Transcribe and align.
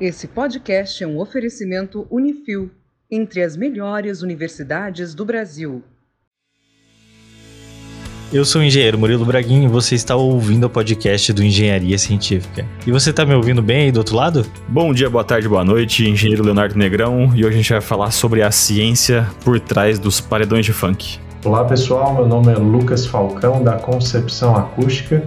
Esse 0.00 0.28
podcast 0.28 1.02
é 1.02 1.06
um 1.08 1.18
oferecimento 1.18 2.06
Unifil, 2.08 2.70
entre 3.10 3.42
as 3.42 3.56
melhores 3.56 4.22
universidades 4.22 5.12
do 5.12 5.24
Brasil. 5.24 5.82
Eu 8.32 8.44
sou 8.44 8.60
o 8.60 8.64
engenheiro 8.64 8.96
Murilo 8.96 9.24
Braguin 9.24 9.64
e 9.64 9.68
você 9.68 9.96
está 9.96 10.14
ouvindo 10.14 10.68
o 10.68 10.70
podcast 10.70 11.32
do 11.32 11.42
Engenharia 11.42 11.98
Científica. 11.98 12.64
E 12.86 12.92
você 12.92 13.10
está 13.10 13.26
me 13.26 13.34
ouvindo 13.34 13.60
bem 13.60 13.86
aí 13.86 13.92
do 13.92 13.98
outro 13.98 14.14
lado? 14.14 14.46
Bom 14.68 14.94
dia, 14.94 15.10
boa 15.10 15.24
tarde, 15.24 15.48
boa 15.48 15.64
noite, 15.64 16.08
engenheiro 16.08 16.44
Leonardo 16.44 16.78
Negrão, 16.78 17.32
e 17.34 17.44
hoje 17.44 17.54
a 17.54 17.56
gente 17.56 17.72
vai 17.72 17.80
falar 17.80 18.12
sobre 18.12 18.40
a 18.40 18.52
ciência 18.52 19.28
por 19.44 19.58
trás 19.58 19.98
dos 19.98 20.20
paredões 20.20 20.64
de 20.64 20.72
funk. 20.72 21.18
Olá 21.44 21.64
pessoal, 21.64 22.14
meu 22.14 22.28
nome 22.28 22.52
é 22.52 22.56
Lucas 22.56 23.04
Falcão 23.04 23.64
da 23.64 23.78
Concepção 23.78 24.54
Acústica 24.54 25.26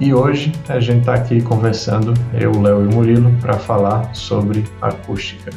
e 0.00 0.14
hoje 0.14 0.52
a 0.68 0.78
gente 0.78 1.00
está 1.00 1.14
aqui 1.14 1.40
conversando, 1.40 2.14
eu, 2.32 2.52
Léo 2.60 2.88
e 2.88 2.94
Murilo, 2.94 3.32
para 3.40 3.54
falar 3.54 4.14
sobre 4.14 4.64
acústica. 4.80 5.50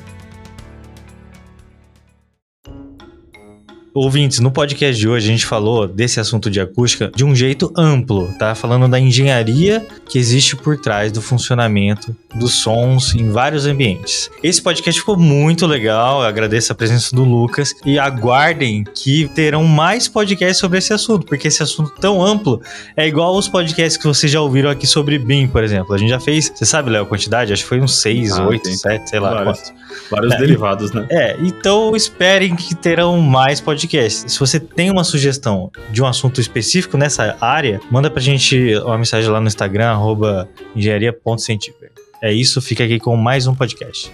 Ouvintes, 3.93 4.39
no 4.39 4.49
podcast 4.49 4.97
de 4.97 5.05
hoje 5.05 5.27
a 5.27 5.31
gente 5.33 5.45
falou 5.45 5.85
desse 5.85 6.17
assunto 6.17 6.49
de 6.49 6.61
acústica 6.61 7.11
de 7.13 7.25
um 7.25 7.35
jeito 7.35 7.73
amplo, 7.75 8.33
tá? 8.39 8.55
Falando 8.55 8.87
da 8.87 8.97
engenharia 8.97 9.85
que 10.07 10.17
existe 10.17 10.55
por 10.55 10.79
trás 10.79 11.11
do 11.11 11.21
funcionamento 11.21 12.15
dos 12.33 12.53
sons 12.53 13.13
em 13.13 13.29
vários 13.29 13.65
ambientes. 13.65 14.31
Esse 14.41 14.61
podcast 14.61 14.97
ficou 14.97 15.17
muito 15.17 15.67
legal, 15.67 16.21
eu 16.21 16.27
agradeço 16.27 16.71
a 16.71 16.75
presença 16.75 17.13
do 17.13 17.25
Lucas 17.25 17.73
e 17.85 17.99
aguardem 17.99 18.85
que 18.95 19.27
terão 19.35 19.65
mais 19.65 20.07
podcasts 20.07 20.59
sobre 20.59 20.77
esse 20.77 20.93
assunto, 20.93 21.25
porque 21.25 21.49
esse 21.49 21.61
assunto 21.61 21.91
tão 21.99 22.25
amplo 22.25 22.61
é 22.95 23.05
igual 23.05 23.35
os 23.35 23.49
podcasts 23.49 23.97
que 23.97 24.07
vocês 24.07 24.31
já 24.31 24.39
ouviram 24.39 24.69
aqui 24.69 24.87
sobre 24.87 25.19
BIM, 25.19 25.47
por 25.47 25.65
exemplo. 25.65 25.93
A 25.93 25.97
gente 25.97 26.11
já 26.11 26.19
fez, 26.19 26.49
você 26.55 26.65
sabe, 26.65 26.89
Léo, 26.89 27.03
a 27.03 27.05
quantidade? 27.05 27.51
Acho 27.51 27.63
que 27.63 27.69
foi 27.69 27.81
uns 27.81 27.99
6, 27.99 28.39
8, 28.39 28.73
7, 28.73 29.09
sei 29.09 29.19
lá. 29.19 29.43
Vários, 29.43 29.73
vários 30.09 30.33
é, 30.33 30.37
derivados, 30.37 30.93
né? 30.93 31.05
É, 31.11 31.35
então 31.41 31.93
esperem 31.93 32.55
que 32.55 32.73
terão 32.73 33.19
mais 33.19 33.59
podcasts 33.59 33.80
podcast. 33.81 34.31
Se 34.31 34.39
você 34.39 34.59
tem 34.59 34.91
uma 34.91 35.03
sugestão 35.03 35.71
de 35.91 36.03
um 36.03 36.05
assunto 36.05 36.39
específico 36.39 36.97
nessa 36.97 37.35
área, 37.41 37.79
manda 37.89 38.11
pra 38.11 38.21
gente 38.21 38.75
uma 38.77 38.97
mensagem 38.97 39.29
lá 39.29 39.41
no 39.41 39.47
Instagram, 39.47 39.87
arroba 39.87 40.47
engenharia.científica. 40.75 41.89
É 42.21 42.31
isso, 42.31 42.61
fica 42.61 42.83
aqui 42.83 42.99
com 42.99 43.15
mais 43.15 43.47
um 43.47 43.55
podcast. 43.55 44.11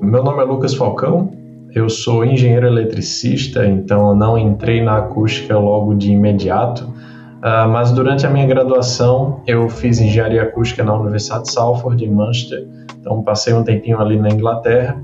Meu 0.00 0.22
nome 0.22 0.40
é 0.40 0.44
Lucas 0.44 0.74
Falcão, 0.74 1.32
eu 1.74 1.88
sou 1.88 2.24
engenheiro 2.24 2.66
eletricista, 2.66 3.66
então 3.66 4.14
não 4.14 4.38
entrei 4.38 4.80
na 4.80 4.98
acústica 4.98 5.58
logo 5.58 5.94
de 5.94 6.12
imediato, 6.12 6.84
uh, 6.84 7.68
mas 7.68 7.90
durante 7.90 8.24
a 8.24 8.30
minha 8.30 8.46
graduação 8.46 9.42
eu 9.48 9.68
fiz 9.68 9.98
engenharia 9.98 10.42
acústica 10.42 10.84
na 10.84 10.94
Universidade 10.94 11.44
de 11.44 11.52
Salford, 11.52 12.04
em 12.04 12.10
Manchester, 12.10 12.68
então 13.00 13.20
passei 13.22 13.52
um 13.52 13.64
tempinho 13.64 13.98
ali 13.98 14.16
na 14.16 14.28
Inglaterra 14.28 15.02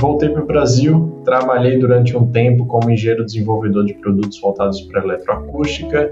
Voltei 0.00 0.28
para 0.28 0.42
o 0.42 0.46
Brasil, 0.46 1.09
trabalhei 1.24 1.78
durante 1.78 2.16
um 2.16 2.26
tempo 2.30 2.66
como 2.66 2.90
engenheiro 2.90 3.24
desenvolvedor 3.24 3.84
de 3.84 3.94
produtos 3.94 4.40
voltados 4.40 4.80
para 4.82 5.02
eletroacústica, 5.02 6.10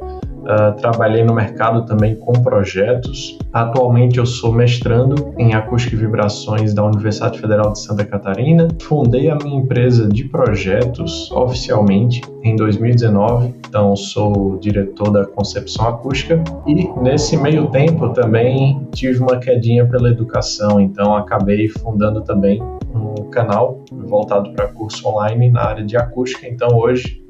Uh, 0.49 0.75
trabalhei 0.81 1.23
no 1.23 1.35
mercado 1.35 1.85
também 1.85 2.15
com 2.15 2.33
projetos. 2.33 3.39
Atualmente 3.53 4.17
eu 4.19 4.25
sou 4.25 4.51
mestrando 4.51 5.35
em 5.37 5.53
acústica 5.53 5.95
e 5.95 5.99
vibrações 5.99 6.73
da 6.73 6.83
Universidade 6.85 7.39
Federal 7.39 7.73
de 7.73 7.81
Santa 7.81 8.03
Catarina. 8.03 8.67
Fundei 8.81 9.29
a 9.29 9.37
minha 9.37 9.61
empresa 9.61 10.09
de 10.09 10.25
projetos 10.25 11.31
oficialmente 11.33 12.23
em 12.43 12.57
2019, 12.57 13.55
então 13.69 13.95
sou 13.95 14.57
diretor 14.59 15.11
da 15.11 15.27
concepção 15.27 15.87
acústica 15.87 16.43
e 16.67 16.89
nesse 16.99 17.37
meio 17.37 17.67
tempo 17.67 18.09
também 18.15 18.89
tive 18.95 19.21
uma 19.21 19.37
quedinha 19.39 19.87
pela 19.87 20.09
educação, 20.09 20.81
então 20.81 21.15
acabei 21.15 21.69
fundando 21.69 22.23
também 22.23 22.63
um 22.95 23.29
canal 23.31 23.85
voltado 23.93 24.51
para 24.53 24.69
curso 24.69 25.07
online 25.07 25.51
na 25.51 25.63
área 25.63 25.85
de 25.85 25.97
acústica. 25.97 26.49
Então 26.49 26.69
hoje 26.73 27.28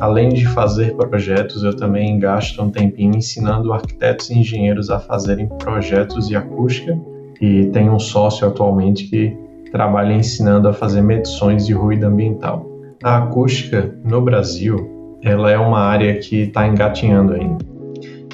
Além 0.00 0.28
de 0.28 0.46
fazer 0.46 0.94
projetos, 0.94 1.64
eu 1.64 1.74
também 1.74 2.18
gasto 2.18 2.62
um 2.62 2.70
tempinho 2.70 3.16
ensinando 3.16 3.72
arquitetos 3.72 4.30
e 4.30 4.38
engenheiros 4.38 4.90
a 4.90 5.00
fazerem 5.00 5.48
projetos 5.58 6.28
de 6.28 6.36
acústica 6.36 6.96
e 7.40 7.66
tenho 7.66 7.92
um 7.92 7.98
sócio 7.98 8.46
atualmente 8.46 9.08
que 9.08 9.36
trabalha 9.72 10.12
ensinando 10.12 10.68
a 10.68 10.72
fazer 10.72 11.02
medições 11.02 11.66
de 11.66 11.72
ruído 11.72 12.04
ambiental. 12.04 12.64
A 13.02 13.18
acústica 13.18 13.92
no 14.04 14.20
Brasil, 14.20 15.18
ela 15.22 15.50
é 15.50 15.58
uma 15.58 15.80
área 15.80 16.16
que 16.18 16.42
está 16.42 16.66
engatinhando 16.66 17.32
ainda. 17.32 17.64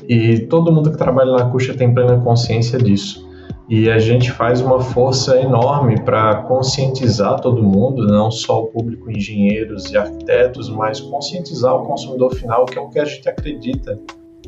E 0.06 0.40
todo 0.40 0.70
mundo 0.70 0.90
que 0.90 0.98
trabalha 0.98 1.32
na 1.32 1.42
acústica 1.44 1.76
tem 1.76 1.94
plena 1.94 2.18
consciência 2.18 2.78
disso 2.78 3.23
e 3.68 3.90
a 3.90 3.98
gente 3.98 4.30
faz 4.30 4.60
uma 4.60 4.80
força 4.80 5.40
enorme 5.40 6.00
para 6.00 6.42
conscientizar 6.42 7.40
todo 7.40 7.62
mundo, 7.62 8.06
não 8.06 8.30
só 8.30 8.62
o 8.62 8.66
público 8.66 9.10
engenheiros 9.10 9.90
e 9.90 9.96
arquitetos, 9.96 10.68
mas 10.68 11.00
conscientizar 11.00 11.74
o 11.74 11.84
consumidor 11.84 12.34
final, 12.34 12.66
que 12.66 12.78
é 12.78 12.80
o 12.80 12.88
que 12.88 12.98
a 12.98 13.04
gente 13.04 13.28
acredita 13.28 13.98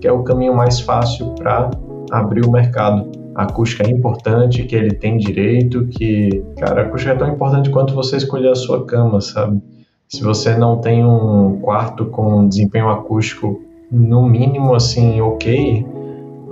que 0.00 0.06
é 0.06 0.12
o 0.12 0.22
caminho 0.22 0.54
mais 0.54 0.80
fácil 0.80 1.34
para 1.34 1.70
abrir 2.10 2.44
o 2.44 2.50
mercado. 2.50 3.10
A 3.34 3.42
acústica 3.42 3.86
é 3.86 3.90
importante, 3.90 4.64
que 4.64 4.74
ele 4.74 4.94
tem 4.94 5.16
direito, 5.18 5.86
que, 5.86 6.42
cara, 6.58 6.82
a 6.82 6.84
acústica 6.86 7.12
é 7.12 7.16
tão 7.16 7.28
importante 7.28 7.70
quanto 7.70 7.94
você 7.94 8.16
escolher 8.16 8.50
a 8.50 8.54
sua 8.54 8.84
cama, 8.84 9.20
sabe? 9.20 9.60
Se 10.08 10.22
você 10.22 10.56
não 10.56 10.78
tem 10.78 11.04
um 11.04 11.58
quarto 11.60 12.06
com 12.06 12.48
desempenho 12.48 12.88
acústico 12.88 13.60
no 13.90 14.26
mínimo 14.26 14.74
assim, 14.74 15.20
ok, 15.20 15.86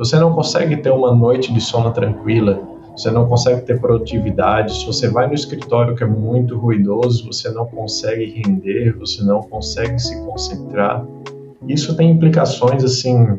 você 0.04 0.18
não 0.18 0.34
consegue 0.34 0.76
ter 0.76 0.90
uma 0.90 1.14
noite 1.14 1.50
de 1.50 1.62
sono 1.62 1.90
tranquila, 1.90 2.60
você 2.94 3.10
não 3.10 3.26
consegue 3.26 3.62
ter 3.62 3.80
produtividade. 3.80 4.76
Se 4.76 4.84
você 4.84 5.08
vai 5.08 5.26
no 5.26 5.32
escritório 5.32 5.96
que 5.96 6.04
é 6.04 6.06
muito 6.06 6.58
ruidoso, 6.58 7.26
você 7.26 7.48
não 7.50 7.64
consegue 7.64 8.26
render, 8.26 8.94
você 8.98 9.24
não 9.24 9.40
consegue 9.40 9.98
se 9.98 10.22
concentrar. 10.26 11.02
Isso 11.66 11.96
tem 11.96 12.10
implicações 12.10 12.84
assim 12.84 13.38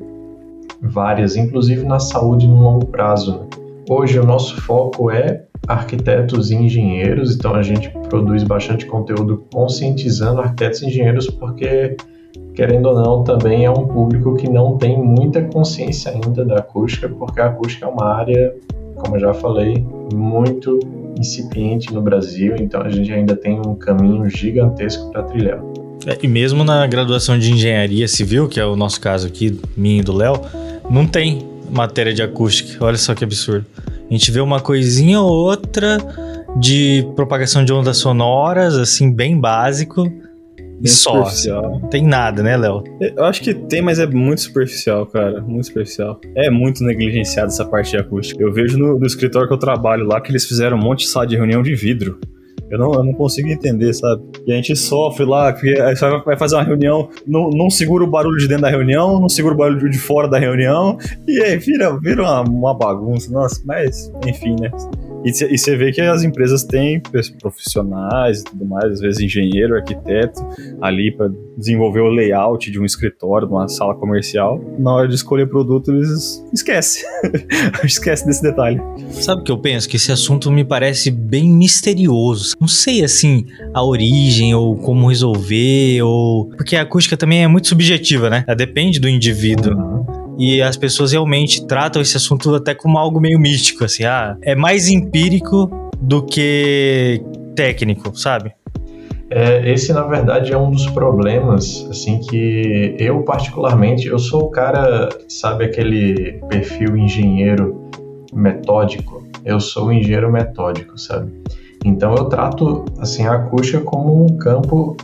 várias, 0.82 1.36
inclusive 1.36 1.86
na 1.86 2.00
saúde 2.00 2.48
no 2.48 2.60
longo 2.60 2.88
prazo. 2.88 3.42
Né? 3.42 3.48
Hoje 3.88 4.20
o 4.20 4.26
nosso 4.26 4.60
foco 4.62 5.12
é 5.12 5.46
arquitetos 5.68 6.50
e 6.50 6.56
engenheiros, 6.56 7.36
então 7.36 7.54
a 7.54 7.62
gente 7.62 7.92
produz 8.10 8.44
bastante 8.44 8.88
conteúdo 8.88 9.46
conscientizando 9.54 10.42
arquitetos 10.42 10.82
e 10.82 10.88
engenheiros 10.88 11.30
porque 11.30 11.96
querendo 12.54 12.88
ou 12.88 12.96
não, 12.96 13.24
também 13.24 13.66
é 13.66 13.70
um 13.70 13.88
público 13.88 14.36
que 14.36 14.50
não 14.50 14.78
tem 14.78 14.98
muita 14.98 15.42
consciência 15.44 16.12
ainda 16.12 16.46
da 16.46 16.58
acústica, 16.58 17.10
porque 17.10 17.42
a 17.42 17.48
acústica 17.48 17.86
é 17.86 17.90
uma 17.90 18.06
área, 18.06 18.56
como 18.96 19.16
eu 19.16 19.20
já 19.20 19.34
falei, 19.34 19.86
muito 20.14 20.80
incipiente 21.20 21.94
no 21.94 22.02
Brasil, 22.02 22.56
então 22.58 22.82
a 22.82 22.90
gente 22.90 23.12
ainda 23.12 23.36
tem 23.36 23.60
um 23.60 23.76
caminho 23.76 24.30
gigantesco 24.30 25.12
para 25.12 25.24
trilhar. 25.24 25.60
É, 26.06 26.18
e 26.22 26.28
mesmo 26.28 26.64
na 26.64 26.86
graduação 26.88 27.38
de 27.38 27.52
engenharia 27.52 28.08
civil, 28.08 28.48
que 28.48 28.60
é 28.60 28.66
o 28.66 28.76
nosso 28.76 29.02
caso 29.02 29.28
aqui, 29.28 29.60
minha 29.76 30.00
e 30.00 30.04
do 30.04 30.14
Léo, 30.14 30.40
não 30.90 31.06
tem 31.06 31.46
matéria 31.72 32.14
de 32.14 32.22
acústica. 32.22 32.84
Olha 32.84 32.98
só 32.98 33.16
que 33.16 33.24
absurdo. 33.24 33.66
A 33.88 34.14
gente 34.14 34.30
vê 34.30 34.40
uma 34.40 34.60
coisinha 34.60 35.20
ou 35.20 35.32
outra 35.32 35.98
de 36.60 37.08
propagação 37.16 37.66
de 37.66 37.74
ondas 37.74 37.98
sonoras, 37.98 38.76
assim, 38.76 39.12
bem 39.12 39.40
básico 39.40 40.12
Bem 40.80 40.92
só. 40.92 41.24
Assim. 41.24 41.50
Não 41.50 41.90
tem 41.90 42.06
nada, 42.06 42.44
né, 42.44 42.58
Léo? 42.58 42.84
Eu 43.00 43.24
acho 43.24 43.42
que 43.42 43.54
tem, 43.54 43.82
mas 43.82 44.00
é 44.00 44.06
muito 44.06 44.42
superficial, 44.42 45.06
cara. 45.06 45.42
Muito 45.42 45.68
superficial. 45.68 46.20
É 46.36 46.50
muito 46.50 46.84
negligenciado 46.84 47.48
essa 47.48 47.66
parte 47.66 47.92
de 47.92 47.98
acústica. 47.98 48.42
Eu 48.42 48.52
vejo 48.52 48.78
no, 48.78 49.00
no 49.00 49.06
escritório 49.06 49.48
que 49.48 49.54
eu 49.54 49.60
trabalho 49.60 50.06
lá 50.06 50.20
que 50.20 50.32
eles 50.32 50.46
fizeram 50.46 50.78
um 50.78 50.82
monte 50.82 51.02
de 51.02 51.08
sala 51.08 51.26
de 51.26 51.36
reunião 51.36 51.62
de 51.62 51.74
vidro. 51.76 52.20
Eu 52.70 52.80
não, 52.80 52.94
eu 52.94 53.04
não 53.04 53.14
consigo 53.14 53.48
entender, 53.48 53.94
sabe? 53.94 54.24
E 54.46 54.52
a 54.52 54.56
gente 54.56 54.76
sofre 54.76 55.24
lá, 55.24 55.54
porque 55.54 55.76
vai 56.26 56.36
fazer 56.36 56.56
uma 56.56 56.64
reunião, 56.64 57.10
não, 57.26 57.50
não 57.52 57.70
segura 57.70 58.04
o 58.04 58.08
barulho 58.08 58.38
de 58.38 58.48
dentro 58.48 58.64
da 58.64 58.70
reunião, 58.70 59.20
não 59.20 59.30
segura 59.30 59.54
o 59.54 59.58
barulho 59.58 59.90
de 59.90 60.00
fora 60.00 60.28
da 60.28 60.40
reunião, 60.40 60.98
e 61.28 61.42
aí 61.42 61.58
vira, 61.58 61.98
vira 62.00 62.24
uma, 62.24 62.42
uma 62.42 62.74
bagunça. 62.74 63.32
Nossa, 63.32 63.62
mas 63.66 64.12
enfim, 64.26 64.56
né? 64.60 64.72
E 65.26 65.58
você 65.58 65.76
vê 65.76 65.92
que 65.92 66.00
as 66.00 66.24
empresas 66.24 66.64
têm 66.64 67.02
profissionais 67.42 68.42
e 68.42 68.44
tudo 68.44 68.64
mais, 68.64 68.86
às 68.86 69.00
vezes 69.00 69.22
engenheiro, 69.22 69.76
arquiteto, 69.76 70.40
ali 70.80 71.12
para 71.12 71.32
desenvolver 71.58 72.02
o 72.02 72.10
layout 72.10 72.70
de 72.70 72.80
um 72.80 72.86
escritório, 72.86 73.48
de 73.48 73.54
uma 73.54 73.68
sala 73.68 73.96
comercial. 73.96 74.64
Na 74.78 74.94
hora 74.94 75.08
de 75.08 75.16
escolher 75.16 75.50
produto, 75.50 75.92
eles 75.92 76.46
esquecem. 76.54 77.04
Esquece 77.84 78.26
desse 78.26 78.44
detalhe. 78.44 78.80
Sabe 79.10 79.42
o 79.42 79.44
que 79.44 79.52
eu 79.52 79.58
penso? 79.58 79.90
Que 79.90 79.96
esse 79.96 80.12
assunto 80.12 80.52
me 80.52 80.64
parece 80.64 81.10
bem 81.10 81.50
misterioso. 81.50 82.56
Não 82.60 82.68
sei, 82.68 83.04
assim, 83.04 83.46
a 83.74 83.84
origem 83.84 84.54
ou 84.54 84.76
como 84.76 85.08
resolver, 85.08 86.02
ou. 86.04 86.50
Porque 86.50 86.76
a 86.76 86.84
acústica 86.84 87.18
também 87.18 87.44
é 87.44 87.48
muito 87.48 87.68
subjetiva, 87.68 88.30
né? 88.30 88.44
Ela 88.48 88.56
depende 88.56 89.00
do 89.00 89.10
indivíduo. 89.10 89.74
Uhum 89.74 90.25
e 90.38 90.62
as 90.62 90.78
pessoas 90.78 91.12
realmente 91.12 91.66
tratam 91.66 92.02
esse 92.02 92.18
assunto 92.18 92.54
até 92.54 92.74
como 92.76 92.98
algo 92.98 93.20
meio 93.20 93.40
místico, 93.40 93.84
assim, 93.84 94.04
ah, 94.04 94.38
é 94.42 94.56
mais 94.56 94.90
empírico 94.90 95.70
do 96.00 96.26
que 96.26 97.22
técnico, 97.56 98.18
sabe? 98.18 98.54
É, 99.30 99.72
esse 99.72 99.92
na 99.92 100.04
verdade 100.04 100.54
é 100.54 100.58
um 100.58 100.70
dos 100.70 100.88
problemas, 100.88 101.88
assim 101.90 102.20
que 102.20 102.96
eu 103.00 103.24
particularmente, 103.24 104.08
eu 104.08 104.20
sou 104.20 104.44
o 104.44 104.50
cara, 104.50 105.10
sabe 105.28 105.66
aquele 105.66 106.40
perfil 106.48 106.96
engenheiro 106.96 107.90
metódico, 108.34 109.28
eu 109.44 109.60
sou 109.60 109.92
engenheiro 109.92 110.32
metódico, 110.32 110.98
sabe? 110.98 111.32
Então 111.84 112.14
eu 112.16 112.26
trato 112.26 112.86
assim 113.00 113.26
a 113.26 113.34
acústica 113.34 113.82
como 113.82 114.24
um 114.24 114.38
campo 114.38 114.96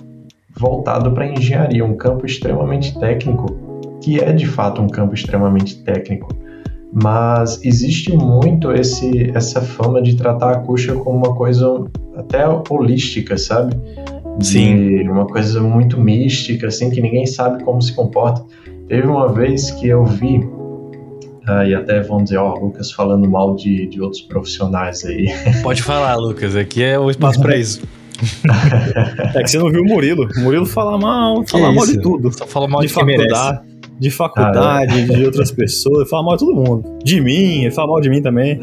voltado 0.57 1.11
para 1.11 1.25
engenharia, 1.25 1.83
um 1.83 1.95
campo 1.95 2.25
extremamente 2.25 2.97
técnico, 2.99 3.45
que 4.01 4.19
é 4.19 4.33
de 4.33 4.47
fato 4.47 4.81
um 4.81 4.87
campo 4.87 5.13
extremamente 5.13 5.77
técnico. 5.83 6.35
Mas 6.93 7.63
existe 7.63 8.11
muito 8.11 8.71
esse 8.73 9.31
essa 9.33 9.61
fama 9.61 10.01
de 10.01 10.15
tratar 10.17 10.47
a 10.47 10.51
acústica 10.57 10.93
como 10.95 11.17
uma 11.17 11.33
coisa 11.33 11.85
até 12.17 12.45
holística, 12.69 13.37
sabe? 13.37 13.75
De 14.37 14.45
Sim. 14.45 15.07
Uma 15.07 15.25
coisa 15.25 15.61
muito 15.61 15.99
mística, 15.99 16.67
assim, 16.67 16.89
que 16.89 16.99
ninguém 16.99 17.25
sabe 17.25 17.63
como 17.63 17.81
se 17.81 17.93
comporta. 17.93 18.43
Teve 18.89 19.07
uma 19.07 19.31
vez 19.31 19.71
que 19.71 19.87
eu 19.87 20.03
vi 20.03 20.45
Uh, 21.41 21.65
e 21.65 21.73
até 21.73 21.99
vão 22.01 22.23
dizer, 22.23 22.37
ó, 22.37 22.53
oh, 22.53 22.65
Lucas 22.65 22.91
falando 22.91 23.27
mal 23.27 23.55
de, 23.55 23.87
de 23.87 23.99
outros 23.99 24.21
profissionais 24.21 25.03
aí. 25.03 25.25
Pode 25.63 25.81
falar, 25.81 26.15
Lucas, 26.15 26.55
aqui 26.55 26.83
é 26.83 26.99
o 26.99 27.09
espaço 27.09 27.41
para 27.41 27.57
isso. 27.57 27.81
é 29.33 29.41
que 29.41 29.49
você 29.49 29.57
não 29.57 29.71
viu 29.71 29.81
o 29.81 29.85
Murilo. 29.85 30.29
O 30.37 30.41
Murilo 30.41 30.67
fala 30.67 30.99
mal, 30.99 31.43
fala 31.47 31.69
que 31.69 31.75
mal 31.75 31.83
isso? 31.83 31.93
de 31.93 32.01
tudo. 32.01 32.31
Só 32.31 32.45
fala 32.45 32.67
mal 32.67 32.81
de, 32.81 32.87
de 32.87 32.93
faculdade. 32.93 33.70
De 34.01 34.09
faculdade, 34.09 34.95
ah, 34.95 34.99
é. 34.99 35.03
de 35.03 35.25
outras 35.25 35.51
pessoas, 35.51 36.09
fala 36.09 36.23
mal 36.23 36.35
de 36.35 36.43
todo 36.43 36.55
mundo. 36.55 36.97
De 37.03 37.21
mim, 37.21 37.61
ele 37.61 37.69
fala 37.69 37.89
mal 37.89 38.01
de 38.01 38.09
mim 38.09 38.19
também. 38.19 38.59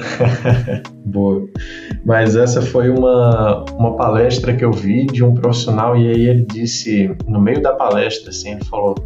Boa. 1.06 1.49
Mas 2.05 2.35
essa 2.35 2.61
foi 2.61 2.90
uma, 2.90 3.64
uma 3.79 3.94
palestra 3.94 4.52
que 4.52 4.64
eu 4.64 4.73
vi 4.73 5.06
de 5.06 5.23
um 5.23 5.35
profissional, 5.35 5.96
e 5.96 6.08
aí 6.08 6.26
ele 6.26 6.44
disse, 6.44 7.14
no 7.29 7.40
meio 7.40 7.62
da 7.62 7.73
palestra, 7.73 8.31
assim, 8.31 8.50
ele 8.50 8.64
falou: 8.64 8.96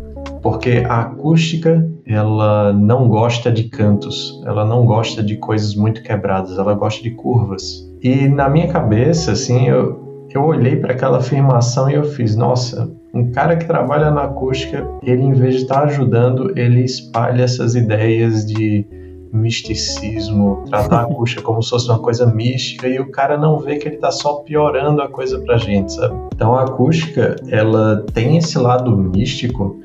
porque 0.41 0.85
a 0.89 1.03
acústica 1.03 1.87
ela 2.07 2.73
não 2.73 3.09
gosta 3.09 3.53
de 3.53 3.65
cantos, 3.65 4.43
ela 4.47 4.65
não 4.65 4.87
gosta 4.87 5.23
de 5.23 5.37
coisas 5.37 5.75
muito 5.75 6.03
quebradas, 6.03 6.57
ela 6.57 6.73
gosta 6.73 7.03
de 7.03 7.11
curvas. 7.11 7.87
E 8.03 8.27
na 8.27 8.49
minha 8.49 8.69
cabeça, 8.69 9.33
assim, 9.33 9.69
eu, 9.69 10.27
eu 10.31 10.43
olhei 10.43 10.77
para 10.77 10.95
aquela 10.95 11.19
afirmação 11.19 11.91
e 11.91 11.95
eu 11.95 12.05
fiz, 12.05 12.35
nossa, 12.35 12.91
um 13.15 13.31
cara 13.31 13.57
que 13.57 13.67
trabalha 13.67 14.11
na 14.11 14.25
acústica, 14.25 14.87
ele 15.03 15.23
em 15.23 15.33
vez 15.33 15.57
de 15.57 15.63
estar 15.63 15.81
tá 15.81 15.87
ajudando, 15.87 16.53
ele 16.57 16.83
espalha 16.83 17.43
essas 17.43 17.75
ideias 17.75 18.47
de 18.47 18.87
misticismo, 19.33 20.65
tratar 20.69 21.01
a 21.01 21.03
acústica 21.03 21.41
como 21.43 21.63
se 21.63 21.71
fosse 21.71 21.89
uma 21.89 21.99
coisa 21.99 22.27
mística 22.27 22.87
e 22.87 22.99
o 23.01 23.11
cara 23.11 23.37
não 23.39 23.59
vê 23.59 23.77
que 23.77 23.89
ele 23.89 23.97
está 23.97 24.11
só 24.11 24.37
piorando 24.37 25.01
a 25.01 25.09
coisa 25.09 25.39
pra 25.41 25.57
gente, 25.57 25.93
sabe? 25.93 26.15
Então 26.35 26.55
a 26.55 26.63
acústica, 26.63 27.37
ela 27.49 28.05
tem 28.13 28.37
esse 28.37 28.59
lado 28.59 28.97
místico, 28.97 29.81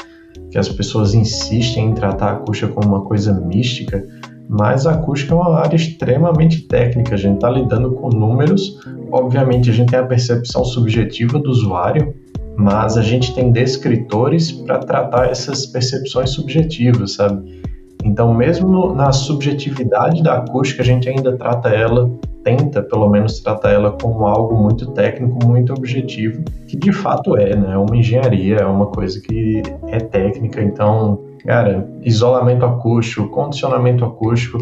que 0.49 0.57
as 0.57 0.69
pessoas 0.69 1.13
insistem 1.13 1.89
em 1.89 1.93
tratar 1.93 2.27
a 2.27 2.33
acústica 2.33 2.71
como 2.71 2.87
uma 2.87 3.01
coisa 3.01 3.33
mística, 3.33 4.05
mas 4.49 4.87
a 4.87 4.93
acústica 4.93 5.33
é 5.33 5.37
uma 5.37 5.59
área 5.59 5.75
extremamente 5.75 6.61
técnica. 6.67 7.15
A 7.15 7.17
gente 7.17 7.35
está 7.35 7.49
lidando 7.49 7.91
com 7.91 8.07
números, 8.09 8.79
obviamente 9.11 9.69
a 9.69 9.73
gente 9.73 9.89
tem 9.89 9.99
a 9.99 10.05
percepção 10.05 10.63
subjetiva 10.63 11.37
do 11.37 11.49
usuário, 11.49 12.13
mas 12.57 12.97
a 12.97 13.01
gente 13.01 13.33
tem 13.35 13.51
descritores 13.51 14.51
para 14.51 14.79
tratar 14.79 15.29
essas 15.29 15.65
percepções 15.65 16.31
subjetivas, 16.31 17.13
sabe? 17.13 17.61
Então, 18.03 18.33
mesmo 18.33 18.93
na 18.93 19.11
subjetividade 19.11 20.23
da 20.23 20.37
acústica, 20.37 20.81
a 20.81 20.85
gente 20.85 21.07
ainda 21.07 21.37
trata 21.37 21.69
ela 21.69 22.09
tenta, 22.47 22.81
pelo 22.81 23.09
menos, 23.09 23.41
tratar 23.41 23.71
ela 23.71 23.91
como 23.91 24.25
algo 24.25 24.55
muito 24.55 24.91
técnico, 24.91 25.45
muito 25.45 25.73
objetivo, 25.73 26.41
que 26.65 26.77
de 26.77 26.93
fato 26.93 27.35
é, 27.35 27.53
né? 27.53 27.73
É 27.73 27.77
uma 27.77 27.95
engenharia, 27.97 28.55
é 28.55 28.65
uma 28.65 28.85
coisa 28.85 29.19
que 29.19 29.61
é 29.87 29.99
técnica. 29.99 30.63
Então, 30.63 31.19
cara, 31.45 31.85
isolamento 32.03 32.65
acústico, 32.65 33.27
condicionamento 33.27 34.05
acústico, 34.05 34.59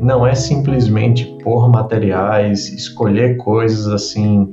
não 0.00 0.26
é 0.26 0.34
simplesmente 0.34 1.26
pôr 1.42 1.68
materiais, 1.68 2.72
escolher 2.72 3.36
coisas 3.36 3.86
assim. 3.86 4.48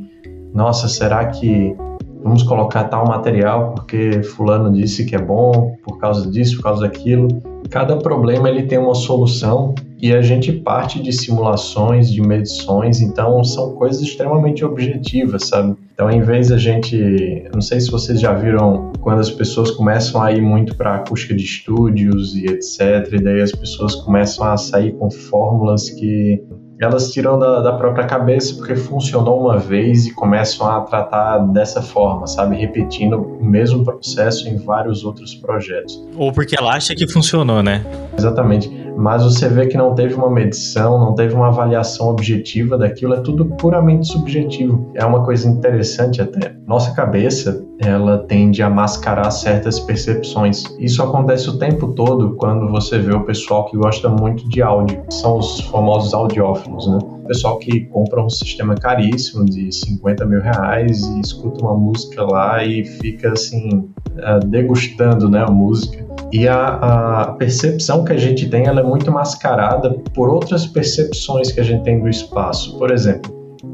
Nossa, 0.54 0.90
será 0.90 1.25
que 1.28 1.74
vamos 2.23 2.41
colocar 2.43 2.85
tal 2.85 3.05
material 3.05 3.73
porque 3.73 4.23
fulano 4.23 4.71
disse 4.71 5.05
que 5.05 5.15
é 5.15 5.21
bom 5.21 5.75
por 5.83 5.99
causa 5.99 6.29
disso, 6.29 6.57
por 6.57 6.63
causa 6.63 6.81
daquilo? 6.81 7.27
Cada 7.69 7.97
problema 7.97 8.49
ele 8.49 8.63
tem 8.63 8.77
uma 8.77 8.95
solução 8.95 9.73
e 10.01 10.13
a 10.13 10.21
gente 10.21 10.51
parte 10.51 11.01
de 11.01 11.13
simulações, 11.13 12.11
de 12.11 12.21
medições, 12.21 13.01
então 13.01 13.43
são 13.43 13.73
coisas 13.75 14.01
extremamente 14.01 14.63
objetivas, 14.65 15.47
sabe? 15.47 15.77
Então, 15.93 16.09
em 16.09 16.21
vez 16.21 16.51
a 16.51 16.57
gente, 16.57 17.47
não 17.53 17.61
sei 17.61 17.79
se 17.79 17.89
vocês 17.89 18.19
já 18.19 18.33
viram 18.33 18.91
quando 18.99 19.19
as 19.19 19.31
pessoas 19.31 19.71
começam 19.71 20.21
a 20.21 20.31
ir 20.31 20.41
muito 20.41 20.75
para 20.75 20.95
acústica 20.95 21.33
de 21.33 21.43
estúdios 21.43 22.35
e 22.35 22.45
etc, 22.45 23.13
e 23.13 23.23
daí 23.23 23.41
as 23.41 23.53
pessoas 23.53 23.95
começam 23.95 24.45
a 24.45 24.57
sair 24.57 24.91
com 24.93 25.09
fórmulas 25.09 25.89
que 25.89 26.43
elas 26.79 27.11
tiram 27.11 27.37
da, 27.37 27.61
da, 27.61 27.73
própria 27.73 28.05
cabeça 28.05 28.55
porque 28.55 28.75
funcionou 28.75 29.41
uma 29.41 29.57
vez 29.57 30.05
e 30.07 30.13
começam 30.13 30.67
a 30.67 30.81
tratar 30.81 31.39
dessa 31.39 31.81
forma, 31.81 32.27
sabe? 32.27 32.55
Repetindo 32.55 33.17
o 33.17 33.43
mesmo 33.43 33.83
processo 33.83 34.47
em 34.47 34.57
vários 34.57 35.03
outros 35.03 35.35
projetos. 35.35 36.03
Ou 36.17 36.31
porque 36.31 36.55
ela 36.57 36.73
acha 36.73 36.95
que 36.95 37.07
funcionou, 37.07 37.61
né? 37.61 37.85
Exatamente. 38.17 38.69
Mas 38.95 39.24
você 39.24 39.48
vê 39.48 39.68
que 39.68 39.78
não 39.78 39.94
teve 39.94 40.16
uma 40.16 40.30
medição, 40.30 41.00
não 41.00 41.13
teve 41.13 41.34
uma 41.34 41.48
avaliação 41.48 42.10
objetiva 42.10 42.78
daquilo, 42.78 43.13
é 43.13 43.22
tudo 43.22 43.45
puramente 43.45 44.07
subjetivo. 44.07 44.92
É 44.95 45.06
uma 45.06 45.24
coisa 45.24 45.48
interessante 45.48 46.22
até. 46.22 46.56
Nossa 46.68 46.94
cabeça, 46.94 47.66
ela 47.80 48.19
tende 48.19 48.62
a 48.62 48.69
mascarar 48.69 49.30
certas 49.31 49.80
percepções. 49.80 50.63
Isso 50.80 51.04
acontece 51.04 51.50
o 51.50 51.57
tempo 51.57 51.94
todo 51.94 52.36
quando 52.36 52.69
você 52.72 53.00
vê 53.00 53.13
o 53.13 53.25
pessoal 53.25 53.66
que 53.66 53.78
gosta 53.78 54.10
muito 54.10 54.48
de 54.50 54.62
áudio. 54.62 55.04
São 55.10 55.38
os 55.38 55.60
famosos 55.62 56.13
audiófilos, 56.13 56.88
né? 56.88 57.00
Pessoal 57.27 57.57
que 57.57 57.81
compra 57.85 58.21
um 58.21 58.29
sistema 58.29 58.75
caríssimo 58.75 59.45
de 59.45 59.71
50 59.71 60.25
mil 60.25 60.41
reais 60.41 61.03
e 61.03 61.21
escuta 61.21 61.61
uma 61.61 61.75
música 61.75 62.23
lá 62.23 62.63
e 62.63 62.83
fica 62.83 63.31
assim, 63.31 63.89
eh, 64.17 64.39
degustando 64.45 65.29
né, 65.29 65.43
a 65.47 65.51
música. 65.51 66.05
E 66.31 66.47
a, 66.47 66.65
a, 66.65 67.31
percepção 67.33 68.03
que 68.03 68.11
a 68.11 68.17
gente 68.17 68.49
tem 68.49 68.65
ela 68.65 68.81
é 68.81 68.83
muito 68.83 69.11
mascarada 69.11 69.91
por 70.13 70.29
outras 70.29 70.65
percepções 70.65 71.51
que 71.51 71.59
a 71.59 71.63
gente 71.63 71.83
tem 71.83 72.01
do 72.01 72.09
espaço. 72.09 72.77
Por 72.77 72.91
exemplo, 72.91 73.31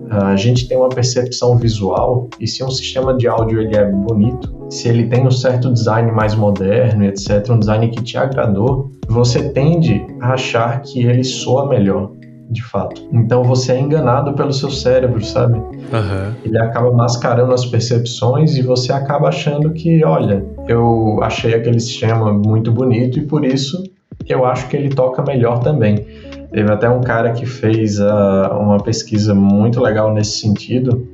a 0.09 0.35
gente 0.35 0.67
tem 0.67 0.77
uma 0.77 0.89
percepção 0.89 1.55
visual 1.57 2.29
e 2.39 2.47
se 2.47 2.63
um 2.63 2.69
sistema 2.69 3.15
de 3.15 3.27
áudio 3.27 3.61
ele 3.61 3.75
é 3.75 3.85
bonito, 3.85 4.53
se 4.69 4.87
ele 4.87 5.07
tem 5.07 5.25
um 5.25 5.31
certo 5.31 5.71
design 5.71 6.11
mais 6.11 6.35
moderno, 6.35 7.05
etc, 7.05 7.49
um 7.49 7.59
design 7.59 7.89
que 7.89 8.03
te 8.03 8.17
agradou, 8.17 8.91
você 9.07 9.49
tende 9.49 10.05
a 10.19 10.33
achar 10.33 10.81
que 10.81 11.03
ele 11.03 11.23
soa 11.23 11.67
melhor 11.67 12.11
de 12.49 12.63
fato. 12.63 13.07
Então 13.11 13.43
você 13.43 13.73
é 13.73 13.79
enganado 13.79 14.33
pelo 14.33 14.51
seu 14.51 14.71
cérebro, 14.71 15.23
sabe? 15.23 15.59
Uhum. 15.59 16.33
Ele 16.43 16.59
acaba 16.59 16.91
mascarando 16.91 17.53
as 17.53 17.65
percepções 17.65 18.55
e 18.55 18.61
você 18.61 18.91
acaba 18.91 19.29
achando 19.29 19.71
que, 19.71 20.03
olha, 20.03 20.43
eu 20.67 21.19
achei 21.21 21.53
aquele 21.53 21.79
sistema 21.79 22.33
muito 22.33 22.71
bonito 22.71 23.19
e 23.19 23.21
por 23.21 23.45
isso 23.45 23.83
eu 24.27 24.45
acho 24.45 24.67
que 24.67 24.75
ele 24.75 24.89
toca 24.89 25.21
melhor 25.21 25.59
também. 25.59 26.05
Teve 26.51 26.71
até 26.71 26.89
um 26.89 27.01
cara 27.01 27.31
que 27.31 27.45
fez 27.45 27.99
uh, 27.99 28.57
uma 28.59 28.79
pesquisa 28.79 29.35
muito 29.35 29.79
legal 29.79 30.11
nesse 30.11 30.39
sentido. 30.39 31.07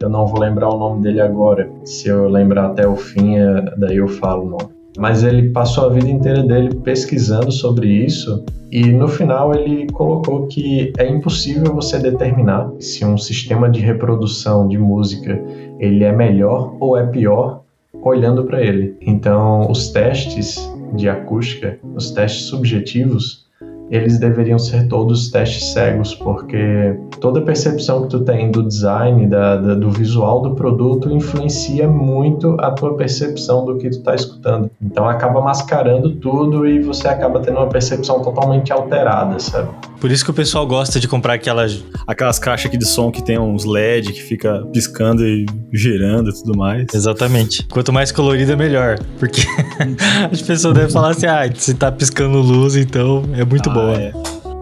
Eu 0.00 0.08
não 0.08 0.26
vou 0.26 0.40
lembrar 0.40 0.70
o 0.70 0.78
nome 0.78 1.02
dele 1.02 1.20
agora. 1.20 1.68
Se 1.84 2.08
eu 2.08 2.28
lembrar 2.28 2.66
até 2.66 2.86
o 2.88 2.96
fim, 2.96 3.38
uh, 3.38 3.62
daí 3.76 3.96
eu 3.96 4.08
falo 4.08 4.46
o 4.46 4.50
nome 4.50 4.77
mas 4.98 5.22
ele 5.22 5.50
passou 5.50 5.86
a 5.86 5.88
vida 5.88 6.10
inteira 6.10 6.42
dele 6.42 6.74
pesquisando 6.82 7.52
sobre 7.52 7.86
isso 7.86 8.44
e 8.70 8.84
no 8.86 9.08
final 9.08 9.54
ele 9.54 9.86
colocou 9.92 10.46
que 10.48 10.92
é 10.98 11.08
impossível 11.08 11.72
você 11.72 11.98
determinar 11.98 12.70
se 12.80 13.04
um 13.04 13.16
sistema 13.16 13.70
de 13.70 13.80
reprodução 13.80 14.66
de 14.68 14.76
música 14.76 15.40
ele 15.78 16.04
é 16.04 16.12
melhor 16.12 16.76
ou 16.80 16.98
é 16.98 17.06
pior 17.06 17.62
olhando 18.02 18.44
para 18.44 18.62
ele. 18.62 18.96
Então, 19.00 19.70
os 19.70 19.88
testes 19.88 20.58
de 20.94 21.08
acústica, 21.08 21.78
os 21.94 22.10
testes 22.10 22.46
subjetivos, 22.46 23.47
eles 23.90 24.18
deveriam 24.18 24.58
ser 24.58 24.88
todos 24.88 25.30
testes 25.30 25.72
cegos, 25.72 26.14
porque 26.14 26.96
toda 27.20 27.40
percepção 27.40 28.02
que 28.02 28.08
tu 28.08 28.20
tem 28.20 28.50
do 28.50 28.62
design, 28.62 29.26
da, 29.26 29.56
da, 29.56 29.74
do 29.74 29.90
visual 29.90 30.42
do 30.42 30.54
produto 30.54 31.10
influencia 31.10 31.88
muito 31.88 32.56
a 32.60 32.70
tua 32.70 32.96
percepção 32.96 33.64
do 33.64 33.76
que 33.78 33.90
tu 33.90 34.02
tá 34.02 34.14
escutando. 34.14 34.70
Então 34.80 35.08
acaba 35.08 35.40
mascarando 35.40 36.10
tudo 36.16 36.66
e 36.66 36.80
você 36.80 37.08
acaba 37.08 37.40
tendo 37.40 37.58
uma 37.58 37.68
percepção 37.68 38.22
totalmente 38.22 38.72
alterada, 38.72 39.38
sabe? 39.38 39.68
Por 40.00 40.10
isso 40.10 40.24
que 40.24 40.30
o 40.30 40.34
pessoal 40.34 40.66
gosta 40.66 41.00
de 41.00 41.08
comprar 41.08 41.34
aquelas 41.34 41.84
aquelas 42.06 42.38
caixas 42.38 42.66
aqui 42.66 42.78
de 42.78 42.86
som 42.86 43.10
que 43.10 43.22
tem 43.22 43.38
uns 43.38 43.64
LED 43.64 44.12
que 44.12 44.22
fica 44.22 44.64
piscando 44.72 45.26
e 45.26 45.44
girando 45.72 46.30
e 46.30 46.32
tudo 46.32 46.56
mais. 46.56 46.86
Exatamente. 46.94 47.66
Quanto 47.68 47.92
mais 47.92 48.12
colorido 48.12 48.52
é 48.52 48.56
melhor, 48.56 48.98
porque 49.18 49.42
as 50.30 50.40
pessoas 50.40 50.74
devem 50.74 50.90
falar 50.90 51.10
assim: 51.10 51.26
"Ah, 51.26 51.50
se 51.52 51.74
tá 51.74 51.90
piscando 51.90 52.38
luz, 52.38 52.76
então 52.76 53.24
é 53.34 53.44
muito 53.44 53.70
ah, 53.70 53.74
boa". 53.80 54.00
É. 54.00 54.12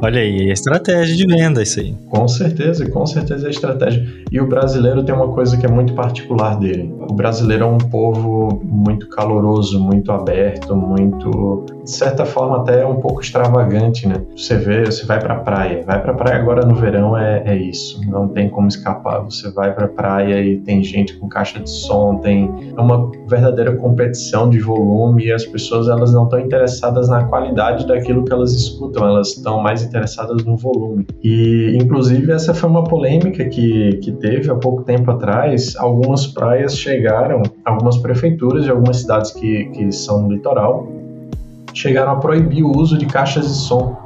Olha 0.02 0.20
aí, 0.20 0.50
é 0.50 0.52
estratégia 0.52 1.16
de 1.16 1.26
venda 1.26 1.62
isso 1.62 1.80
aí. 1.80 1.94
Com 2.10 2.28
certeza, 2.28 2.88
com 2.90 3.06
certeza 3.06 3.46
é 3.46 3.50
estratégia. 3.50 4.06
E 4.30 4.40
o 4.40 4.46
brasileiro 4.46 5.04
tem 5.04 5.14
uma 5.14 5.28
coisa 5.28 5.56
que 5.56 5.64
é 5.64 5.68
muito 5.68 5.94
particular 5.94 6.58
dele. 6.58 6.92
O 7.08 7.14
brasileiro 7.14 7.64
é 7.64 7.66
um 7.66 7.78
povo 7.78 8.60
muito 8.64 9.08
caloroso, 9.08 9.78
muito 9.78 10.10
aberto, 10.10 10.74
muito, 10.74 11.64
de 11.84 11.90
certa 11.90 12.24
forma, 12.24 12.58
até 12.58 12.84
um 12.84 12.96
pouco 12.96 13.20
extravagante, 13.20 14.08
né? 14.08 14.16
Você 14.36 14.56
vê, 14.56 14.84
você 14.84 15.06
vai 15.06 15.20
pra 15.20 15.36
praia. 15.36 15.84
Vai 15.86 16.02
pra 16.02 16.14
praia 16.14 16.40
agora 16.40 16.66
no 16.66 16.74
verão 16.74 17.16
é, 17.16 17.42
é 17.46 17.56
isso. 17.56 18.00
Não 18.10 18.26
tem 18.28 18.48
como 18.48 18.66
escapar. 18.66 19.20
Você 19.20 19.50
vai 19.52 19.72
pra 19.72 19.86
praia 19.86 20.40
e 20.42 20.58
tem 20.58 20.82
gente 20.82 21.16
com 21.16 21.28
caixa 21.28 21.60
de 21.60 21.70
som, 21.70 22.16
tem 22.16 22.52
uma 22.76 23.10
verdadeira 23.28 23.76
competição 23.76 24.50
de 24.50 24.58
volume 24.58 25.26
e 25.26 25.32
as 25.32 25.44
pessoas 25.44 25.88
elas 25.88 26.12
não 26.12 26.24
estão 26.24 26.40
interessadas 26.40 27.08
na 27.08 27.24
qualidade 27.24 27.86
daquilo 27.86 28.24
que 28.24 28.32
elas 28.32 28.52
escutam, 28.52 29.06
elas 29.06 29.28
estão 29.28 29.62
mais 29.62 29.82
interessadas 29.82 30.44
no 30.44 30.56
volume. 30.56 31.06
E, 31.22 31.78
inclusive, 31.80 32.32
essa 32.32 32.52
foi 32.52 32.68
uma 32.68 32.82
polêmica 32.84 33.44
que, 33.44 33.98
que 34.02 34.15
teve 34.16 34.50
há 34.50 34.54
pouco 34.54 34.82
tempo 34.82 35.10
atrás, 35.10 35.74
algumas 35.76 36.26
praias 36.26 36.76
chegaram, 36.76 37.42
algumas 37.64 37.98
prefeituras 37.98 38.64
de 38.64 38.70
algumas 38.70 38.98
cidades 38.98 39.30
que, 39.30 39.66
que 39.66 39.92
são 39.92 40.22
no 40.22 40.32
litoral, 40.32 40.86
chegaram 41.72 42.12
a 42.12 42.16
proibir 42.16 42.64
o 42.64 42.76
uso 42.76 42.96
de 42.96 43.06
caixas 43.06 43.46
de 43.46 43.54
som 43.54 43.96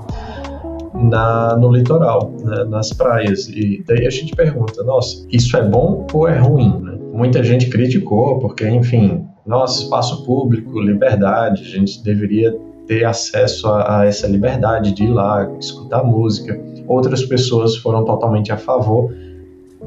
na, 0.95 1.57
no 1.57 1.73
litoral, 1.73 2.33
né, 2.43 2.65
nas 2.65 2.93
praias. 2.93 3.49
E 3.49 3.83
daí 3.87 4.07
a 4.07 4.11
gente 4.11 4.35
pergunta, 4.35 4.83
nossa, 4.83 5.27
isso 5.31 5.57
é 5.57 5.63
bom 5.63 6.07
ou 6.13 6.29
é 6.29 6.39
ruim? 6.39 6.81
Né? 6.81 6.99
Muita 7.13 7.43
gente 7.43 7.69
criticou, 7.69 8.39
porque, 8.39 8.69
enfim, 8.69 9.25
nosso 9.47 9.85
espaço 9.85 10.25
público, 10.25 10.81
liberdade, 10.81 11.63
a 11.63 11.79
gente 11.79 12.03
deveria 12.03 12.55
ter 12.87 13.05
acesso 13.05 13.69
a, 13.69 14.01
a 14.01 14.07
essa 14.07 14.27
liberdade 14.27 14.93
de 14.93 15.05
ir 15.05 15.11
lá, 15.11 15.49
escutar 15.59 16.03
música. 16.03 16.61
Outras 16.87 17.25
pessoas 17.25 17.77
foram 17.77 18.05
totalmente 18.05 18.53
a 18.53 18.57
favor, 18.57 19.13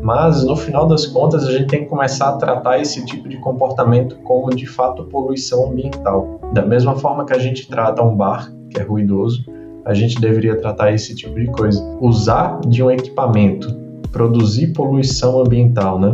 mas 0.02 0.44
no 0.44 0.56
final 0.56 0.88
das 0.88 1.06
contas 1.06 1.48
a 1.48 1.52
gente 1.52 1.68
tem 1.68 1.84
que 1.84 1.90
começar 1.90 2.30
a 2.30 2.38
tratar 2.38 2.80
esse 2.80 3.06
tipo 3.06 3.30
de 3.30 3.38
comportamento 3.38 4.16
como 4.24 4.50
de 4.50 4.66
fato 4.66 5.06
poluição 5.06 5.68
ambiental. 5.70 6.40
Da 6.54 6.66
mesma 6.66 6.96
forma 6.96 7.26
que 7.26 7.34
a 7.34 7.40
gente 7.40 7.68
trata 7.68 8.02
um 8.02 8.16
bar, 8.16 8.52
que 8.70 8.80
é 8.80 8.84
ruidoso, 8.84 9.44
a 9.86 9.94
gente 9.94 10.20
deveria 10.20 10.58
tratar 10.58 10.92
esse 10.94 11.16
tipo 11.16 11.40
de 11.40 11.48
coisa. 11.48 11.82
Usar 12.00 12.60
de 12.68 12.82
um 12.82 12.90
equipamento, 12.90 13.68
produzir 14.12 14.74
poluição 14.74 15.40
ambiental, 15.40 16.00
né? 16.00 16.14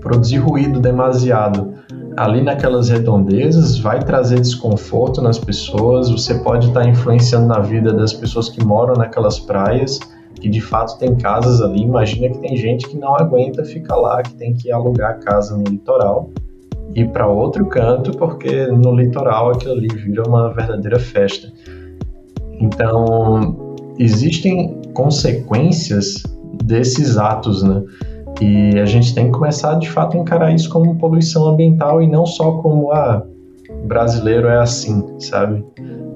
Produzir 0.00 0.38
ruído 0.38 0.80
demasiado 0.80 1.74
ali 2.16 2.42
naquelas 2.42 2.88
redondezas 2.88 3.78
vai 3.78 3.98
trazer 3.98 4.40
desconforto 4.40 5.20
nas 5.20 5.38
pessoas, 5.38 6.10
você 6.10 6.34
pode 6.34 6.68
estar 6.68 6.86
influenciando 6.88 7.46
na 7.46 7.58
vida 7.58 7.92
das 7.92 8.12
pessoas 8.12 8.48
que 8.48 8.64
moram 8.64 8.94
naquelas 8.94 9.40
praias 9.40 9.98
que 10.40 10.48
de 10.48 10.60
fato 10.60 10.98
tem 10.98 11.14
casas 11.14 11.60
ali. 11.60 11.82
Imagina 11.82 12.28
que 12.28 12.38
tem 12.38 12.56
gente 12.56 12.88
que 12.88 12.96
não 12.96 13.14
aguenta 13.14 13.64
ficar 13.64 13.96
lá, 13.96 14.22
que 14.22 14.34
tem 14.34 14.54
que 14.54 14.70
alugar 14.70 15.20
casa 15.20 15.56
no 15.56 15.64
litoral 15.64 16.30
e 16.94 17.04
para 17.04 17.26
outro 17.26 17.66
canto, 17.66 18.16
porque 18.16 18.66
no 18.66 18.94
litoral 18.94 19.50
aquilo 19.50 19.72
ali 19.72 19.88
vira 19.88 20.22
uma 20.26 20.52
verdadeira 20.52 20.98
festa. 20.98 21.52
Então, 22.60 23.76
existem 23.98 24.80
consequências 24.92 26.22
desses 26.64 27.18
atos, 27.18 27.62
né? 27.62 27.82
E 28.40 28.78
a 28.78 28.84
gente 28.84 29.14
tem 29.14 29.26
que 29.26 29.32
começar 29.32 29.74
de 29.74 29.88
fato 29.90 30.16
a 30.16 30.20
encarar 30.20 30.52
isso 30.52 30.68
como 30.68 30.96
poluição 30.96 31.48
ambiental 31.48 32.02
e 32.02 32.08
não 32.08 32.26
só 32.26 32.52
como 32.58 32.90
ah, 32.92 33.24
brasileiro 33.84 34.48
é 34.48 34.58
assim, 34.58 35.04
sabe? 35.20 35.64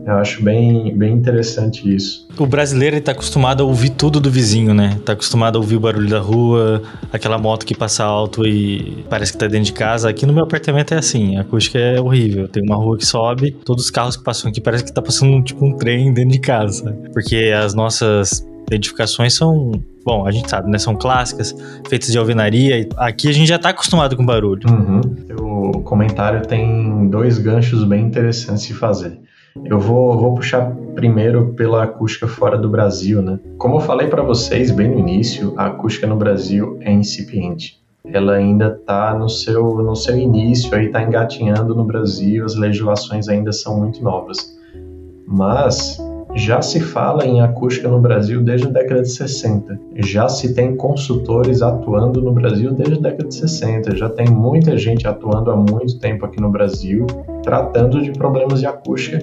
Eu 0.09 0.17
acho 0.17 0.43
bem, 0.43 0.97
bem 0.97 1.13
interessante 1.13 1.95
isso. 1.95 2.27
O 2.39 2.47
brasileiro 2.47 2.97
está 2.97 3.13
acostumado 3.13 3.63
a 3.63 3.67
ouvir 3.67 3.91
tudo 3.91 4.19
do 4.19 4.31
vizinho, 4.31 4.73
né? 4.73 4.95
Está 4.99 5.13
acostumado 5.13 5.57
a 5.57 5.61
ouvir 5.61 5.77
o 5.77 5.81
barulho 5.81 6.09
da 6.09 6.19
rua, 6.19 6.83
aquela 7.13 7.37
moto 7.37 7.67
que 7.67 7.75
passa 7.75 8.05
alto 8.05 8.47
e 8.47 9.05
parece 9.11 9.33
que 9.33 9.37
está 9.37 9.47
dentro 9.47 9.67
de 9.67 9.75
casa. 9.75 10.09
Aqui 10.09 10.25
no 10.25 10.33
meu 10.33 10.45
apartamento 10.45 10.95
é 10.95 10.97
assim, 10.97 11.37
a 11.37 11.43
acústica 11.43 11.79
é 11.79 12.01
horrível. 12.01 12.49
Tem 12.49 12.63
uma 12.63 12.77
rua 12.77 12.97
que 12.97 13.05
sobe, 13.05 13.51
todos 13.51 13.85
os 13.85 13.91
carros 13.91 14.17
que 14.17 14.25
passam 14.25 14.49
aqui 14.49 14.63
parece 14.63 14.83
que 14.83 14.89
está 14.89 15.03
passando 15.03 15.45
tipo 15.45 15.63
um 15.63 15.77
trem 15.77 16.11
dentro 16.11 16.31
de 16.31 16.41
casa. 16.41 16.97
Porque 17.13 17.53
as 17.55 17.75
nossas 17.75 18.43
edificações 18.71 19.35
são, 19.35 19.73
bom, 20.03 20.27
a 20.27 20.31
gente 20.31 20.49
sabe, 20.49 20.71
né? 20.71 20.79
São 20.79 20.97
clássicas, 20.97 21.55
feitas 21.87 22.11
de 22.11 22.17
alvenaria. 22.17 22.89
Aqui 22.97 23.29
a 23.29 23.33
gente 23.33 23.47
já 23.47 23.57
está 23.57 23.69
acostumado 23.69 24.17
com 24.17 24.25
barulho. 24.25 24.63
Uhum. 24.71 25.69
O 25.69 25.83
comentário 25.83 26.41
tem 26.47 27.11
dois 27.11 27.37
ganchos 27.37 27.85
bem 27.85 28.07
interessantes 28.07 28.67
de 28.67 28.73
fazer. 28.73 29.28
Eu 29.65 29.79
vou, 29.79 30.19
vou 30.19 30.35
puxar 30.35 30.71
primeiro 30.95 31.53
pela 31.55 31.85
acústica 31.85 32.27
fora 32.27 32.57
do 32.57 32.69
Brasil, 32.69 33.23
né? 33.23 33.39
Como 33.59 33.77
eu 33.77 33.81
falei 33.81 34.09
para 34.09 34.23
vocês 34.23 34.71
bem 34.71 34.89
no 34.89 34.99
início, 34.99 35.55
a 35.57 35.67
acústica 35.67 36.07
no 36.07 36.17
Brasil 36.17 36.77
é 36.81 36.93
incipiente. 36.93 37.81
Ela 38.05 38.35
ainda 38.35 38.69
está 38.69 39.15
no 39.15 39.29
seu, 39.29 39.77
no 39.83 39.95
seu 39.95 40.17
início, 40.17 40.75
aí 40.75 40.87
está 40.87 41.03
engatinhando 41.03 41.75
no 41.75 41.85
Brasil, 41.85 42.45
as 42.45 42.55
legislações 42.55 43.29
ainda 43.29 43.53
são 43.53 43.79
muito 43.79 44.03
novas. 44.03 44.57
Mas 45.27 45.99
já 46.35 46.63
se 46.63 46.81
fala 46.81 47.27
em 47.27 47.41
acústica 47.41 47.89
no 47.89 48.01
Brasil 48.01 48.43
desde 48.43 48.67
a 48.67 48.71
década 48.71 49.03
de 49.03 49.11
60. 49.11 49.79
Já 49.97 50.29
se 50.29 50.55
tem 50.55 50.77
consultores 50.77 51.63
atuando 51.63 52.23
no 52.23 52.33
Brasil 52.33 52.73
desde 52.73 52.95
a 52.95 53.01
década 53.01 53.29
de 53.29 53.35
60. 53.35 53.97
Já 53.97 54.09
tem 54.09 54.29
muita 54.29 54.77
gente 54.77 55.07
atuando 55.07 55.51
há 55.51 55.57
muito 55.57 55.99
tempo 55.99 56.25
aqui 56.25 56.41
no 56.41 56.51
Brasil, 56.51 57.07
tratando 57.43 58.01
de 58.01 58.13
problemas 58.13 58.61
de 58.61 58.67
acústica 58.67 59.19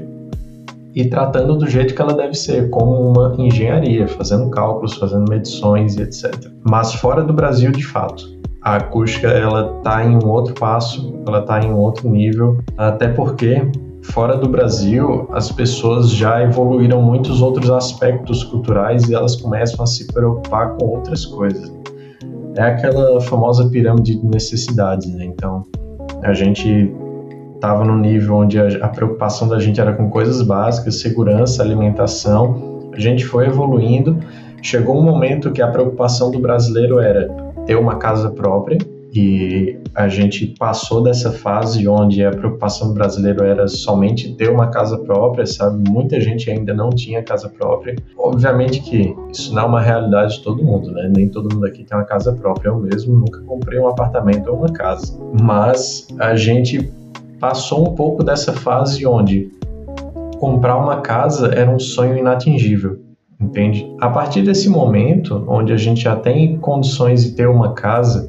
e 0.96 1.06
tratando 1.06 1.58
do 1.58 1.68
jeito 1.68 1.94
que 1.94 2.02
ela 2.02 2.14
deve 2.14 2.34
ser, 2.34 2.70
como 2.70 3.12
uma 3.12 3.36
engenharia, 3.38 4.08
fazendo 4.08 4.50
cálculos, 4.50 4.94
fazendo 4.94 5.30
medições 5.30 5.98
e 5.98 6.04
etc. 6.04 6.34
Mas 6.64 6.94
fora 6.94 7.22
do 7.22 7.34
Brasil, 7.34 7.70
de 7.72 7.86
fato, 7.86 8.24
a 8.62 8.78
acústica 8.78 9.28
ela 9.28 9.78
está 9.78 10.06
em 10.06 10.16
um 10.16 10.30
outro 10.30 10.54
passo, 10.54 11.14
ela 11.28 11.40
está 11.40 11.62
em 11.62 11.70
um 11.70 11.78
outro 11.78 12.10
nível, 12.10 12.58
até 12.78 13.10
porque 13.10 13.62
fora 14.02 14.38
do 14.38 14.48
Brasil 14.48 15.28
as 15.34 15.52
pessoas 15.52 16.10
já 16.10 16.42
evoluíram 16.42 17.02
muitos 17.02 17.42
outros 17.42 17.70
aspectos 17.70 18.44
culturais 18.46 19.10
e 19.10 19.14
elas 19.14 19.36
começam 19.36 19.84
a 19.84 19.88
se 19.88 20.08
preocupar 20.08 20.78
com 20.78 20.86
outras 20.86 21.26
coisas. 21.26 21.72
É 22.56 22.62
aquela 22.62 23.20
famosa 23.20 23.70
pirâmide 23.70 24.16
de 24.16 24.26
necessidades, 24.26 25.14
né? 25.14 25.26
Então 25.26 25.64
a 26.24 26.34
gente 26.34 26.90
estava 27.66 27.84
no 27.84 27.98
nível 27.98 28.36
onde 28.36 28.60
a, 28.60 28.68
a, 28.86 28.88
preocupação 28.88 29.48
da 29.48 29.58
gente 29.58 29.82
era 29.82 29.92
com 29.92 30.08
coisas 30.08 30.42
básicas, 30.44 31.00
segurança, 31.00 31.64
alimentação. 31.64 32.92
A 32.94 33.00
gente 33.00 33.26
foi 33.26 33.48
evoluindo. 33.48 34.20
Chegou 34.62 34.96
um 35.00 35.02
momento 35.02 35.52
que 35.52 35.62
a 35.62 35.68
preocupação 35.68 36.30
do 36.30 36.40
brasileiro 36.40 37.00
era 37.00 37.28
ter 37.66 37.76
uma 37.76 37.96
casa 37.96 38.30
própria 38.30 38.78
e 39.12 39.80
a 39.96 40.08
gente 40.08 40.48
passou 40.60 41.02
dessa 41.02 41.32
fase 41.32 41.88
onde 41.88 42.24
a 42.24 42.30
preocupação 42.30 42.90
do 42.90 42.94
brasileiro 42.94 43.44
era 43.44 43.68
somente 43.68 44.36
ter 44.36 44.50
uma 44.50 44.68
casa 44.68 44.98
própria, 45.00 45.46
sabe? 45.46 45.90
Muita 45.90 46.20
gente 46.22 46.52
ainda 46.52 46.74
não 46.74 46.90
tinha 46.90 47.24
casa 47.24 47.50
própria. 47.50 47.96
Obviamente 48.18 48.82
que 48.82 49.16
isso 49.32 49.54
não 49.56 49.64
é 49.64 49.66
uma 49.66 49.82
realidade 49.82 50.36
de 50.36 50.44
todo 50.44 50.64
mundo, 50.64 50.92
né? 50.92 51.12
Nem 51.16 51.30
todo 51.30 51.54
mundo 51.54 51.66
aqui 51.66 51.84
tem 51.84 51.98
uma 51.98 52.06
casa 52.06 52.34
própria. 52.34 52.70
Eu 52.70 52.80
mesmo 52.80 53.16
nunca 53.16 53.40
comprei 53.42 53.80
um 53.80 53.88
apartamento 53.88 54.50
ou 54.50 54.58
uma 54.58 54.72
casa. 54.72 55.18
Mas 55.42 56.08
a 56.20 56.36
gente 56.36 56.92
passou 57.46 57.88
um 57.88 57.94
pouco 57.94 58.24
dessa 58.24 58.52
fase 58.52 59.06
onde 59.06 59.52
comprar 60.40 60.78
uma 60.78 61.02
casa 61.02 61.54
era 61.54 61.70
um 61.70 61.78
sonho 61.78 62.18
inatingível, 62.18 62.98
entende? 63.40 63.88
A 64.02 64.10
partir 64.10 64.42
desse 64.42 64.68
momento, 64.68 65.46
onde 65.48 65.72
a 65.72 65.78
gente 65.78 66.02
já 66.02 66.16
tem 66.16 66.58
condições 66.58 67.24
de 67.24 67.36
ter 67.36 67.48
uma 67.48 67.74
casa, 67.74 68.28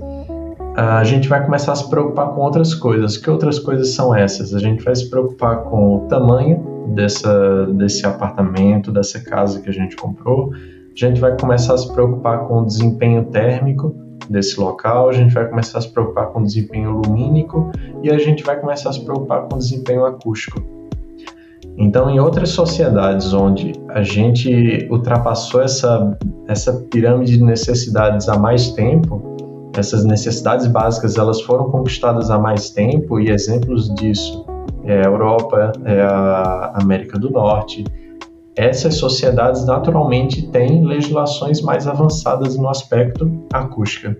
a 0.76 1.02
gente 1.02 1.30
vai 1.30 1.42
começar 1.42 1.73
a 1.73 1.76
se 1.76 1.88
preocupar 1.88 2.28
com 2.35 2.42
outras 2.42 2.75
coisas. 2.75 3.16
Que 3.16 3.30
outras 3.30 3.58
coisas 3.58 3.94
são 3.94 4.14
essas? 4.14 4.52
A 4.54 4.58
gente 4.58 4.85
vai 4.85 4.94
se 4.94 5.08
preocupar 5.08 5.62
com 5.62 5.96
o 5.96 6.00
tamanho 6.08 6.62
dessa, 6.94 7.64
desse 7.73 8.04
apartamento, 8.04 8.92
dessa 8.92 9.18
casa 9.18 9.62
que 9.62 9.70
a 9.70 9.73
gente 9.73 9.96
comprou. 9.96 10.50
A 10.52 11.06
gente 11.06 11.18
vai 11.18 11.35
começar 11.40 11.73
a 11.73 11.78
se 11.78 11.90
preocupar 11.90 12.40
com 12.46 12.61
o 12.61 12.66
desempenho 12.66 13.25
térmico 13.25 13.96
desse 14.30 14.59
local, 14.61 15.09
a 15.09 15.12
gente 15.12 15.33
vai 15.33 15.49
começar 15.49 15.78
a 15.78 15.80
se 15.80 15.88
preocupar 15.90 16.28
com 16.28 16.42
desempenho 16.42 16.90
lumínico 16.90 17.71
e 18.02 18.11
a 18.11 18.18
gente 18.18 18.42
vai 18.42 18.59
começar 18.59 18.90
a 18.90 18.92
se 18.92 19.04
preocupar 19.04 19.49
com 19.49 19.59
desempenho 19.59 20.04
acústico. 20.04 20.61
Então, 21.78 22.09
em 22.09 22.18
outras 22.18 22.50
sociedades 22.50 23.33
onde 23.35 23.73
a 23.90 24.02
gente 24.02 24.88
ultrapassou 24.90 25.62
essa, 25.62 26.16
essa 26.49 26.73
pirâmide 26.90 27.37
de 27.37 27.45
necessidades 27.45 28.28
há 28.28 28.38
mais 28.38 28.71
tempo, 28.71 29.37
essas 29.76 30.04
necessidades 30.04 30.66
básicas 30.66 31.18
elas 31.18 31.42
foram 31.42 31.71
conquistadas 31.71 32.30
há 32.30 32.38
mais 32.38 32.71
tempo 32.71 33.21
e 33.21 33.30
exemplos 33.30 33.95
disso 33.95 34.47
é 34.87 35.00
a 35.00 35.04
Europa, 35.04 35.73
é 35.85 36.00
a 36.00 36.73
América 36.80 37.18
do 37.18 37.28
Norte, 37.28 37.85
essas 38.56 38.94
sociedades 38.94 39.66
naturalmente 39.66 40.48
têm 40.48 40.82
legislações 40.82 41.60
mais 41.60 41.86
avançadas 41.86 42.56
no 42.56 42.68
aspecto 42.68 43.30
acústica. 43.52 44.16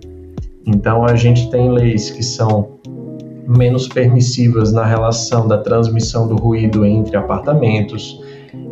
Então 0.65 1.03
a 1.03 1.15
gente 1.15 1.49
tem 1.49 1.71
leis 1.71 2.11
que 2.11 2.23
são 2.23 2.77
menos 3.47 3.87
permissivas 3.87 4.71
na 4.71 4.85
relação 4.85 5.47
da 5.47 5.57
transmissão 5.57 6.27
do 6.27 6.35
ruído 6.35 6.85
entre 6.85 7.17
apartamentos, 7.17 8.21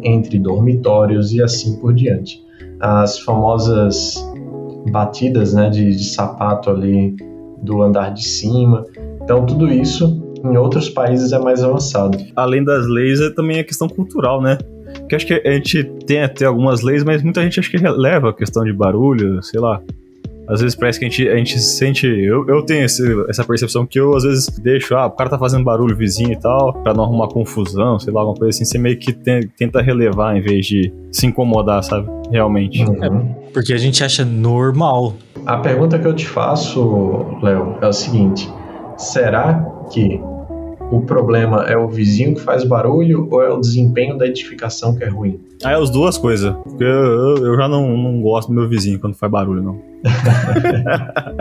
entre 0.04 0.38
dormitórios 0.38 1.32
e 1.34 1.42
assim 1.42 1.80
por 1.80 1.94
diante. 1.94 2.44
As 2.80 3.18
famosas 3.20 4.16
batidas 4.92 5.54
né, 5.54 5.70
de, 5.70 5.96
de 5.96 6.04
sapato 6.04 6.70
ali 6.70 7.16
do 7.64 7.82
andar 7.82 8.10
de 8.10 8.28
cima. 8.28 8.84
Então, 9.24 9.46
tudo 9.46 9.68
isso 9.72 10.22
em 10.44 10.58
outros 10.58 10.90
países 10.90 11.32
é 11.32 11.40
mais 11.40 11.64
avançado. 11.64 12.18
Além 12.36 12.64
das 12.64 12.86
leis, 12.86 13.20
é 13.20 13.32
também 13.32 13.60
a 13.60 13.64
questão 13.64 13.88
cultural, 13.88 14.42
né? 14.42 14.60
Que 15.08 15.16
acho 15.16 15.26
que 15.26 15.34
a 15.34 15.52
gente 15.52 15.84
tem 16.06 16.24
até 16.24 16.46
algumas 16.46 16.82
leis, 16.82 17.04
mas 17.04 17.22
muita 17.22 17.42
gente 17.44 17.60
acho 17.60 17.70
que 17.70 17.78
releva 17.78 18.30
a 18.30 18.34
questão 18.34 18.64
de 18.64 18.74
barulho, 18.74 19.42
sei 19.44 19.60
lá. 19.60 19.82
Às 20.48 20.62
vezes 20.62 20.76
parece 20.76 21.00
que 21.00 21.06
a 21.06 21.10
gente, 21.10 21.28
a 21.28 21.38
gente 21.38 21.60
se 21.60 21.78
sente. 21.78 22.06
Eu, 22.06 22.48
eu 22.48 22.62
tenho 22.62 22.86
esse, 22.86 23.04
essa 23.28 23.44
percepção 23.44 23.86
que 23.86 24.00
eu 24.00 24.16
às 24.16 24.24
vezes 24.24 24.48
deixo, 24.60 24.96
ah, 24.96 25.08
o 25.08 25.12
cara 25.12 25.30
tá 25.30 25.40
fazendo 25.40 25.64
barulho 25.64 25.96
vizinho 25.96 26.34
e 26.34 26.40
tal, 26.40 26.72
pra 26.84 26.94
não 26.94 27.04
arrumar 27.04 27.28
confusão, 27.30 28.00
sei 28.00 28.14
lá, 28.14 28.22
alguma 28.22 28.38
coisa 28.38 28.56
assim. 28.56 28.66
Você 28.66 28.78
meio 28.78 28.98
que 28.98 29.12
tem, 29.12 29.48
tenta 29.58 29.82
relevar 29.82 30.38
em 30.38 30.42
vez 30.42 30.66
de 30.68 30.94
se 31.12 31.26
incomodar, 31.26 31.84
sabe? 31.84 32.08
Realmente. 32.32 32.84
Uhum. 32.84 33.04
É, 33.04 33.52
porque 33.52 33.74
a 33.74 33.78
gente 33.78 34.04
acha 34.04 34.24
normal. 34.24 35.16
A 35.46 35.58
pergunta 35.58 35.98
que 35.98 36.08
eu 36.08 36.14
te 36.14 36.28
faço, 36.28 37.40
Léo, 37.42 37.78
é 37.82 37.88
o 37.88 37.94
seguinte: 37.94 38.48
será 38.98 39.66
que 39.92 40.20
o 40.92 41.02
problema 41.02 41.66
é 41.68 41.78
o 41.78 41.88
vizinho 41.88 42.36
que 42.36 42.42
faz 42.42 42.64
barulho 42.64 43.28
ou 43.32 43.42
é 43.42 43.50
o 43.50 43.60
desempenho 43.60 44.18
da 44.18 44.28
edificação 44.28 44.96
que 44.96 45.04
é 45.04 45.10
ruim? 45.10 45.40
Ah, 45.64 45.72
é 45.72 45.76
as 45.76 45.90
duas 45.90 46.18
coisas. 46.18 46.54
Porque 46.64 46.84
eu, 46.84 47.38
eu 47.38 47.56
já 47.56 47.68
não, 47.68 47.98
não 47.98 48.22
gosto 48.22 48.50
do 48.50 48.54
meu 48.54 48.68
vizinho 48.68 49.00
quando 49.00 49.16
faz 49.16 49.32
barulho, 49.32 49.64
não. 49.64 49.82
ah, 50.06 51.34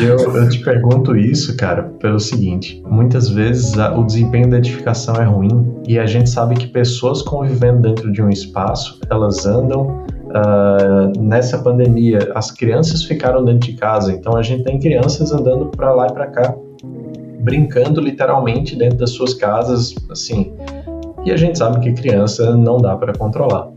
eu, 0.00 0.16
eu 0.16 0.48
te 0.48 0.60
pergunto 0.60 1.16
isso, 1.16 1.56
cara, 1.56 1.82
pelo 2.00 2.20
seguinte: 2.20 2.80
muitas 2.88 3.28
vezes 3.28 3.76
a, 3.78 3.92
o 3.96 4.04
desempenho 4.04 4.48
da 4.48 4.58
edificação 4.58 5.16
é 5.16 5.24
ruim 5.24 5.82
e 5.88 5.98
a 5.98 6.06
gente 6.06 6.30
sabe 6.30 6.54
que 6.54 6.68
pessoas 6.68 7.22
convivendo 7.22 7.82
dentro 7.82 8.12
de 8.12 8.22
um 8.22 8.28
espaço 8.28 9.00
elas 9.10 9.46
andam 9.46 10.04
Uh, 10.34 11.16
nessa 11.16 11.58
pandemia, 11.58 12.32
as 12.34 12.50
crianças 12.50 13.04
ficaram 13.04 13.44
dentro 13.44 13.70
de 13.70 13.74
casa, 13.74 14.12
então 14.12 14.36
a 14.36 14.42
gente 14.42 14.64
tem 14.64 14.80
crianças 14.80 15.30
andando 15.30 15.66
para 15.66 15.94
lá 15.94 16.08
e 16.08 16.12
para 16.12 16.26
cá 16.26 16.56
brincando 17.44 18.00
literalmente 18.00 18.74
dentro 18.74 18.98
das 18.98 19.10
suas 19.10 19.34
casas, 19.34 19.94
assim. 20.10 20.52
E 21.24 21.30
a 21.30 21.36
gente 21.36 21.58
sabe 21.58 21.80
que 21.80 21.92
criança 21.92 22.56
não 22.56 22.78
dá 22.78 22.96
para 22.96 23.12
controlar. 23.12 23.68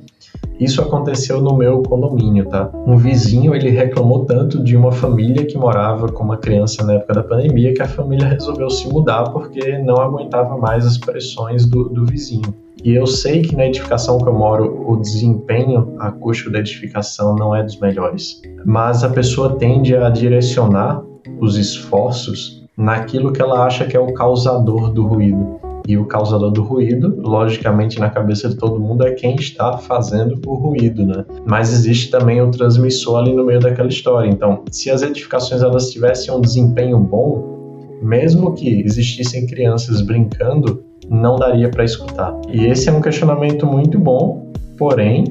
Isso 0.60 0.82
aconteceu 0.82 1.40
no 1.40 1.56
meu 1.56 1.84
condomínio, 1.84 2.46
tá? 2.46 2.72
Um 2.74 2.98
vizinho, 2.98 3.54
ele 3.54 3.70
reclamou 3.70 4.26
tanto 4.26 4.64
de 4.64 4.76
uma 4.76 4.92
família 4.92 5.46
que 5.46 5.56
morava 5.56 6.12
com 6.12 6.24
uma 6.24 6.38
criança 6.38 6.84
na 6.84 6.94
época 6.94 7.14
da 7.14 7.24
pandemia 7.24 7.74
que 7.74 7.82
a 7.82 7.88
família 7.88 8.28
resolveu 8.28 8.70
se 8.70 8.88
mudar 8.90 9.26
porque 9.26 9.78
não 9.78 9.98
aguentava 9.98 10.58
mais 10.58 10.86
as 10.86 10.98
pressões 10.98 11.66
do, 11.66 11.90
do 11.90 12.06
vizinho. 12.06 12.54
E 12.84 12.94
eu 12.94 13.06
sei 13.06 13.42
que 13.42 13.56
na 13.56 13.68
edificação 13.68 14.18
que 14.18 14.28
eu 14.28 14.34
moro, 14.34 14.84
o 14.90 14.98
desempenho 14.98 15.96
acústico 16.00 16.52
da 16.52 16.60
edificação 16.60 17.36
não 17.36 17.56
é 17.56 17.64
dos 17.64 17.80
melhores. 17.80 18.42
Mas 18.66 19.04
a 19.04 19.10
pessoa 19.10 19.58
tende 19.58 19.96
a 19.96 20.10
direcionar 20.10 21.04
os 21.40 21.56
esforços 21.56 22.57
naquilo 22.78 23.34
que 23.34 23.42
ela 23.42 23.66
acha 23.66 23.86
que 23.86 23.98
é 23.98 24.00
o 24.00 24.14
causador 24.14 24.92
do 24.92 25.08
ruído. 25.08 25.60
E 25.88 25.98
o 25.98 26.06
causador 26.06 26.52
do 26.52 26.62
ruído, 26.62 27.18
logicamente, 27.18 27.98
na 27.98 28.10
cabeça 28.10 28.50
de 28.50 28.58
todo 28.58 28.80
mundo, 28.80 29.08
é 29.08 29.12
quem 29.12 29.36
está 29.36 29.78
fazendo 29.78 30.40
o 30.46 30.54
ruído, 30.54 31.06
né? 31.06 31.26
Mas 31.46 31.72
existe 31.72 32.12
também 32.12 32.42
o 32.42 32.52
transmissor 32.52 33.20
ali 33.20 33.34
no 33.34 33.46
meio 33.46 33.62
daquela 33.62 33.88
história. 33.88 34.30
Então, 34.30 34.64
se 34.70 34.92
as 34.92 35.02
edificações 35.02 35.64
elas 35.64 35.90
tivessem 35.90 36.34
um 36.34 36.42
desempenho 36.42 37.00
bom, 37.00 37.88
mesmo 38.02 38.54
que 38.54 38.82
existissem 38.82 39.48
crianças 39.48 40.02
brincando, 40.02 40.84
não 41.10 41.38
daria 41.38 41.70
para 41.70 41.86
escutar. 41.86 42.38
E 42.50 42.66
esse 42.66 42.90
é 42.90 42.92
um 42.92 43.00
questionamento 43.00 43.66
muito 43.66 43.98
bom, 43.98 44.52
porém, 44.78 45.24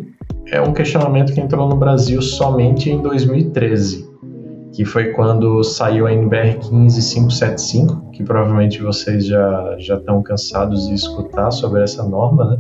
é 0.50 0.60
um 0.60 0.72
questionamento 0.72 1.34
que 1.34 1.40
entrou 1.40 1.68
no 1.68 1.76
Brasil 1.76 2.22
somente 2.22 2.90
em 2.90 3.02
2013 3.02 4.05
que 4.76 4.84
foi 4.84 5.12
quando 5.12 5.64
saiu 5.64 6.06
a 6.06 6.12
NBR 6.12 6.58
15575, 6.60 8.10
que 8.10 8.22
provavelmente 8.22 8.82
vocês 8.82 9.24
já 9.24 9.74
já 9.78 9.96
estão 9.96 10.22
cansados 10.22 10.86
de 10.86 10.92
escutar 10.92 11.50
sobre 11.50 11.82
essa 11.82 12.06
norma, 12.06 12.44
né? 12.44 12.58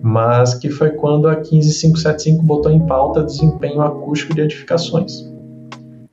Mas 0.00 0.54
que 0.54 0.70
foi 0.70 0.90
quando 0.90 1.26
a 1.26 1.34
15575 1.34 2.44
botou 2.44 2.70
em 2.70 2.86
pauta 2.86 3.24
desempenho 3.24 3.80
acústico 3.80 4.32
de 4.32 4.42
edificações. 4.42 5.28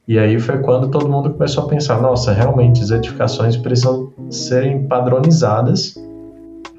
E 0.08 0.18
aí 0.18 0.40
foi 0.40 0.58
quando 0.58 0.90
todo 0.90 1.08
mundo 1.08 1.30
começou 1.30 1.66
a 1.66 1.68
pensar, 1.68 2.02
nossa, 2.02 2.32
realmente 2.34 2.82
as 2.82 2.90
edificações 2.90 3.56
precisam 3.56 4.12
serem 4.32 4.88
padronizadas 4.88 5.94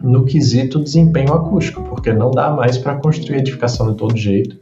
no 0.02 0.24
quesito 0.24 0.80
desempenho 0.80 1.32
acústico, 1.32 1.80
porque 1.84 2.12
não 2.12 2.32
dá 2.32 2.50
mais 2.50 2.76
para 2.76 2.96
construir 2.96 3.38
edificação 3.38 3.92
de 3.92 3.96
todo 3.96 4.16
jeito 4.16 4.56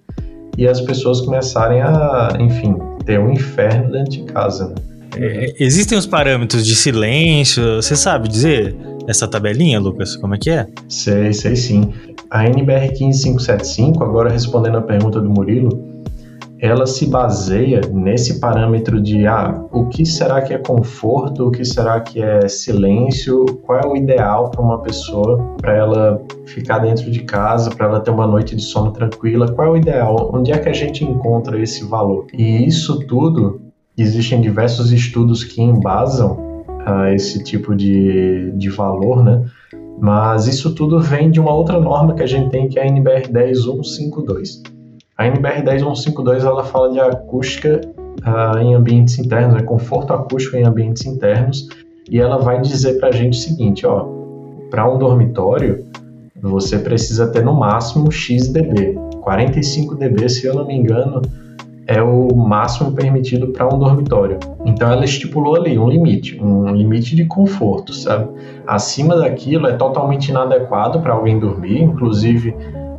e 0.58 0.68
as 0.68 0.82
pessoas 0.82 1.22
começarem 1.22 1.80
a, 1.80 2.28
enfim, 2.38 2.76
ter 3.04 3.18
um 3.18 3.32
inferno 3.32 3.92
dentro 3.92 4.10
de 4.10 4.22
casa. 4.24 4.68
Né? 4.68 4.74
É, 5.16 5.54
existem 5.60 5.96
os 5.96 6.06
parâmetros 6.06 6.66
de 6.66 6.74
silêncio, 6.74 7.76
você 7.76 7.94
sabe 7.94 8.28
dizer 8.28 8.74
essa 9.06 9.28
tabelinha, 9.28 9.78
Lucas? 9.78 10.16
Como 10.16 10.34
é 10.34 10.38
que 10.38 10.50
é? 10.50 10.66
Sei, 10.88 11.32
sei 11.32 11.56
sim. 11.56 11.92
A 12.30 12.46
NBR 12.46 12.88
15575, 12.88 14.02
agora 14.02 14.30
respondendo 14.30 14.78
a 14.78 14.82
pergunta 14.82 15.20
do 15.20 15.30
Murilo, 15.30 15.93
ela 16.64 16.86
se 16.86 17.06
baseia 17.06 17.82
nesse 17.92 18.40
parâmetro 18.40 18.98
de 18.98 19.26
ah, 19.26 19.62
o 19.70 19.84
que 19.84 20.06
será 20.06 20.40
que 20.40 20.54
é 20.54 20.56
conforto, 20.58 21.48
o 21.48 21.50
que 21.50 21.62
será 21.62 22.00
que 22.00 22.22
é 22.22 22.48
silêncio, 22.48 23.44
qual 23.64 23.80
é 23.80 23.86
o 23.86 23.94
ideal 23.94 24.50
para 24.50 24.62
uma 24.62 24.80
pessoa 24.80 25.36
para 25.60 25.76
ela 25.76 26.22
ficar 26.46 26.78
dentro 26.78 27.10
de 27.10 27.20
casa, 27.20 27.68
para 27.68 27.86
ela 27.86 28.00
ter 28.00 28.10
uma 28.10 28.26
noite 28.26 28.56
de 28.56 28.62
sono 28.62 28.92
tranquila, 28.92 29.52
qual 29.52 29.68
é 29.68 29.70
o 29.72 29.76
ideal, 29.76 30.30
onde 30.32 30.52
é 30.52 30.58
que 30.58 30.70
a 30.70 30.72
gente 30.72 31.04
encontra 31.04 31.60
esse 31.60 31.84
valor. 31.84 32.28
E 32.32 32.66
isso 32.66 32.98
tudo, 33.00 33.60
existem 33.98 34.40
diversos 34.40 34.90
estudos 34.90 35.44
que 35.44 35.60
embasam 35.60 36.64
ah, 36.86 37.12
esse 37.12 37.44
tipo 37.44 37.76
de, 37.76 38.50
de 38.52 38.70
valor, 38.70 39.22
né? 39.22 39.44
Mas 40.00 40.46
isso 40.46 40.74
tudo 40.74 40.98
vem 40.98 41.30
de 41.30 41.38
uma 41.38 41.52
outra 41.52 41.78
norma 41.78 42.14
que 42.14 42.22
a 42.22 42.26
gente 42.26 42.48
tem, 42.48 42.68
que 42.68 42.78
é 42.78 42.84
a 42.84 42.86
NBR 42.86 43.30
10152 43.30 44.62
a 45.16 45.26
NBR 45.26 45.62
10152 45.62 46.44
ela 46.44 46.64
fala 46.64 46.90
de 46.90 47.00
acústica 47.00 47.80
uh, 48.26 48.58
em 48.58 48.74
ambientes 48.74 49.18
internos, 49.18 49.62
é 49.62 49.64
conforto 49.64 50.12
acústico 50.12 50.56
em 50.56 50.64
ambientes 50.64 51.06
internos, 51.06 51.68
e 52.10 52.20
ela 52.20 52.38
vai 52.38 52.60
dizer 52.60 52.98
para 52.98 53.08
a 53.08 53.12
gente 53.12 53.38
o 53.38 53.40
seguinte, 53.40 53.86
ó, 53.86 54.06
para 54.70 54.90
um 54.90 54.98
dormitório 54.98 55.84
você 56.42 56.78
precisa 56.78 57.28
ter 57.28 57.42
no 57.42 57.54
máximo 57.54 58.10
X 58.12 58.48
dB, 58.48 58.98
45 59.22 59.94
dB, 59.94 60.28
se 60.28 60.46
eu 60.46 60.54
não 60.54 60.66
me 60.66 60.74
engano, 60.74 61.22
é 61.86 62.02
o 62.02 62.34
máximo 62.34 62.92
permitido 62.92 63.48
para 63.48 63.66
um 63.66 63.78
dormitório. 63.78 64.38
Então 64.66 64.90
ela 64.90 65.04
estipulou 65.04 65.56
ali 65.56 65.78
um 65.78 65.88
limite, 65.88 66.38
um 66.42 66.74
limite 66.74 67.14
de 67.16 67.24
conforto, 67.24 67.92
sabe? 67.94 68.28
Acima 68.66 69.16
daquilo 69.16 69.66
é 69.66 69.72
totalmente 69.72 70.28
inadequado 70.28 71.00
para 71.00 71.14
alguém 71.14 71.38
dormir, 71.38 71.82
inclusive 71.82 72.54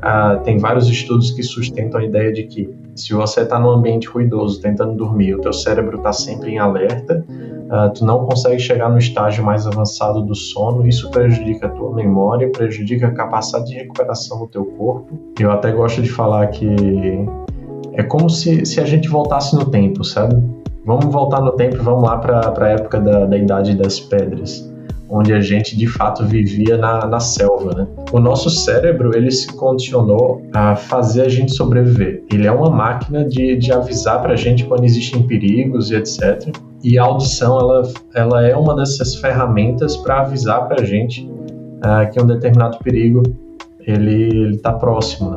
ah, 0.05 0.39
tem 0.43 0.59
vários 0.59 0.87
estudos 0.87 1.31
que 1.31 1.41
sustentam 1.41 1.99
a 1.99 2.03
ideia 2.03 2.31
de 2.31 2.43
que 2.43 2.69
se 2.95 3.11
você 3.11 3.41
está 3.41 3.57
num 3.57 3.71
ambiente 3.71 4.07
ruidoso 4.07 4.61
tentando 4.61 4.93
dormir, 4.93 5.33
o 5.33 5.41
teu 5.41 5.51
cérebro 5.51 5.97
está 5.97 6.13
sempre 6.13 6.51
em 6.51 6.59
alerta, 6.59 7.25
ah, 7.71 7.89
tu 7.89 8.05
não 8.05 8.23
consegue 8.23 8.59
chegar 8.59 8.87
no 8.87 8.99
estágio 8.99 9.43
mais 9.43 9.65
avançado 9.65 10.21
do 10.21 10.35
sono, 10.35 10.87
isso 10.87 11.09
prejudica 11.09 11.65
a 11.65 11.69
tua 11.71 11.91
memória, 11.91 12.51
prejudica 12.51 13.07
a 13.07 13.11
capacidade 13.11 13.65
de 13.65 13.77
recuperação 13.77 14.37
do 14.37 14.47
teu 14.47 14.63
corpo. 14.63 15.19
Eu 15.39 15.51
até 15.51 15.71
gosto 15.71 16.03
de 16.03 16.09
falar 16.09 16.45
que 16.47 16.67
é 17.93 18.03
como 18.03 18.29
se, 18.29 18.63
se 18.63 18.79
a 18.79 18.85
gente 18.85 19.09
voltasse 19.09 19.55
no 19.55 19.65
tempo, 19.65 20.03
sabe? 20.03 20.35
Vamos 20.85 21.05
voltar 21.05 21.41
no 21.41 21.53
tempo 21.53 21.77
e 21.77 21.79
vamos 21.79 22.03
lá 22.03 22.17
para 22.17 22.53
a 22.55 22.69
época 22.69 22.99
da, 22.99 23.25
da 23.25 23.35
Idade 23.35 23.73
das 23.73 23.99
Pedras 23.99 24.74
onde 25.09 25.33
a 25.33 25.41
gente 25.41 25.77
de 25.77 25.87
fato 25.87 26.25
vivia 26.25 26.77
na, 26.77 27.05
na 27.05 27.19
selva, 27.19 27.73
né? 27.75 27.87
O 28.11 28.19
nosso 28.19 28.49
cérebro, 28.49 29.15
ele 29.15 29.31
se 29.31 29.51
condicionou 29.53 30.41
a 30.53 30.75
fazer 30.75 31.21
a 31.23 31.29
gente 31.29 31.53
sobreviver. 31.53 32.23
Ele 32.31 32.47
é 32.47 32.51
uma 32.51 32.69
máquina 32.69 33.23
de, 33.23 33.55
de 33.55 33.71
avisar 33.71 34.21
para 34.21 34.33
a 34.33 34.35
gente 34.35 34.63
quando 34.65 34.83
existem 34.83 35.25
perigos 35.27 35.91
e 35.91 35.95
etc. 35.95 36.49
E 36.83 36.97
a 36.97 37.03
audição, 37.03 37.59
ela, 37.59 37.83
ela 38.13 38.47
é 38.47 38.55
uma 38.55 38.75
dessas 38.75 39.15
ferramentas 39.15 39.95
para 39.97 40.21
avisar 40.21 40.67
para 40.67 40.81
a 40.81 40.85
gente 40.85 41.21
uh, 41.23 42.11
que 42.11 42.21
um 42.21 42.25
determinado 42.25 42.77
perigo 42.79 43.23
ele 43.79 44.55
está 44.55 44.73
próximo. 44.73 45.31
Né? 45.31 45.35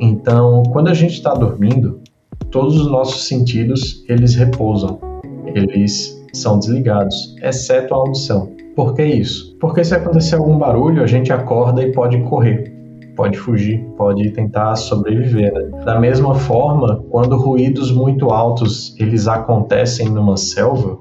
Então, 0.00 0.62
quando 0.72 0.88
a 0.88 0.94
gente 0.94 1.14
está 1.14 1.32
dormindo, 1.32 2.00
todos 2.50 2.78
os 2.78 2.90
nossos 2.90 3.24
sentidos 3.24 4.04
eles 4.08 4.34
repousam, 4.34 4.98
eles 5.54 6.20
são 6.32 6.58
desligados, 6.58 7.34
exceto 7.42 7.94
a 7.94 7.98
audição. 7.98 8.50
Por 8.74 8.94
que 8.94 9.04
isso? 9.04 9.56
Porque 9.60 9.84
se 9.84 9.94
acontecer 9.94 10.36
algum 10.36 10.56
barulho, 10.56 11.02
a 11.02 11.06
gente 11.06 11.32
acorda 11.32 11.82
e 11.82 11.92
pode 11.92 12.18
correr, 12.22 12.72
pode 13.14 13.36
fugir, 13.36 13.84
pode 13.96 14.30
tentar 14.30 14.76
sobreviver. 14.76 15.52
Né? 15.52 15.84
Da 15.84 16.00
mesma 16.00 16.34
forma, 16.34 17.04
quando 17.10 17.36
ruídos 17.36 17.92
muito 17.92 18.30
altos 18.30 18.96
eles 18.98 19.28
acontecem 19.28 20.08
numa 20.08 20.36
selva, 20.36 20.98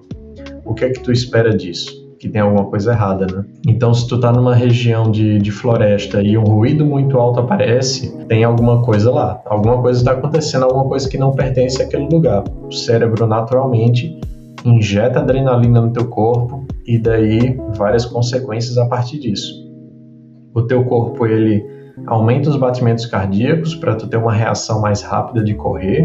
o 0.65 0.73
que 0.73 0.85
é 0.85 0.89
que 0.89 0.99
tu 0.99 1.11
espera 1.11 1.55
disso? 1.55 2.01
que 2.21 2.29
tem 2.29 2.39
alguma 2.39 2.65
coisa 2.65 2.91
errada, 2.91 3.25
né? 3.25 3.43
Então, 3.67 3.95
se 3.95 4.07
tu 4.07 4.19
tá 4.19 4.31
numa 4.31 4.53
região 4.53 5.09
de, 5.09 5.39
de 5.39 5.49
floresta 5.49 6.21
e 6.21 6.37
um 6.37 6.43
ruído 6.43 6.85
muito 6.85 7.17
alto 7.17 7.39
aparece, 7.39 8.15
tem 8.27 8.43
alguma 8.43 8.83
coisa 8.83 9.09
lá. 9.09 9.41
Alguma 9.43 9.81
coisa 9.81 10.01
está 10.01 10.11
acontecendo, 10.11 10.65
alguma 10.65 10.85
coisa 10.85 11.09
que 11.09 11.17
não 11.17 11.31
pertence 11.31 11.81
àquele 11.81 12.07
lugar. 12.07 12.43
O 12.63 12.71
cérebro 12.71 13.25
naturalmente 13.25 14.21
injeta 14.63 15.17
adrenalina 15.17 15.81
no 15.81 15.91
teu 15.91 16.05
corpo 16.09 16.63
e 16.85 16.97
daí 16.97 17.57
várias 17.75 18.05
consequências 18.05 18.77
a 18.77 18.85
partir 18.87 19.19
disso. 19.19 19.69
O 20.53 20.63
teu 20.63 20.83
corpo 20.83 21.25
ele 21.25 21.65
aumenta 22.07 22.49
os 22.49 22.57
batimentos 22.57 23.05
cardíacos 23.05 23.75
para 23.75 23.95
tu 23.95 24.07
ter 24.07 24.17
uma 24.17 24.33
reação 24.33 24.81
mais 24.81 25.01
rápida 25.01 25.43
de 25.43 25.53
correr. 25.53 26.03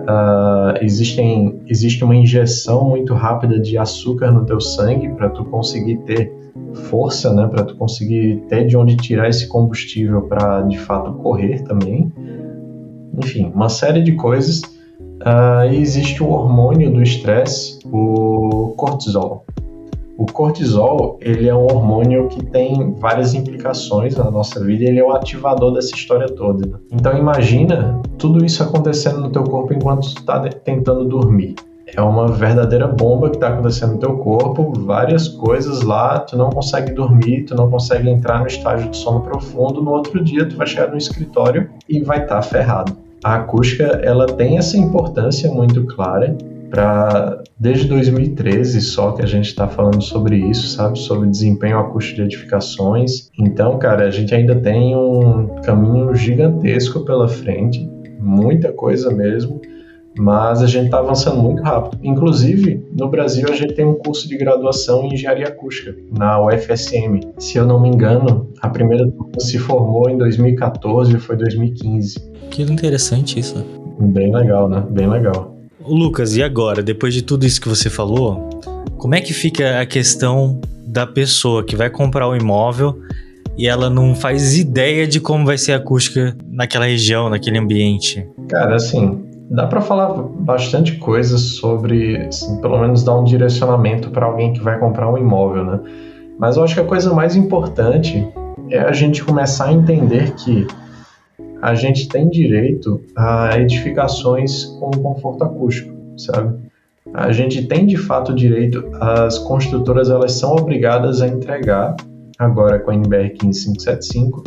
Uh, 0.00 0.82
existem, 0.82 1.60
existe 1.66 2.02
uma 2.02 2.16
injeção 2.16 2.88
muito 2.88 3.14
rápida 3.14 3.58
de 3.60 3.78
açúcar 3.78 4.32
no 4.32 4.44
teu 4.44 4.60
sangue 4.60 5.08
para 5.10 5.28
tu 5.28 5.44
conseguir 5.44 5.98
ter 5.98 6.32
força, 6.88 7.32
né, 7.32 7.46
para 7.46 7.64
tu 7.64 7.76
conseguir 7.76 8.42
ter 8.48 8.66
de 8.66 8.76
onde 8.76 8.96
tirar 8.96 9.28
esse 9.28 9.46
combustível 9.48 10.22
para 10.22 10.62
de 10.62 10.78
fato 10.78 11.12
correr 11.14 11.62
também. 11.62 12.12
Enfim, 13.18 13.52
uma 13.54 13.68
série 13.68 14.02
de 14.02 14.12
coisas. 14.12 14.62
Uh, 15.20 15.70
e 15.70 15.76
existe 15.76 16.22
o 16.22 16.30
hormônio 16.30 16.90
do 16.90 17.02
estresse, 17.02 17.78
o 17.84 18.72
cortisol. 18.76 19.44
O 20.20 20.26
cortisol, 20.26 21.18
ele 21.22 21.48
é 21.48 21.54
um 21.54 21.64
hormônio 21.64 22.28
que 22.28 22.44
tem 22.44 22.92
várias 22.98 23.32
implicações 23.32 24.16
na 24.16 24.30
nossa 24.30 24.62
vida 24.62 24.84
e 24.84 24.88
ele 24.88 25.00
é 25.00 25.02
o 25.02 25.12
ativador 25.12 25.72
dessa 25.72 25.94
história 25.94 26.26
toda. 26.26 26.78
Então 26.92 27.16
imagina 27.16 27.98
tudo 28.18 28.44
isso 28.44 28.62
acontecendo 28.62 29.18
no 29.18 29.30
teu 29.30 29.44
corpo 29.44 29.72
enquanto 29.72 30.02
tu 30.02 30.18
está 30.18 30.38
tentando 30.40 31.06
dormir. 31.06 31.54
É 31.96 32.02
uma 32.02 32.28
verdadeira 32.28 32.86
bomba 32.86 33.30
que 33.30 33.36
está 33.36 33.48
acontecendo 33.48 33.94
no 33.94 33.98
teu 33.98 34.18
corpo, 34.18 34.74
várias 34.80 35.26
coisas 35.26 35.80
lá, 35.80 36.18
tu 36.18 36.36
não 36.36 36.50
consegue 36.50 36.92
dormir, 36.92 37.44
tu 37.44 37.54
não 37.54 37.70
consegue 37.70 38.10
entrar 38.10 38.40
no 38.40 38.46
estágio 38.46 38.90
de 38.90 38.98
sono 38.98 39.22
profundo, 39.22 39.80
no 39.80 39.90
outro 39.90 40.22
dia 40.22 40.46
tu 40.46 40.54
vai 40.54 40.66
chegar 40.66 40.88
no 40.88 40.98
escritório 40.98 41.70
e 41.88 42.02
vai 42.02 42.24
estar 42.24 42.36
tá 42.36 42.42
ferrado. 42.42 42.94
A 43.24 43.36
acústica, 43.36 43.84
ela 44.02 44.26
tem 44.26 44.58
essa 44.58 44.76
importância 44.76 45.50
muito 45.50 45.86
clara 45.86 46.36
para 46.70 47.42
desde 47.58 47.88
2013 47.88 48.80
só 48.80 49.12
que 49.12 49.22
a 49.22 49.26
gente 49.26 49.46
está 49.46 49.66
falando 49.68 50.02
sobre 50.02 50.36
isso, 50.36 50.68
sabe? 50.68 50.98
Sobre 50.98 51.28
desempenho 51.28 51.78
acústico 51.78 52.16
de 52.16 52.22
edificações. 52.22 53.28
Então, 53.38 53.78
cara, 53.78 54.06
a 54.06 54.10
gente 54.10 54.34
ainda 54.34 54.54
tem 54.54 54.96
um 54.96 55.48
caminho 55.62 56.14
gigantesco 56.14 57.04
pela 57.04 57.28
frente, 57.28 57.88
muita 58.18 58.72
coisa 58.72 59.12
mesmo, 59.12 59.60
mas 60.18 60.62
a 60.62 60.66
gente 60.66 60.86
está 60.86 60.98
avançando 60.98 61.40
muito 61.40 61.62
rápido. 61.62 61.98
Inclusive, 62.02 62.86
no 62.96 63.08
Brasil, 63.08 63.46
a 63.48 63.54
gente 63.54 63.74
tem 63.74 63.84
um 63.84 63.94
curso 63.94 64.28
de 64.28 64.36
graduação 64.36 65.04
em 65.04 65.14
engenharia 65.14 65.46
acústica 65.46 65.94
na 66.16 66.44
UFSM. 66.44 67.20
Se 67.38 67.58
eu 67.58 67.66
não 67.66 67.80
me 67.80 67.88
engano, 67.88 68.48
a 68.60 68.68
primeira 68.68 69.06
turma 69.06 69.38
se 69.38 69.58
formou 69.58 70.08
em 70.08 70.18
2014 70.18 71.14
ou 71.14 71.20
foi 71.20 71.36
2015. 71.36 72.30
Que 72.50 72.62
interessante 72.62 73.38
isso. 73.38 73.64
Bem 73.98 74.34
legal, 74.34 74.68
né? 74.68 74.84
Bem 74.90 75.08
legal. 75.08 75.59
Lucas, 75.86 76.36
e 76.36 76.42
agora, 76.42 76.82
depois 76.82 77.14
de 77.14 77.22
tudo 77.22 77.46
isso 77.46 77.60
que 77.60 77.68
você 77.68 77.88
falou, 77.88 78.48
como 78.98 79.14
é 79.14 79.20
que 79.20 79.32
fica 79.32 79.80
a 79.80 79.86
questão 79.86 80.60
da 80.86 81.06
pessoa 81.06 81.64
que 81.64 81.76
vai 81.76 81.88
comprar 81.88 82.28
o 82.28 82.36
imóvel 82.36 82.98
e 83.56 83.66
ela 83.66 83.88
não 83.88 84.14
faz 84.14 84.58
ideia 84.58 85.06
de 85.06 85.20
como 85.20 85.46
vai 85.46 85.56
ser 85.56 85.72
a 85.72 85.76
acústica 85.76 86.36
naquela 86.50 86.86
região, 86.86 87.30
naquele 87.30 87.58
ambiente? 87.58 88.26
Cara, 88.48 88.76
assim, 88.76 89.24
dá 89.50 89.66
para 89.66 89.80
falar 89.80 90.12
bastante 90.14 90.96
coisas 90.96 91.40
sobre, 91.40 92.16
assim, 92.18 92.60
pelo 92.60 92.78
menos 92.78 93.02
dar 93.02 93.18
um 93.18 93.24
direcionamento 93.24 94.10
para 94.10 94.26
alguém 94.26 94.52
que 94.52 94.60
vai 94.60 94.78
comprar 94.78 95.10
um 95.10 95.18
imóvel, 95.18 95.64
né? 95.64 95.80
Mas 96.38 96.56
eu 96.56 96.64
acho 96.64 96.74
que 96.74 96.80
a 96.80 96.84
coisa 96.84 97.12
mais 97.12 97.36
importante 97.36 98.26
é 98.70 98.78
a 98.78 98.92
gente 98.92 99.22
começar 99.24 99.66
a 99.66 99.72
entender 99.72 100.32
que 100.32 100.66
a 101.62 101.74
gente 101.74 102.08
tem 102.08 102.28
direito 102.28 103.00
a 103.16 103.58
edificações 103.58 104.64
com 104.64 104.90
conforto 104.90 105.44
acústico, 105.44 105.94
sabe? 106.16 106.58
A 107.12 107.32
gente 107.32 107.66
tem 107.66 107.86
de 107.86 107.96
fato 107.96 108.34
direito, 108.34 108.84
as 109.00 109.38
construtoras 109.38 110.10
elas 110.10 110.32
são 110.32 110.52
obrigadas 110.52 111.20
a 111.20 111.26
entregar, 111.26 111.96
agora 112.38 112.78
com 112.78 112.90
a 112.90 112.94
NBR 112.94 113.30
15575, 113.30 114.44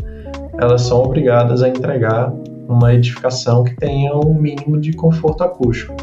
elas 0.60 0.82
são 0.82 1.02
obrigadas 1.02 1.62
a 1.62 1.70
entregar 1.70 2.34
uma 2.68 2.94
edificação 2.94 3.64
que 3.64 3.76
tenha 3.76 4.16
um 4.16 4.34
mínimo 4.34 4.80
de 4.80 4.94
conforto 4.94 5.44
acústico. 5.44 5.94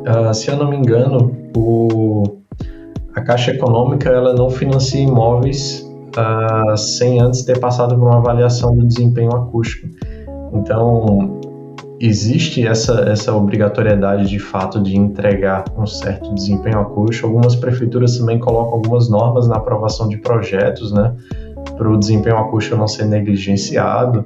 Uh, 0.00 0.34
se 0.34 0.50
eu 0.50 0.56
não 0.56 0.68
me 0.68 0.76
engano, 0.76 1.34
o, 1.56 2.24
a 3.14 3.20
Caixa 3.22 3.52
Econômica 3.52 4.10
ela 4.10 4.34
não 4.34 4.50
financia 4.50 5.00
imóveis 5.00 5.88
uh, 6.18 6.76
sem 6.76 7.20
antes 7.20 7.44
ter 7.44 7.58
passado 7.58 7.96
por 7.96 8.08
uma 8.08 8.18
avaliação 8.18 8.76
do 8.76 8.86
desempenho 8.86 9.30
acústico. 9.34 9.88
Então, 10.52 11.40
existe 12.00 12.66
essa, 12.66 13.04
essa 13.08 13.32
obrigatoriedade 13.34 14.28
de 14.28 14.38
fato 14.38 14.80
de 14.80 14.96
entregar 14.96 15.64
um 15.78 15.86
certo 15.86 16.34
desempenho 16.34 16.80
acústico. 16.80 17.28
Algumas 17.28 17.54
prefeituras 17.54 18.18
também 18.18 18.38
colocam 18.38 18.74
algumas 18.74 19.08
normas 19.08 19.48
na 19.48 19.56
aprovação 19.56 20.08
de 20.08 20.18
projetos, 20.18 20.92
né, 20.92 21.14
para 21.76 21.90
o 21.90 21.96
desempenho 21.96 22.36
acústico 22.38 22.76
não 22.76 22.88
ser 22.88 23.06
negligenciado. 23.06 24.24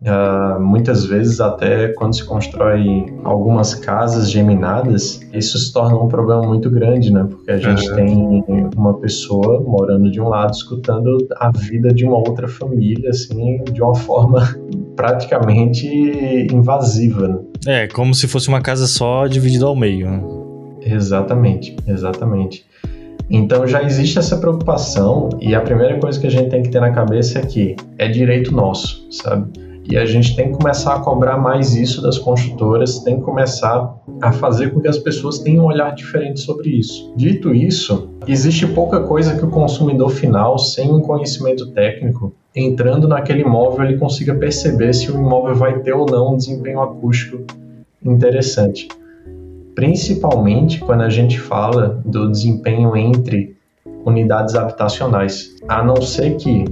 Uh, 0.00 0.60
muitas 0.60 1.04
vezes, 1.04 1.40
até 1.40 1.88
quando 1.88 2.14
se 2.14 2.24
constrói 2.24 3.06
algumas 3.24 3.74
casas 3.74 4.30
geminadas, 4.30 5.20
isso 5.32 5.58
se 5.58 5.72
torna 5.72 5.98
um 5.98 6.06
problema 6.06 6.42
muito 6.42 6.70
grande, 6.70 7.12
né? 7.12 7.26
Porque 7.28 7.50
a 7.50 7.58
gente 7.58 7.90
é. 7.90 7.94
tem 7.94 8.44
uma 8.76 8.94
pessoa 8.94 9.60
morando 9.60 10.08
de 10.08 10.20
um 10.20 10.28
lado, 10.28 10.52
escutando 10.52 11.26
a 11.36 11.50
vida 11.50 11.92
de 11.92 12.04
uma 12.04 12.16
outra 12.16 12.46
família, 12.46 13.10
assim, 13.10 13.60
de 13.72 13.82
uma 13.82 13.94
forma 13.94 14.56
praticamente 14.94 15.88
invasiva. 16.52 17.26
Né? 17.26 17.38
É, 17.66 17.88
como 17.88 18.14
se 18.14 18.28
fosse 18.28 18.48
uma 18.48 18.60
casa 18.60 18.86
só 18.86 19.26
dividida 19.26 19.66
ao 19.66 19.74
meio. 19.74 20.08
Né? 20.08 20.22
Exatamente, 20.82 21.76
exatamente. 21.88 22.64
Então 23.28 23.66
já 23.66 23.82
existe 23.82 24.18
essa 24.18 24.38
preocupação 24.38 25.28
e 25.40 25.54
a 25.54 25.60
primeira 25.60 25.98
coisa 25.98 26.18
que 26.18 26.26
a 26.26 26.30
gente 26.30 26.48
tem 26.48 26.62
que 26.62 26.70
ter 26.70 26.80
na 26.80 26.92
cabeça 26.92 27.40
é 27.40 27.42
que 27.42 27.76
é 27.98 28.08
direito 28.08 28.54
nosso, 28.54 29.06
sabe? 29.10 29.67
E 29.90 29.96
a 29.96 30.04
gente 30.04 30.36
tem 30.36 30.52
que 30.52 30.58
começar 30.58 30.96
a 30.96 31.00
cobrar 31.00 31.38
mais 31.38 31.74
isso 31.74 32.02
das 32.02 32.18
construtoras, 32.18 32.98
tem 33.00 33.16
que 33.16 33.22
começar 33.22 33.96
a 34.20 34.30
fazer 34.30 34.70
com 34.72 34.80
que 34.80 34.88
as 34.88 34.98
pessoas 34.98 35.38
tenham 35.38 35.64
um 35.64 35.68
olhar 35.68 35.94
diferente 35.94 36.40
sobre 36.40 36.68
isso. 36.68 37.10
Dito 37.16 37.54
isso, 37.54 38.10
existe 38.26 38.66
pouca 38.66 39.00
coisa 39.00 39.36
que 39.36 39.44
o 39.44 39.50
consumidor 39.50 40.10
final, 40.10 40.58
sem 40.58 40.92
um 40.92 41.00
conhecimento 41.00 41.70
técnico, 41.72 42.34
entrando 42.54 43.08
naquele 43.08 43.42
imóvel, 43.42 43.86
ele 43.86 43.96
consiga 43.96 44.34
perceber 44.34 44.92
se 44.92 45.10
o 45.10 45.14
imóvel 45.14 45.54
vai 45.54 45.78
ter 45.80 45.94
ou 45.94 46.04
não 46.04 46.34
um 46.34 46.36
desempenho 46.36 46.80
acústico 46.80 47.38
interessante. 48.04 48.88
Principalmente 49.74 50.80
quando 50.80 51.02
a 51.02 51.08
gente 51.08 51.40
fala 51.40 52.02
do 52.04 52.30
desempenho 52.30 52.94
entre 52.94 53.56
unidades 54.04 54.54
habitacionais. 54.54 55.54
A 55.66 55.82
não 55.82 56.00
ser 56.02 56.36
que 56.36 56.64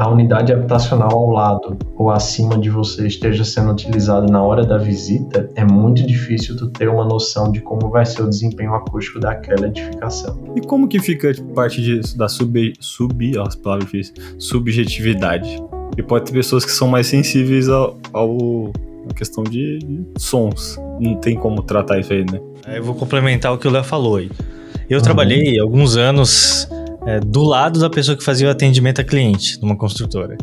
a 0.00 0.08
unidade 0.08 0.50
habitacional 0.50 1.10
ao 1.12 1.30
lado 1.30 1.78
ou 1.94 2.10
acima 2.10 2.56
de 2.56 2.70
você 2.70 3.06
esteja 3.06 3.44
sendo 3.44 3.70
utilizada 3.70 4.26
na 4.26 4.42
hora 4.42 4.64
da 4.64 4.78
visita, 4.78 5.50
é 5.54 5.62
muito 5.62 6.06
difícil 6.06 6.56
tu 6.56 6.70
ter 6.70 6.88
uma 6.88 7.04
noção 7.04 7.52
de 7.52 7.60
como 7.60 7.90
vai 7.90 8.06
ser 8.06 8.22
o 8.22 8.28
desempenho 8.28 8.74
acústico 8.74 9.20
daquela 9.20 9.66
edificação. 9.66 10.42
E 10.56 10.62
como 10.62 10.88
que 10.88 10.98
fica 11.00 11.30
parte 11.54 11.82
disso, 11.82 12.16
da 12.16 12.28
sub, 12.28 12.72
sub, 12.80 13.36
ó, 13.36 13.46
as 13.46 13.54
palavras 13.54 13.90
difíceis, 13.90 14.34
subjetividade? 14.38 15.62
E 15.98 16.02
pode 16.02 16.24
ter 16.24 16.32
pessoas 16.32 16.64
que 16.64 16.72
são 16.72 16.88
mais 16.88 17.06
sensíveis 17.06 17.68
ao, 17.68 17.98
ao 18.14 18.72
a 19.10 19.14
questão 19.14 19.44
de, 19.44 19.80
de, 19.80 20.02
sons. 20.16 20.78
Não 20.98 21.16
tem 21.16 21.36
como 21.36 21.62
tratar 21.62 21.98
isso 21.98 22.14
aí, 22.14 22.24
né? 22.24 22.40
Eu 22.74 22.82
vou 22.82 22.94
complementar 22.94 23.52
o 23.52 23.58
que 23.58 23.68
o 23.68 23.70
Léo 23.70 23.84
falou 23.84 24.16
aí. 24.16 24.30
Eu 24.88 24.96
uhum. 24.96 25.04
trabalhei 25.04 25.58
alguns 25.60 25.98
anos 25.98 26.66
é, 27.06 27.20
do 27.20 27.42
lado 27.42 27.80
da 27.80 27.90
pessoa 27.90 28.16
que 28.16 28.24
fazia 28.24 28.48
o 28.48 28.50
atendimento 28.50 29.00
a 29.00 29.04
cliente 29.04 29.60
numa 29.60 29.76
construtora. 29.76 30.36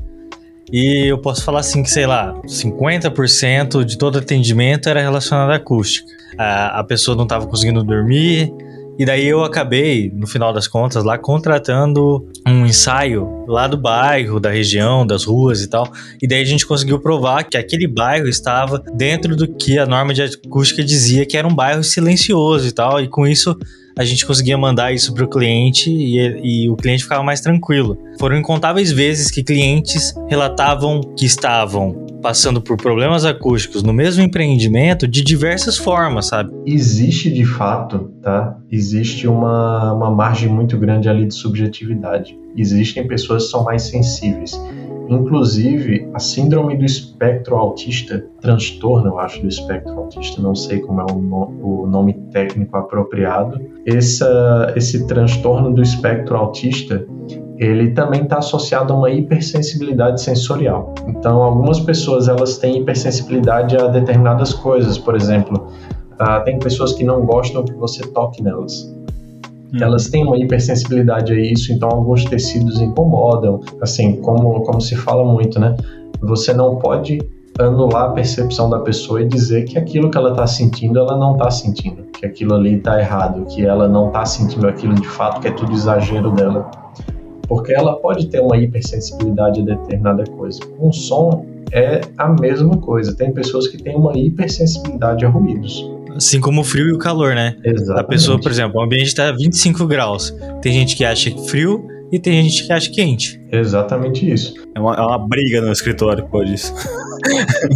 E 0.72 1.10
eu 1.10 1.18
posso 1.18 1.44
falar 1.44 1.62
assim 1.62 1.82
que, 1.82 1.90
sei 1.90 2.06
lá, 2.06 2.34
50% 2.46 3.86
de 3.86 3.98
todo 3.98 4.18
atendimento 4.18 4.90
era 4.90 5.02
relacionado 5.02 5.52
à 5.52 5.56
acústica. 5.56 6.08
A, 6.38 6.80
a 6.80 6.84
pessoa 6.84 7.16
não 7.16 7.24
estava 7.24 7.48
conseguindo 7.48 7.82
dormir, 7.84 8.52
e 9.00 9.06
daí 9.06 9.28
eu 9.28 9.44
acabei, 9.44 10.12
no 10.12 10.26
final 10.26 10.52
das 10.52 10.68
contas, 10.68 11.04
lá 11.04 11.20
contratando 11.20 12.28
um 12.48 12.66
ensaio 12.66 13.46
lá 13.48 13.68
do 13.68 13.78
bairro, 13.78 14.40
da 14.40 14.50
região, 14.50 15.06
das 15.06 15.24
ruas 15.24 15.62
e 15.62 15.68
tal. 15.70 15.88
E 16.20 16.28
daí 16.28 16.42
a 16.42 16.46
gente 16.46 16.66
conseguiu 16.66 17.00
provar 17.00 17.44
que 17.44 17.56
aquele 17.56 17.88
bairro 17.88 18.28
estava 18.28 18.82
dentro 18.96 19.36
do 19.36 19.48
que 19.48 19.78
a 19.78 19.86
norma 19.86 20.16
de 20.16 20.24
acústica 20.24 20.84
dizia 20.84 21.28
que 21.28 21.38
era 21.38 21.48
um 21.48 21.54
bairro 21.54 21.84
silencioso 21.84 22.68
e 22.68 22.72
tal. 22.72 23.00
E 23.00 23.08
com 23.08 23.28
isso 23.28 23.56
a 23.98 24.06
gente 24.06 24.26
conseguia 24.26 24.58
mandar 24.58 24.94
isso 24.94 25.14
para 25.14 25.26
o 25.26 25.28
cliente 25.28 25.90
e, 25.90 26.64
e, 26.66 26.70
o 26.70 26.76
cliente 26.76 27.04
ficava 27.04 27.24
mais 27.24 27.42
tranquilo. 27.42 27.98
Foram 28.20 28.38
incontáveis 28.38 28.92
vezes 28.92 29.32
que 29.32 29.44
clientes 29.44 30.14
relatavam 30.28 31.02
que 31.18 31.26
estavam 31.26 32.06
passando 32.22 32.62
por 32.62 32.78
problemas 32.78 33.26
acústicos 33.26 33.84
no 33.84 33.94
mesmo 33.94 34.24
empreendimento 34.24 35.08
de 35.08 35.24
diversas 35.24 35.78
formas, 35.78 36.28
sabe? 36.28 36.52
Existe 36.66 37.32
de 37.32 37.46
fato, 37.46 38.12
tá? 38.22 38.58
Existe 38.72 39.28
uma, 39.28 39.94
uma 39.94 40.12
margem 40.12 40.50
muito 40.50 40.78
grande 40.78 41.08
ali 41.10 41.26
de 41.26 41.34
subjetividade. 41.34 42.38
Existem 42.56 43.08
pessoas 43.08 43.46
que 43.46 43.52
são 43.52 43.64
mais 43.64 43.84
sensíveis. 43.84 44.60
Inclusive, 45.10 46.10
a 46.14 46.20
síndrome 46.20 46.78
do 46.78 46.86
espectro 46.86 47.56
autista, 47.56 48.26
transtorno, 48.42 49.08
eu 49.08 49.20
acho, 49.20 49.42
do 49.42 49.48
espectro 49.48 49.98
autista, 49.98 50.42
não 50.42 50.54
sei 50.54 50.80
como 50.80 51.02
é 51.02 51.06
o, 51.12 51.16
no, 51.16 51.84
o 51.84 51.88
nome 51.88 52.14
técnico 52.32 52.76
apropriado. 52.76 53.60
Essa, 53.86 54.74
esse 54.76 55.08
transtorno 55.08 55.74
do 55.74 55.82
espectro 55.82 56.36
autista, 56.36 57.06
ele 57.58 57.92
também 57.92 58.24
está 58.24 58.38
associado 58.38 58.94
a 58.94 58.98
uma 58.98 59.10
hipersensibilidade 59.10 60.22
sensorial. 60.22 60.94
Então, 61.08 61.42
algumas 61.42 61.80
pessoas 61.80 62.28
elas 62.28 62.58
têm 62.58 62.82
hipersensibilidade 62.82 63.78
a 63.78 63.88
determinadas 63.88 64.54
coisas, 64.54 64.98
por 64.98 65.16
exemplo, 65.16 65.68
uh, 66.22 66.44
tem 66.44 66.60
pessoas 66.60 66.94
que 66.94 67.04
não 67.04 67.26
gostam 67.26 67.64
que 67.64 67.74
você 67.74 68.02
toque 68.12 68.44
nelas. 68.44 68.97
Hum. 69.74 69.78
Elas 69.82 70.10
têm 70.10 70.24
uma 70.24 70.38
hipersensibilidade 70.38 71.34
a 71.34 71.40
isso, 71.40 71.74
então 71.74 71.90
alguns 71.90 72.26
tecidos 72.26 72.82
incomodam. 72.82 73.62
Assim, 73.82 74.18
como, 74.22 74.62
como 74.62 74.80
se 74.80 74.96
fala 74.96 75.26
muito, 75.26 75.60
né? 75.60 75.76
Você 76.22 76.54
não 76.54 76.78
pode 76.78 77.20
anular 77.60 78.06
a 78.06 78.10
percepção 78.10 78.70
da 78.70 78.80
pessoa 78.80 79.22
e 79.22 79.28
dizer 79.28 79.66
que 79.66 79.78
aquilo 79.78 80.10
que 80.12 80.18
ela 80.18 80.32
está 80.32 80.46
sentindo, 80.46 81.00
ela 81.00 81.18
não 81.18 81.34
está 81.34 81.50
sentindo, 81.50 82.04
que 82.14 82.26
aquilo 82.26 82.54
ali 82.54 82.76
está 82.76 83.00
errado, 83.00 83.46
que 83.46 83.66
ela 83.66 83.88
não 83.88 84.08
está 84.08 84.26
sentindo 84.26 84.68
aquilo 84.68 84.94
de 84.94 85.08
fato, 85.08 85.42
que 85.42 85.48
é 85.48 85.52
tudo 85.52 85.74
exagero 85.74 86.32
dela. 86.32 86.70
Porque 87.48 87.74
ela 87.74 87.96
pode 87.96 88.28
ter 88.28 88.42
uma 88.42 88.58
hipersensibilidade 88.58 89.62
a 89.62 89.64
determinada 89.64 90.24
coisa. 90.32 90.60
Com 90.78 90.92
som 90.92 91.46
é 91.72 92.02
a 92.18 92.28
mesma 92.28 92.78
coisa. 92.78 93.16
Tem 93.16 93.32
pessoas 93.34 93.68
que 93.68 93.78
têm 93.78 93.96
uma 93.96 94.18
hipersensibilidade 94.18 95.26
a 95.26 95.30
ruídos. 95.30 95.97
Assim 96.18 96.42
como 96.42 96.62
o 96.62 96.64
frio 96.64 96.90
e 96.90 96.94
o 96.94 96.98
calor, 96.98 97.36
né? 97.36 97.56
Exatamente. 97.64 98.00
A 98.00 98.04
pessoa, 98.04 98.42
por 98.42 98.52
exemplo, 98.52 98.80
o 98.80 98.84
ambiente 98.84 99.08
está 99.08 99.32
25 99.32 99.86
graus. 99.86 100.34
Tem 100.62 100.74
gente 100.74 100.96
que 100.96 101.06
acha 101.06 101.32
frio 101.48 101.88
e 102.12 102.20
tem 102.20 102.42
gente 102.44 102.66
que 102.66 102.74
acha 102.74 102.90
quente. 102.92 103.40
Exatamente 103.52 104.30
isso. 104.30 104.54
É 104.76 104.80
uma, 104.80 104.96
é 104.96 105.02
uma 105.02 105.28
briga 105.28 105.62
no 105.62 105.72
escritório 105.72 106.26
por 106.28 106.46
isso. 106.46 106.74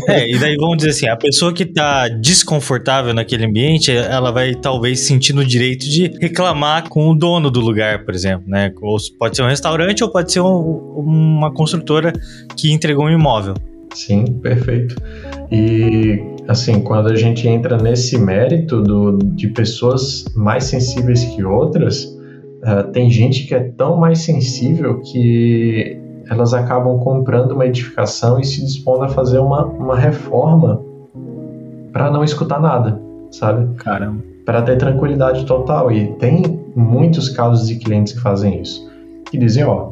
é, 0.08 0.30
e 0.30 0.40
daí 0.40 0.56
vamos 0.56 0.78
dizer 0.78 0.90
assim, 0.90 1.08
a 1.08 1.18
pessoa 1.18 1.54
que 1.54 1.64
está 1.64 2.08
desconfortável 2.08 3.14
naquele 3.14 3.46
ambiente, 3.46 3.92
ela 3.92 4.32
vai 4.32 4.56
talvez 4.56 5.02
sentir 5.02 5.34
no 5.34 5.44
direito 5.44 5.88
de 5.88 6.08
reclamar 6.20 6.88
com 6.88 7.10
o 7.10 7.16
dono 7.16 7.52
do 7.52 7.60
lugar, 7.60 8.06
por 8.06 8.14
exemplo, 8.14 8.46
né? 8.48 8.72
Ou 8.82 8.98
pode 9.20 9.36
ser 9.36 9.44
um 9.44 9.48
restaurante 9.48 10.04
ou 10.04 10.10
pode 10.10 10.32
ser 10.32 10.42
um, 10.42 10.48
uma 10.48 11.54
construtora 11.54 12.14
que 12.56 12.72
entregou 12.72 13.06
um 13.06 13.10
imóvel. 13.10 13.56
Sim, 13.94 14.26
perfeito. 14.42 14.96
E 15.52 16.20
assim, 16.52 16.82
quando 16.82 17.08
a 17.08 17.16
gente 17.16 17.48
entra 17.48 17.78
nesse 17.78 18.18
mérito 18.18 18.82
do, 18.82 19.18
de 19.18 19.48
pessoas 19.48 20.26
mais 20.36 20.66
sensíveis 20.66 21.24
que 21.24 21.44
outras, 21.44 22.04
uh, 22.04 22.92
tem 22.92 23.10
gente 23.10 23.48
que 23.48 23.56
é 23.56 23.60
tão 23.78 23.98
mais 23.98 24.20
sensível 24.20 25.00
que 25.02 25.98
elas 26.30 26.54
acabam 26.54 27.00
comprando 27.00 27.54
uma 27.54 27.66
edificação 27.66 28.40
e 28.40 28.44
se 28.44 28.64
dispondo 28.66 29.04
a 29.04 29.10
fazer 29.10 29.40
uma, 29.40 29.66
uma 29.66 29.98
reforma 29.98 30.82
para 31.92 32.12
não 32.12 32.24
escutar 32.24 32.60
nada, 32.60 33.02
sabe? 33.32 33.74
Caramba. 33.76 34.22
Para 34.46 34.62
ter 34.62 34.78
tranquilidade 34.78 35.46
total. 35.46 35.92
E 35.92 36.14
tem 36.16 36.44
muitos 36.76 37.30
casos 37.30 37.68
de 37.68 37.76
clientes 37.76 38.14
que 38.14 38.20
fazem 38.20 38.62
isso. 38.62 38.90
Que 39.30 39.38
dizem, 39.38 39.64
ó, 39.64 39.92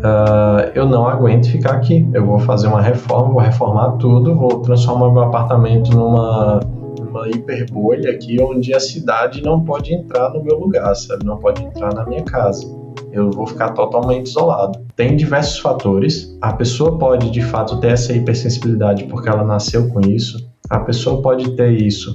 Uh, 0.00 0.70
eu 0.74 0.86
não 0.86 1.06
aguento 1.06 1.50
ficar 1.50 1.72
aqui. 1.72 2.08
Eu 2.14 2.24
vou 2.24 2.38
fazer 2.38 2.66
uma 2.66 2.80
reforma, 2.80 3.32
vou 3.32 3.42
reformar 3.42 3.92
tudo, 3.98 4.34
vou 4.34 4.60
transformar 4.60 5.12
meu 5.12 5.22
apartamento 5.22 5.90
numa, 5.90 6.60
numa 6.98 7.28
hiperbolha 7.28 8.10
aqui, 8.10 8.40
onde 8.40 8.72
a 8.74 8.80
cidade 8.80 9.42
não 9.42 9.62
pode 9.62 9.92
entrar 9.94 10.30
no 10.30 10.42
meu 10.42 10.58
lugar, 10.58 10.94
sabe? 10.94 11.24
Não 11.24 11.36
pode 11.36 11.62
entrar 11.62 11.92
na 11.94 12.06
minha 12.06 12.22
casa. 12.22 12.66
Eu 13.12 13.30
vou 13.30 13.46
ficar 13.46 13.70
totalmente 13.70 14.26
isolado. 14.26 14.78
Tem 14.96 15.16
diversos 15.16 15.58
fatores. 15.58 16.36
A 16.40 16.52
pessoa 16.52 16.98
pode, 16.98 17.30
de 17.30 17.42
fato, 17.42 17.78
ter 17.80 17.92
essa 17.92 18.12
hipersensibilidade 18.12 19.04
porque 19.04 19.28
ela 19.28 19.44
nasceu 19.44 19.88
com 19.88 20.00
isso. 20.00 20.38
A 20.70 20.78
pessoa 20.80 21.20
pode 21.20 21.56
ter 21.56 21.72
isso 21.72 22.12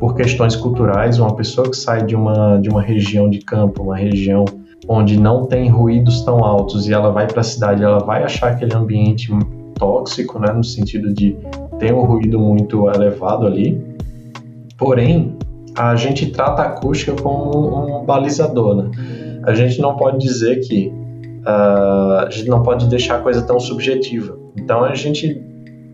por 0.00 0.14
questões 0.16 0.56
culturais. 0.56 1.18
Uma 1.18 1.36
pessoa 1.36 1.70
que 1.70 1.76
sai 1.76 2.04
de 2.04 2.16
uma, 2.16 2.58
de 2.58 2.68
uma 2.68 2.82
região 2.82 3.28
de 3.28 3.40
campo, 3.40 3.82
uma 3.82 3.96
região 3.96 4.44
onde 4.86 5.18
não 5.18 5.46
tem 5.46 5.68
ruídos 5.68 6.22
tão 6.22 6.44
altos 6.44 6.88
e 6.88 6.92
ela 6.92 7.10
vai 7.10 7.26
para 7.26 7.40
a 7.40 7.44
cidade, 7.44 7.82
ela 7.82 7.98
vai 7.98 8.22
achar 8.22 8.52
aquele 8.52 8.74
ambiente 8.74 9.30
tóxico, 9.74 10.38
né, 10.38 10.52
no 10.52 10.64
sentido 10.64 11.12
de 11.12 11.36
ter 11.78 11.94
um 11.94 12.02
ruído 12.02 12.38
muito 12.38 12.88
elevado 12.90 13.46
ali. 13.46 13.82
Porém, 14.76 15.36
a 15.76 15.94
gente 15.96 16.30
trata 16.30 16.62
a 16.62 16.66
acústica 16.66 17.12
como 17.20 18.00
um 18.00 18.04
balizador, 18.04 18.76
né? 18.76 18.90
A 19.44 19.54
gente 19.54 19.80
não 19.80 19.96
pode 19.96 20.18
dizer 20.18 20.60
que 20.60 20.92
uh, 21.46 22.26
a 22.26 22.28
gente 22.30 22.48
não 22.48 22.62
pode 22.62 22.86
deixar 22.86 23.16
a 23.16 23.20
coisa 23.20 23.42
tão 23.42 23.60
subjetiva. 23.60 24.36
Então 24.56 24.84
a 24.84 24.94
gente 24.94 25.40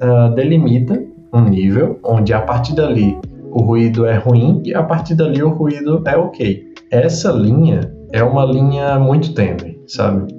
uh, 0.01 0.35
delimita 0.35 1.03
um 1.33 1.43
nível 1.43 1.99
onde 2.03 2.33
a 2.33 2.41
partir 2.41 2.75
dali 2.75 3.19
o 3.51 3.63
ruído 3.63 4.07
é 4.07 4.17
ruim 4.17 4.63
e 4.65 4.75
a 4.75 4.83
partir 4.83 5.15
dali 5.15 5.43
o 5.43 5.51
ruído 5.51 6.03
é 6.07 6.17
ok. 6.17 6.73
Essa 6.91 7.31
linha 7.31 7.95
é 8.15 8.23
uma 8.23 8.45
linha 8.45 8.97
muito 8.97 9.35
tênue, 9.35 9.83
sabe? 9.89 10.33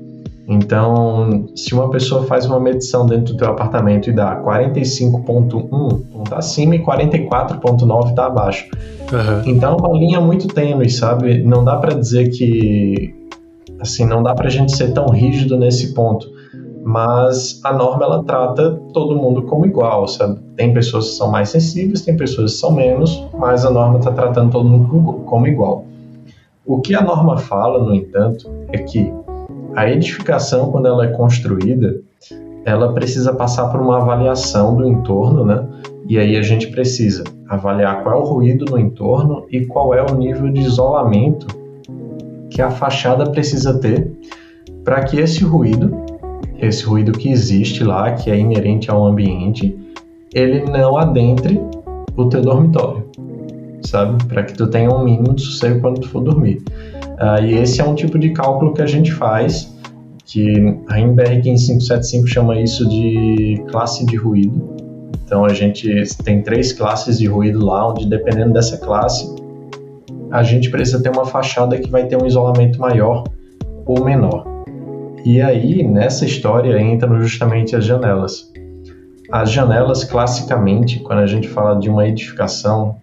Então, 0.48 1.46
se 1.56 1.74
uma 1.74 1.90
pessoa 1.90 2.24
faz 2.24 2.46
uma 2.46 2.58
medição 2.58 3.06
dentro 3.06 3.34
do 3.34 3.38
teu 3.38 3.50
apartamento 3.50 4.10
e 4.10 4.14
dá 4.14 4.42
45.1 4.42 6.30
tá 6.30 6.38
acima 6.38 6.76
e 6.76 6.80
44.9 6.80 8.14
tá 8.14 8.28
abaixo. 8.28 8.66
Uhum. 9.12 9.42
Então, 9.46 9.74
é 9.74 9.82
uma 9.82 9.98
linha 9.98 10.22
muito 10.22 10.48
tênue, 10.48 10.90
sabe? 10.90 11.44
Não 11.44 11.66
dá 11.66 11.76
para 11.76 11.94
dizer 11.94 12.30
que 12.30 13.14
assim, 13.80 14.06
não 14.06 14.24
dá 14.24 14.34
pra 14.34 14.50
gente 14.50 14.76
ser 14.76 14.94
tão 14.94 15.08
rígido 15.08 15.58
nesse 15.58 15.94
ponto. 15.94 16.34
Mas 16.82 17.60
a 17.64 17.74
norma 17.74 18.06
ela 18.06 18.24
trata 18.24 18.80
todo 18.94 19.18
mundo 19.18 19.42
como 19.44 19.66
igual, 19.66 20.08
sabe? 20.08 20.40
Tem 20.56 20.74
pessoas 20.74 21.10
que 21.10 21.16
são 21.16 21.30
mais 21.30 21.50
sensíveis, 21.50 22.02
tem 22.02 22.16
pessoas 22.16 22.54
que 22.54 22.60
são 22.60 22.72
menos, 22.72 23.22
mas 23.38 23.66
a 23.66 23.72
norma 23.72 23.98
está 23.98 24.12
tratando 24.12 24.52
todo 24.52 24.70
mundo 24.70 25.24
como 25.26 25.46
igual. 25.48 25.84
O 26.68 26.82
que 26.82 26.96
a 26.96 27.02
norma 27.02 27.38
fala, 27.38 27.84
no 27.84 27.94
entanto, 27.94 28.52
é 28.70 28.80
que 28.80 29.14
a 29.76 29.88
edificação, 29.88 30.72
quando 30.72 30.88
ela 30.88 31.06
é 31.06 31.10
construída, 31.10 32.02
ela 32.66 32.92
precisa 32.92 33.36
passar 33.36 33.70
por 33.70 33.80
uma 33.80 33.98
avaliação 34.02 34.76
do 34.76 34.88
entorno, 34.88 35.46
né? 35.46 35.64
E 36.10 36.18
aí 36.18 36.36
a 36.36 36.42
gente 36.42 36.68
precisa 36.72 37.24
avaliar 37.48 38.02
qual 38.02 38.16
é 38.16 38.20
o 38.20 38.24
ruído 38.24 38.66
no 38.66 38.80
entorno 38.80 39.46
e 39.52 39.64
qual 39.68 39.94
é 39.94 40.02
o 40.02 40.16
nível 40.16 40.52
de 40.52 40.62
isolamento 40.62 41.46
que 42.50 42.64
a 42.64 42.72
fachada 42.72 43.30
precisa 43.30 43.80
ter 43.80 44.12
para 44.84 45.04
que 45.04 45.20
esse 45.20 45.44
ruído, 45.44 45.96
esse 46.58 46.84
ruído 46.84 47.12
que 47.12 47.30
existe 47.30 47.84
lá, 47.84 48.14
que 48.14 48.32
é 48.32 48.40
inerente 48.40 48.90
ao 48.90 49.06
ambiente, 49.06 49.78
ele 50.34 50.64
não 50.66 50.98
adentre 50.98 51.62
o 52.16 52.26
teu 52.26 52.42
dormitório 52.42 53.06
sabe? 53.86 54.24
Para 54.26 54.44
que 54.44 54.54
tu 54.54 54.68
tenha 54.68 54.90
um 54.90 55.04
mínimo 55.04 55.34
de 55.34 55.42
sossego 55.42 55.82
quando 55.82 56.02
tu 56.02 56.10
for 56.10 56.22
dormir. 56.22 56.62
Uh, 57.20 57.44
e 57.44 57.54
esse 57.56 57.80
é 57.80 57.84
um 57.84 57.96
tipo 57.96 58.20
de 58.20 58.32
cálculo 58.32 58.74
que 58.74 58.82
a 58.82 58.86
gente 58.86 59.12
faz, 59.12 59.74
que 60.26 60.78
a 60.90 61.00
NBR 61.00 61.42
15575 61.42 62.28
chama 62.28 62.60
isso 62.60 62.88
de 62.88 63.64
classe 63.70 64.06
de 64.06 64.16
ruído. 64.16 64.76
Então 65.24 65.46
a 65.46 65.54
gente 65.54 66.04
tem 66.24 66.42
três 66.42 66.74
classes 66.74 67.18
de 67.18 67.28
ruído 67.28 67.66
lá, 67.66 67.90
onde 67.90 68.08
dependendo 68.08 68.54
dessa 68.54 68.78
classe, 68.78 69.34
a 70.32 70.44
gente 70.44 70.70
precisa 70.70 71.02
ter 71.02 71.10
uma 71.10 71.26
fachada 71.26 71.78
que 71.80 71.90
vai 71.90 72.06
ter 72.06 72.22
um 72.22 72.26
isolamento 72.26 72.80
maior 72.80 73.24
ou 73.86 74.04
menor. 74.04 74.46
E 75.24 75.42
aí, 75.42 75.82
nessa 75.82 76.26
história, 76.26 76.80
entram 76.80 77.20
justamente 77.20 77.76
as 77.76 77.86
janelas. 77.86 78.52
As 79.32 79.52
janelas, 79.52 80.04
classicamente, 80.04 81.00
quando 81.00 81.20
a 81.20 81.26
gente 81.26 81.48
fala 81.48 81.80
de 81.80 81.90
uma 81.90 82.08
edificação, 82.08 82.98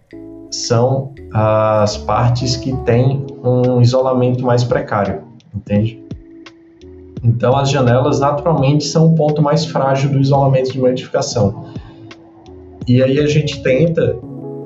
são 0.55 1.13
as 1.33 1.97
partes 1.97 2.57
que 2.57 2.77
têm 2.85 3.27
um 3.43 3.81
isolamento 3.81 4.45
mais 4.45 4.63
precário, 4.63 5.23
entende? 5.55 6.03
Então, 7.25 7.57
as 7.57 7.71
janelas 7.71 8.21
naturalmente 8.21 8.85
são 8.85 9.07
o 9.07 9.15
ponto 9.15 9.41
mais 9.41 9.65
frágil 9.65 10.11
do 10.11 10.21
isolamento 10.21 10.73
de 10.73 10.79
uma 10.79 10.91
edificação. 10.91 11.67
E 12.87 13.03
aí 13.03 13.19
a 13.21 13.27
gente 13.27 13.63
tenta, 13.63 14.17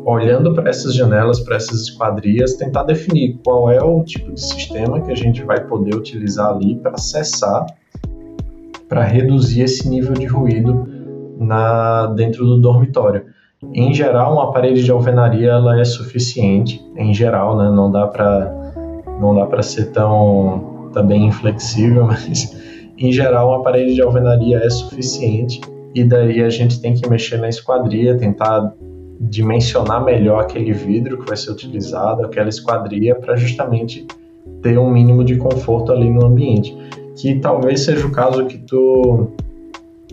olhando 0.05 0.55
para 0.55 0.71
essas 0.71 0.95
janelas, 0.95 1.41
para 1.41 1.57
essas 1.57 1.83
esquadrias, 1.83 2.55
tentar 2.55 2.85
definir 2.85 3.39
qual 3.45 3.71
é 3.71 3.83
o 3.83 4.03
tipo 4.03 4.33
de 4.33 4.41
sistema 4.41 5.01
que 5.01 5.13
a 5.13 5.15
gente 5.15 5.43
vai 5.45 5.61
poder 5.65 5.95
utilizar 5.95 6.55
ali 6.55 6.77
para 6.77 6.93
acessar 6.93 7.67
para 8.89 9.05
reduzir 9.05 9.63
esse 9.63 9.89
nível 9.89 10.15
de 10.15 10.27
ruído 10.27 10.87
na, 11.39 12.07
dentro 12.09 12.45
do 12.45 12.61
dormitório. 12.61 13.27
Em 13.63 13.95
geral, 13.95 14.35
uma 14.35 14.53
parede 14.53 14.85
de 14.85 14.91
alvenaria 14.91 15.51
ela 15.51 15.81
é 15.81 15.85
suficiente. 15.85 16.85
Em 16.97 17.15
geral, 17.15 17.57
né? 17.57 17.71
Não 17.71 17.91
dá 17.91 18.07
para 18.07 18.55
não 19.19 19.35
dá 19.35 19.47
para 19.47 19.63
ser 19.63 19.93
tão 19.93 20.91
também 20.93 21.27
inflexível, 21.27 22.05
mas 22.07 22.55
em 22.99 23.11
geral 23.11 23.49
uma 23.49 23.63
parede 23.63 23.95
de 23.95 24.03
alvenaria 24.03 24.59
é 24.59 24.69
suficiente. 24.69 25.61
E 25.95 26.05
daí 26.05 26.43
a 26.43 26.51
gente 26.51 26.81
tem 26.81 26.93
que 26.93 27.09
mexer 27.09 27.39
na 27.39 27.49
esquadria, 27.49 28.19
tentar 28.19 28.75
dimensionar 29.19 30.05
melhor 30.05 30.43
aquele 30.43 30.73
vidro 30.73 31.19
que 31.19 31.27
vai 31.27 31.37
ser 31.39 31.51
utilizado, 31.51 32.27
aquela 32.27 32.51
esquadria, 32.51 33.15
para 33.15 33.35
justamente 33.37 34.07
ter 34.61 34.79
um 34.79 34.91
mínimo 34.91 35.25
de 35.25 35.37
conforto 35.37 35.93
ali 35.93 36.11
no 36.11 36.27
ambiente. 36.27 36.77
Que 37.17 37.37
talvez 37.37 37.81
seja 37.81 38.07
o 38.07 38.13
caso 38.13 38.45
que 38.45 38.59
tu 38.59 39.31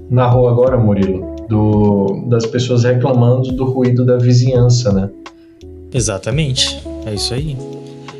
narrou 0.09 0.47
agora, 0.47 0.77
Murilo, 0.77 1.32
do, 1.47 2.25
das 2.27 2.45
pessoas 2.45 2.83
reclamando 2.83 3.51
do 3.51 3.65
ruído 3.65 4.05
da 4.05 4.17
vizinhança, 4.17 4.91
né? 4.91 5.09
Exatamente, 5.93 6.81
é 7.05 7.13
isso 7.13 7.33
aí. 7.33 7.57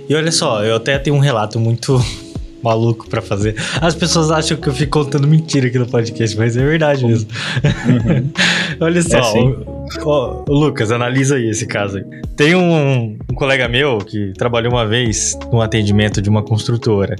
E 0.07 0.15
olha 0.15 0.31
só, 0.31 0.63
eu 0.63 0.75
até 0.75 0.99
tenho 0.99 1.15
um 1.15 1.19
relato 1.19 1.59
muito 1.59 1.99
maluco 2.62 3.09
para 3.09 3.21
fazer. 3.21 3.55
As 3.81 3.95
pessoas 3.95 4.31
acham 4.31 4.57
que 4.57 4.67
eu 4.67 4.73
fico 4.73 5.03
contando 5.03 5.27
mentira 5.27 5.67
aqui 5.67 5.79
no 5.79 5.88
podcast, 5.88 6.38
mas 6.38 6.55
é 6.55 6.65
verdade 6.65 7.05
mesmo. 7.05 7.29
Uhum. 7.63 8.29
olha 8.79 9.01
só, 9.01 9.17
é 9.17 9.83
Ó, 10.01 10.43
Lucas, 10.47 10.91
analisa 10.91 11.36
aí 11.36 11.49
esse 11.49 11.67
caso. 11.67 11.97
Aí. 11.97 12.05
Tem 12.36 12.55
um, 12.55 13.17
um, 13.29 13.36
colega 13.36 13.67
meu 13.67 13.99
que 13.99 14.33
trabalhou 14.33 14.71
uma 14.71 14.86
vez 14.86 15.38
no 15.51 15.62
atendimento 15.62 16.21
de 16.21 16.29
uma 16.29 16.43
construtora. 16.43 17.15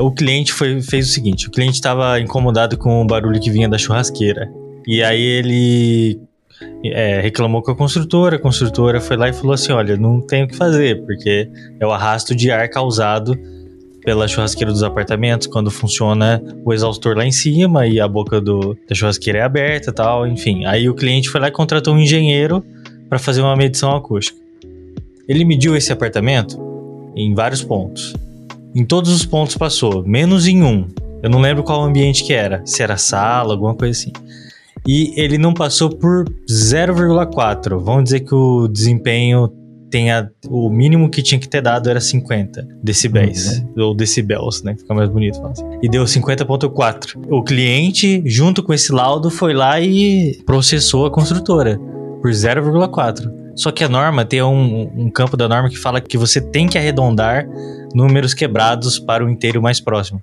O 0.00 0.10
cliente 0.10 0.52
foi, 0.52 0.80
fez 0.82 1.08
o 1.08 1.12
seguinte: 1.12 1.48
o 1.48 1.50
cliente 1.50 1.74
estava 1.74 2.20
incomodado 2.20 2.76
com 2.76 3.02
o 3.02 3.06
barulho 3.06 3.40
que 3.40 3.50
vinha 3.50 3.68
da 3.68 3.78
churrasqueira. 3.78 4.50
E 4.86 5.02
aí 5.02 5.20
ele 5.20 6.20
é, 6.84 7.20
reclamou 7.20 7.62
com 7.62 7.70
a 7.70 7.76
construtora, 7.76 8.36
a 8.36 8.38
construtora 8.38 9.00
foi 9.00 9.16
lá 9.16 9.28
e 9.28 9.32
falou 9.32 9.52
assim: 9.52 9.72
olha, 9.72 9.96
não 9.96 10.20
tem 10.20 10.44
o 10.44 10.48
que 10.48 10.56
fazer, 10.56 11.04
porque 11.04 11.48
é 11.80 11.86
o 11.86 11.90
arrasto 11.90 12.34
de 12.34 12.50
ar 12.50 12.68
causado 12.68 13.38
pela 14.06 14.28
churrasqueira 14.28 14.72
dos 14.72 14.84
apartamentos, 14.84 15.48
quando 15.48 15.68
funciona 15.68 16.40
o 16.64 16.72
exaustor 16.72 17.16
lá 17.16 17.26
em 17.26 17.32
cima 17.32 17.88
e 17.88 17.98
a 17.98 18.06
boca 18.06 18.40
do, 18.40 18.78
da 18.88 18.94
churrasqueira 18.94 19.40
é 19.40 19.42
aberta 19.42 19.92
tal, 19.92 20.24
enfim. 20.26 20.64
Aí 20.64 20.88
o 20.88 20.94
cliente 20.94 21.28
foi 21.28 21.40
lá 21.40 21.48
e 21.48 21.50
contratou 21.50 21.92
um 21.92 21.98
engenheiro 21.98 22.64
para 23.08 23.18
fazer 23.18 23.40
uma 23.40 23.56
medição 23.56 23.96
acústica. 23.96 24.38
Ele 25.28 25.44
mediu 25.44 25.74
esse 25.76 25.92
apartamento 25.92 26.56
em 27.16 27.34
vários 27.34 27.64
pontos. 27.64 28.14
Em 28.72 28.84
todos 28.84 29.10
os 29.10 29.26
pontos 29.26 29.56
passou, 29.56 30.04
menos 30.06 30.46
em 30.46 30.62
um. 30.62 30.86
Eu 31.20 31.28
não 31.28 31.40
lembro 31.40 31.64
qual 31.64 31.82
ambiente 31.82 32.22
que 32.22 32.32
era, 32.32 32.64
se 32.64 32.84
era 32.84 32.96
sala, 32.96 33.54
alguma 33.54 33.74
coisa 33.74 33.98
assim. 33.98 34.12
E 34.86 35.12
ele 35.16 35.36
não 35.36 35.52
passou 35.52 35.90
por 35.90 36.24
0,4. 36.48 37.78
Vamos 37.82 38.04
dizer 38.04 38.20
que 38.20 38.34
o 38.34 38.68
desempenho 38.68 39.50
tenha 39.90 40.30
o 40.48 40.68
mínimo 40.68 41.08
que 41.08 41.22
tinha 41.22 41.38
que 41.38 41.48
ter 41.48 41.62
dado 41.62 41.88
era 41.88 42.00
50 42.00 42.66
decibéis 42.82 43.58
uhum. 43.76 43.84
ou 43.84 43.94
decibels, 43.94 44.62
né? 44.62 44.76
Fica 44.76 44.92
mais 44.94 45.08
bonito 45.08 45.40
assim. 45.46 45.64
E 45.82 45.88
deu 45.88 46.04
50.4. 46.04 47.26
O 47.30 47.42
cliente, 47.42 48.22
junto 48.26 48.62
com 48.62 48.72
esse 48.72 48.92
laudo, 48.92 49.30
foi 49.30 49.54
lá 49.54 49.80
e 49.80 50.38
processou 50.44 51.06
a 51.06 51.10
construtora 51.10 51.78
por 52.20 52.30
0,4. 52.30 53.30
Só 53.56 53.72
que 53.72 53.82
a 53.82 53.88
norma 53.88 54.24
tem 54.24 54.42
um, 54.42 54.90
um, 54.96 55.10
campo 55.10 55.36
da 55.36 55.48
norma 55.48 55.70
que 55.70 55.78
fala 55.78 56.00
que 56.00 56.18
você 56.18 56.40
tem 56.40 56.66
que 56.66 56.76
arredondar 56.76 57.48
números 57.94 58.34
quebrados 58.34 58.98
para 58.98 59.24
o 59.24 59.30
inteiro 59.30 59.62
mais 59.62 59.80
próximo. 59.80 60.20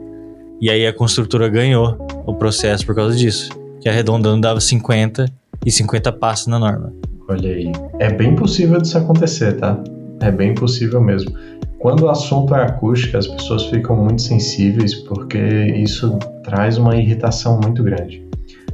E 0.62 0.70
aí 0.70 0.86
a 0.86 0.94
construtora 0.94 1.50
ganhou 1.50 1.98
o 2.28 2.36
processo 2.36 2.86
por 2.86 2.94
causa 2.94 3.18
disso. 3.18 3.50
Que 3.84 3.90
arredondando 3.90 4.40
dava 4.40 4.62
50 4.62 5.26
e 5.66 5.70
50 5.70 6.10
passa 6.14 6.50
na 6.50 6.58
norma. 6.58 6.94
Olha 7.28 7.50
aí. 7.50 7.70
É 8.00 8.10
bem 8.10 8.34
possível 8.34 8.80
disso 8.80 8.98
acontecer, 8.98 9.58
tá? 9.58 9.78
É 10.22 10.32
bem 10.32 10.56
possível 10.56 11.02
mesmo. 11.02 11.36
Quando 11.80 12.04
o 12.04 12.10
assunto 12.10 12.56
é 12.56 12.64
acústica, 12.64 13.18
as 13.18 13.28
pessoas 13.28 13.66
ficam 13.66 13.98
muito 13.98 14.22
sensíveis 14.22 14.96
porque 14.96 15.38
isso 15.38 16.18
traz 16.46 16.78
uma 16.78 16.96
irritação 16.96 17.60
muito 17.62 17.84
grande. 17.84 18.26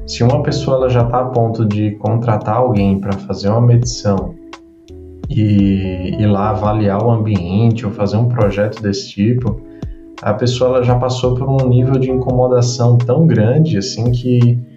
Se 0.05 0.23
uma 0.23 0.43
pessoa 0.43 0.77
ela 0.77 0.89
já 0.89 1.03
está 1.03 1.21
a 1.21 1.25
ponto 1.25 1.65
de 1.65 1.89
contratar 1.95 2.57
alguém 2.57 2.99
para 2.99 3.13
fazer 3.13 3.49
uma 3.49 3.61
medição 3.61 4.35
e 5.27 6.17
ir 6.19 6.27
lá 6.27 6.51
avaliar 6.51 7.03
o 7.03 7.09
ambiente 7.09 7.83
ou 7.83 7.91
fazer 7.91 8.17
um 8.17 8.29
projeto 8.29 8.79
desse 8.79 9.09
tipo, 9.09 9.59
a 10.21 10.35
pessoa 10.35 10.75
ela 10.75 10.83
já 10.83 10.93
passou 10.99 11.33
por 11.33 11.49
um 11.49 11.67
nível 11.67 11.97
de 11.97 12.11
incomodação 12.11 12.95
tão 12.95 13.25
grande 13.25 13.75
assim 13.75 14.11
que 14.11 14.68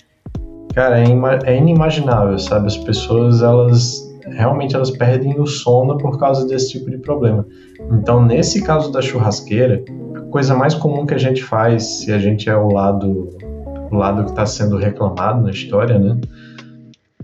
Cara, 0.74 1.00
é, 1.00 1.06
é 1.44 1.56
inimaginável, 1.56 2.38
sabe? 2.38 2.66
As 2.66 2.76
pessoas, 2.78 3.42
elas 3.42 4.10
realmente 4.26 4.74
elas 4.74 4.90
perdem 4.90 5.38
o 5.38 5.46
sono 5.46 5.98
por 5.98 6.18
causa 6.18 6.46
desse 6.46 6.72
tipo 6.72 6.90
de 6.90 6.98
problema. 6.98 7.46
Então, 7.92 8.24
nesse 8.24 8.62
caso 8.62 8.90
da 8.90 9.02
churrasqueira, 9.02 9.84
a 10.14 10.20
coisa 10.30 10.54
mais 10.54 10.74
comum 10.74 11.04
que 11.04 11.14
a 11.14 11.18
gente 11.18 11.42
faz, 11.42 11.82
se 12.00 12.12
a 12.12 12.18
gente 12.18 12.48
é 12.48 12.56
o 12.56 12.68
lado, 12.68 13.30
o 13.90 13.96
lado 13.96 14.24
que 14.24 14.30
está 14.30 14.46
sendo 14.46 14.76
reclamado 14.76 15.42
na 15.42 15.50
história, 15.50 15.98
né? 15.98 16.18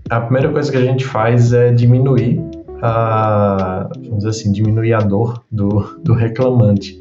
A 0.09 0.21
primeira 0.21 0.51
coisa 0.51 0.71
que 0.71 0.77
a 0.77 0.83
gente 0.83 1.05
faz 1.05 1.53
é 1.53 1.71
diminuir 1.71 2.41
a, 2.81 3.89
vamos 3.95 4.17
dizer 4.17 4.29
assim, 4.29 4.51
diminuir 4.51 4.93
a 4.93 4.99
dor 4.99 5.43
do, 5.51 5.99
do 6.03 6.13
reclamante. 6.13 6.99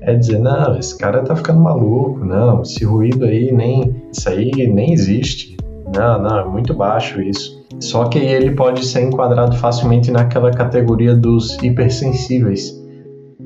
É 0.00 0.14
dizer, 0.14 0.38
não, 0.38 0.78
esse 0.78 0.96
cara 0.96 1.22
tá 1.22 1.34
ficando 1.34 1.60
maluco, 1.60 2.24
não, 2.24 2.62
esse 2.62 2.84
ruído 2.84 3.24
aí 3.24 3.50
nem, 3.50 3.94
isso 4.12 4.28
aí 4.28 4.50
nem 4.52 4.92
existe. 4.92 5.55
Não, 5.96 6.22
não, 6.22 6.38
é 6.40 6.44
muito 6.44 6.74
baixo 6.74 7.20
isso. 7.20 7.64
Só 7.80 8.04
que 8.06 8.18
ele 8.18 8.52
pode 8.52 8.84
ser 8.84 9.02
enquadrado 9.02 9.56
facilmente 9.56 10.10
naquela 10.10 10.50
categoria 10.50 11.14
dos 11.14 11.56
hipersensíveis. 11.62 12.72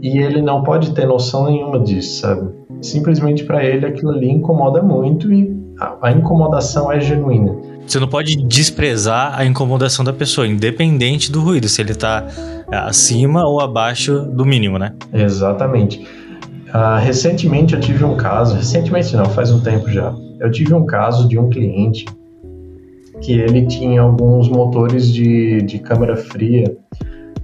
E 0.02 0.18
ele 0.18 0.40
não 0.40 0.62
pode 0.62 0.94
ter 0.94 1.06
noção 1.06 1.46
nenhuma 1.46 1.78
disso, 1.78 2.20
sabe? 2.20 2.48
Simplesmente 2.80 3.44
para 3.44 3.64
ele 3.64 3.84
aquilo 3.84 4.10
ali 4.10 4.30
incomoda 4.30 4.82
muito 4.82 5.32
e 5.32 5.60
a, 6.00 6.10
incomodação 6.10 6.90
é 6.90 7.00
genuína. 7.00 7.54
Você 7.86 7.98
não 7.98 8.08
pode 8.08 8.36
desprezar 8.36 9.38
a 9.38 9.44
incomodação 9.44 10.04
da 10.04 10.12
pessoa, 10.12 10.46
independente 10.46 11.32
do 11.32 11.40
ruído, 11.40 11.68
se 11.68 11.80
ele 11.80 11.92
está 11.92 12.26
acima 12.70 13.46
ou 13.46 13.60
abaixo 13.60 14.20
do 14.20 14.44
mínimo, 14.44 14.78
né? 14.78 14.94
Exatamente. 15.12 16.06
Uh, 16.68 17.00
recentemente 17.00 17.74
eu 17.74 17.80
tive 17.80 18.04
um 18.04 18.16
caso, 18.16 18.54
recentemente 18.54 19.16
não, 19.16 19.24
faz 19.26 19.50
um 19.50 19.60
tempo 19.60 19.90
já. 19.90 20.14
Eu 20.38 20.50
tive 20.50 20.72
um 20.72 20.86
caso 20.86 21.28
de 21.28 21.38
um 21.38 21.48
cliente 21.50 22.04
que 23.20 23.32
ele 23.32 23.66
tinha 23.66 24.00
alguns 24.00 24.48
motores 24.48 25.12
de, 25.12 25.62
de 25.62 25.78
câmara 25.78 26.16
fria 26.16 26.64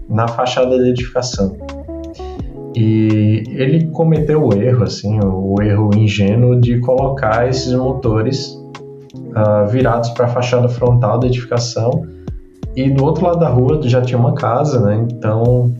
na 0.08 0.26
fachada 0.28 0.78
da 0.78 0.88
edificação. 0.88 1.56
E 2.74 3.42
ele 3.48 3.86
cometeu 3.86 4.44
o 4.44 4.52
erro, 4.52 4.84
assim, 4.84 5.18
o 5.24 5.54
erro 5.62 5.90
ingênuo 5.96 6.60
de 6.60 6.78
colocar 6.80 7.48
esses 7.48 7.72
motores 7.72 8.50
uh, 9.14 9.66
virados 9.70 10.10
para 10.10 10.26
a 10.26 10.28
fachada 10.28 10.68
frontal 10.68 11.18
da 11.18 11.26
edificação. 11.26 11.90
E 12.74 12.90
do 12.90 13.02
outro 13.04 13.24
lado 13.24 13.38
da 13.38 13.48
rua 13.48 13.80
já 13.84 14.02
tinha 14.02 14.18
uma 14.18 14.34
casa, 14.34 14.80
né? 14.80 15.06
Então 15.10 15.74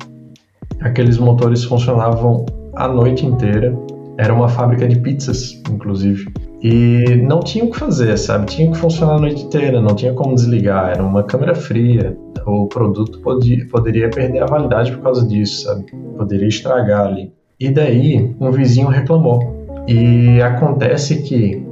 aqueles 0.80 1.18
motores 1.18 1.64
funcionavam 1.64 2.46
a 2.74 2.88
noite 2.88 3.26
inteira. 3.26 3.76
Era 4.18 4.32
uma 4.32 4.48
fábrica 4.48 4.88
de 4.88 4.98
pizzas, 4.98 5.62
inclusive. 5.70 6.32
E 6.68 7.14
não 7.22 7.38
tinha 7.38 7.64
o 7.64 7.70
que 7.70 7.79
fazer, 7.79 8.16
sabe? 8.16 8.46
Tinha 8.46 8.68
que 8.68 8.76
funcionar 8.76 9.14
a 9.14 9.20
noite 9.20 9.44
inteira, 9.44 9.81
não 9.81 9.94
tinha 9.94 10.12
como 10.12 10.35
desligar, 10.35 10.90
era 10.90 11.05
uma 11.05 11.22
câmera 11.22 11.55
fria. 11.55 12.18
O 12.44 12.66
produto 12.66 13.20
podia, 13.20 13.64
poderia 13.68 14.11
perder 14.11 14.42
a 14.42 14.46
validade 14.46 14.90
por 14.90 15.00
causa 15.00 15.24
disso, 15.24 15.62
sabe? 15.62 15.85
Poderia 16.16 16.48
estragar 16.48 17.07
ali. 17.07 17.33
E 17.61 17.70
daí, 17.70 18.35
um 18.40 18.50
vizinho 18.50 18.88
reclamou. 18.88 19.64
E 19.87 20.42
acontece 20.42 21.22
que 21.22 21.64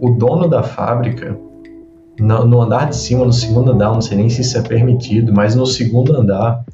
o 0.00 0.12
dono 0.12 0.48
da 0.48 0.62
fábrica, 0.62 1.38
no, 2.18 2.62
andar 2.62 2.88
de 2.88 2.96
cima, 2.96 3.26
no 3.26 3.32
segundo 3.34 3.72
andar, 3.72 3.92
não 3.92 4.00
sei 4.00 4.16
nem 4.16 4.30
se 4.30 4.40
isso 4.40 4.56
é 4.56 4.62
permitido, 4.62 5.30
mas 5.30 5.54
no 5.54 5.66
segundo 5.66 6.16
andar, 6.16 6.64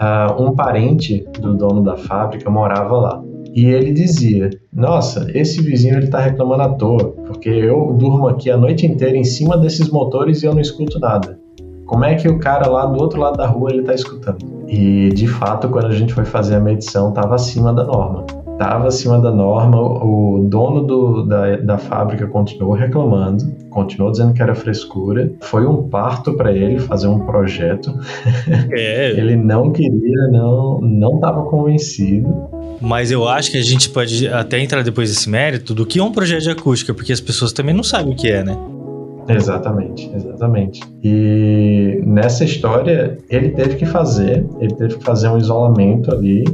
uh, 0.00 0.40
um 0.40 0.54
parente 0.54 1.26
do 1.40 1.54
dono 1.54 1.82
da 1.82 1.96
fábrica 1.96 2.48
morava 2.48 2.96
lá. 2.96 3.33
E 3.54 3.66
ele 3.66 3.92
dizia: 3.92 4.50
Nossa, 4.72 5.30
esse 5.32 5.62
vizinho 5.62 5.96
ele 5.96 6.08
tá 6.08 6.18
reclamando 6.18 6.62
à 6.62 6.68
toa, 6.70 7.12
porque 7.26 7.48
eu 7.48 7.92
durmo 7.92 8.26
aqui 8.26 8.50
a 8.50 8.56
noite 8.56 8.84
inteira 8.84 9.16
em 9.16 9.22
cima 9.22 9.56
desses 9.56 9.88
motores 9.90 10.42
e 10.42 10.46
eu 10.46 10.52
não 10.52 10.60
escuto 10.60 10.98
nada. 10.98 11.38
Como 11.86 12.04
é 12.04 12.16
que 12.16 12.28
o 12.28 12.38
cara 12.38 12.68
lá 12.68 12.84
do 12.86 13.00
outro 13.00 13.20
lado 13.20 13.36
da 13.36 13.46
rua 13.46 13.70
ele 13.70 13.82
tá 13.82 13.94
escutando? 13.94 14.38
E 14.66 15.10
de 15.10 15.28
fato, 15.28 15.68
quando 15.68 15.86
a 15.86 15.92
gente 15.92 16.12
foi 16.12 16.24
fazer 16.24 16.56
a 16.56 16.60
medição, 16.60 17.10
estava 17.10 17.36
acima 17.36 17.72
da 17.72 17.84
norma. 17.84 18.26
Estava 18.54 18.88
acima 18.88 19.20
da 19.20 19.30
norma, 19.30 19.80
o 19.80 20.46
dono 20.48 20.82
do, 20.82 21.22
da, 21.26 21.56
da 21.56 21.78
fábrica 21.78 22.26
continuou 22.26 22.72
reclamando, 22.72 23.44
continuou 23.70 24.10
dizendo 24.10 24.32
que 24.32 24.42
era 24.42 24.54
frescura. 24.54 25.30
Foi 25.40 25.66
um 25.66 25.88
parto 25.88 26.34
para 26.34 26.52
ele 26.52 26.78
fazer 26.78 27.08
um 27.08 27.20
projeto. 27.20 27.92
É. 28.76 29.10
ele 29.10 29.36
não 29.36 29.72
queria, 29.72 30.28
não 30.30 30.80
não 30.80 31.16
estava 31.16 31.42
convencido. 31.44 32.28
Mas 32.80 33.10
eu 33.10 33.28
acho 33.28 33.50
que 33.50 33.58
a 33.58 33.62
gente 33.62 33.88
pode 33.90 34.26
até 34.28 34.58
entrar 34.58 34.82
depois 34.82 35.10
desse 35.10 35.28
mérito 35.28 35.74
do 35.74 35.86
que 35.86 35.98
é 35.98 36.02
um 36.02 36.12
projeto 36.12 36.42
de 36.42 36.50
acústica, 36.50 36.92
porque 36.92 37.12
as 37.12 37.20
pessoas 37.20 37.52
também 37.52 37.74
não 37.74 37.82
sabem 37.82 38.12
o 38.12 38.16
que 38.16 38.28
é, 38.28 38.42
né? 38.42 38.56
Exatamente, 39.28 40.10
exatamente. 40.14 40.80
E 41.02 42.02
nessa 42.04 42.44
história, 42.44 43.18
ele 43.30 43.50
teve 43.50 43.76
que 43.76 43.86
fazer, 43.86 44.46
ele 44.60 44.74
teve 44.74 44.96
que 44.96 45.04
fazer 45.04 45.28
um 45.28 45.38
isolamento 45.38 46.12
ali, 46.12 46.44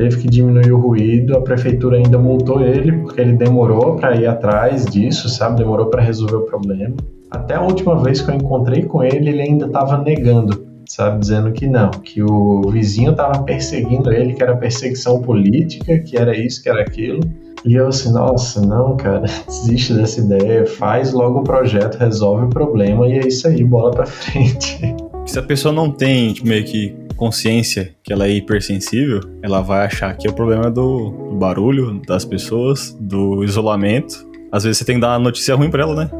teve 0.00 0.16
que 0.16 0.28
diminuir 0.28 0.72
o 0.72 0.78
ruído, 0.78 1.36
a 1.36 1.42
prefeitura 1.42 1.98
ainda 1.98 2.18
multou 2.18 2.62
ele 2.62 2.90
porque 2.90 3.20
ele 3.20 3.34
demorou 3.34 3.96
para 3.96 4.16
ir 4.16 4.26
atrás 4.26 4.86
disso, 4.86 5.28
sabe? 5.28 5.58
Demorou 5.58 5.90
para 5.90 6.00
resolver 6.00 6.36
o 6.36 6.46
problema. 6.46 6.96
Até 7.30 7.54
a 7.54 7.60
última 7.60 8.02
vez 8.02 8.22
que 8.22 8.30
eu 8.30 8.34
encontrei 8.34 8.84
com 8.84 9.04
ele, 9.04 9.28
ele 9.28 9.42
ainda 9.42 9.66
estava 9.66 9.98
negando, 9.98 10.66
sabe? 10.88 11.20
Dizendo 11.20 11.52
que 11.52 11.66
não, 11.66 11.90
que 11.90 12.22
o 12.22 12.62
vizinho 12.70 13.10
estava 13.10 13.42
perseguindo 13.42 14.10
ele, 14.10 14.32
que 14.32 14.42
era 14.42 14.56
perseguição 14.56 15.20
política, 15.20 15.98
que 15.98 16.16
era 16.16 16.34
isso, 16.34 16.62
que 16.62 16.70
era 16.70 16.80
aquilo. 16.80 17.20
E 17.62 17.74
eu 17.74 17.88
assim, 17.88 18.10
nossa, 18.10 18.62
não, 18.62 18.96
cara, 18.96 19.26
desiste 19.46 19.92
dessa 19.92 20.18
ideia, 20.18 20.64
faz 20.64 21.12
logo 21.12 21.40
o 21.40 21.44
projeto, 21.44 21.98
resolve 21.98 22.46
o 22.46 22.48
problema 22.48 23.06
e 23.06 23.18
é 23.18 23.28
isso 23.28 23.46
aí, 23.46 23.62
bola 23.62 23.90
pra 23.90 24.06
frente. 24.06 24.80
Se 25.26 25.38
a 25.38 25.42
pessoa 25.42 25.74
não 25.74 25.90
tem 25.90 26.32
tipo, 26.32 26.48
meio 26.48 26.64
que 26.64 26.99
consciência 27.20 27.94
que 28.02 28.12
ela 28.14 28.26
é 28.26 28.30
hipersensível, 28.30 29.20
ela 29.42 29.60
vai 29.60 29.84
achar 29.84 30.16
que 30.16 30.26
é 30.26 30.30
o 30.30 30.32
problema 30.32 30.70
do, 30.70 31.10
do 31.10 31.36
barulho 31.36 32.00
das 32.06 32.24
pessoas, 32.24 32.96
do 32.98 33.44
isolamento. 33.44 34.26
Às 34.50 34.64
vezes 34.64 34.78
você 34.78 34.86
tem 34.86 34.94
que 34.94 35.02
dar 35.02 35.10
uma 35.10 35.18
notícia 35.18 35.54
ruim 35.54 35.70
pra 35.70 35.82
ela, 35.82 35.94
né? 35.94 36.10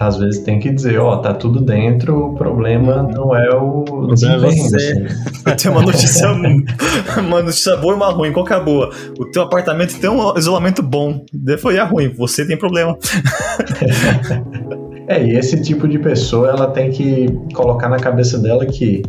às 0.00 0.16
vezes 0.16 0.42
tem 0.42 0.58
que 0.58 0.70
dizer, 0.70 0.98
ó, 0.98 1.18
tá 1.18 1.34
tudo 1.34 1.60
dentro, 1.60 2.30
o 2.30 2.34
problema 2.34 3.02
não 3.02 3.36
é 3.36 3.54
o, 3.54 3.84
o 3.86 4.16
você. 4.16 5.06
Tem 5.60 5.70
uma 5.70 5.82
notícia, 5.82 6.30
uma 7.18 7.42
notícia 7.42 7.76
boa 7.76 7.92
e 7.92 7.96
uma 7.96 8.10
ruim, 8.10 8.32
qual 8.32 8.46
que 8.46 8.54
é 8.54 8.56
a 8.56 8.60
boa? 8.60 8.88
O 9.18 9.26
teu 9.26 9.42
apartamento 9.42 10.00
tem 10.00 10.08
um 10.08 10.34
isolamento 10.38 10.82
bom, 10.82 11.26
foi 11.58 11.78
a 11.78 11.84
ruim, 11.84 12.08
você 12.08 12.46
tem 12.46 12.56
problema. 12.56 12.96
é, 15.08 15.24
e 15.24 15.36
esse 15.36 15.60
tipo 15.62 15.88
de 15.88 15.98
pessoa, 15.98 16.48
ela 16.48 16.66
tem 16.68 16.90
que 16.90 17.26
colocar 17.54 17.88
na 17.88 17.98
cabeça 17.98 18.38
dela 18.38 18.66
que 18.66 19.02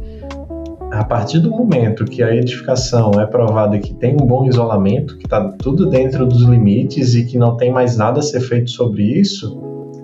a 0.91 1.03
partir 1.03 1.39
do 1.39 1.51
momento 1.51 2.05
que 2.05 2.23
a 2.23 2.33
edificação 2.33 3.11
é 3.19 3.25
provada 3.25 3.77
que 3.77 3.93
tem 3.93 4.13
um 4.13 4.25
bom 4.25 4.45
isolamento, 4.45 5.17
que 5.17 5.25
está 5.25 5.51
tudo 5.59 5.87
dentro 5.87 6.25
dos 6.25 6.41
limites 6.43 7.15
e 7.15 7.25
que 7.25 7.37
não 7.37 7.55
tem 7.55 7.71
mais 7.71 7.95
nada 7.95 8.19
a 8.19 8.23
ser 8.23 8.39
feito 8.39 8.71
sobre 8.71 9.03
isso, 9.03 9.61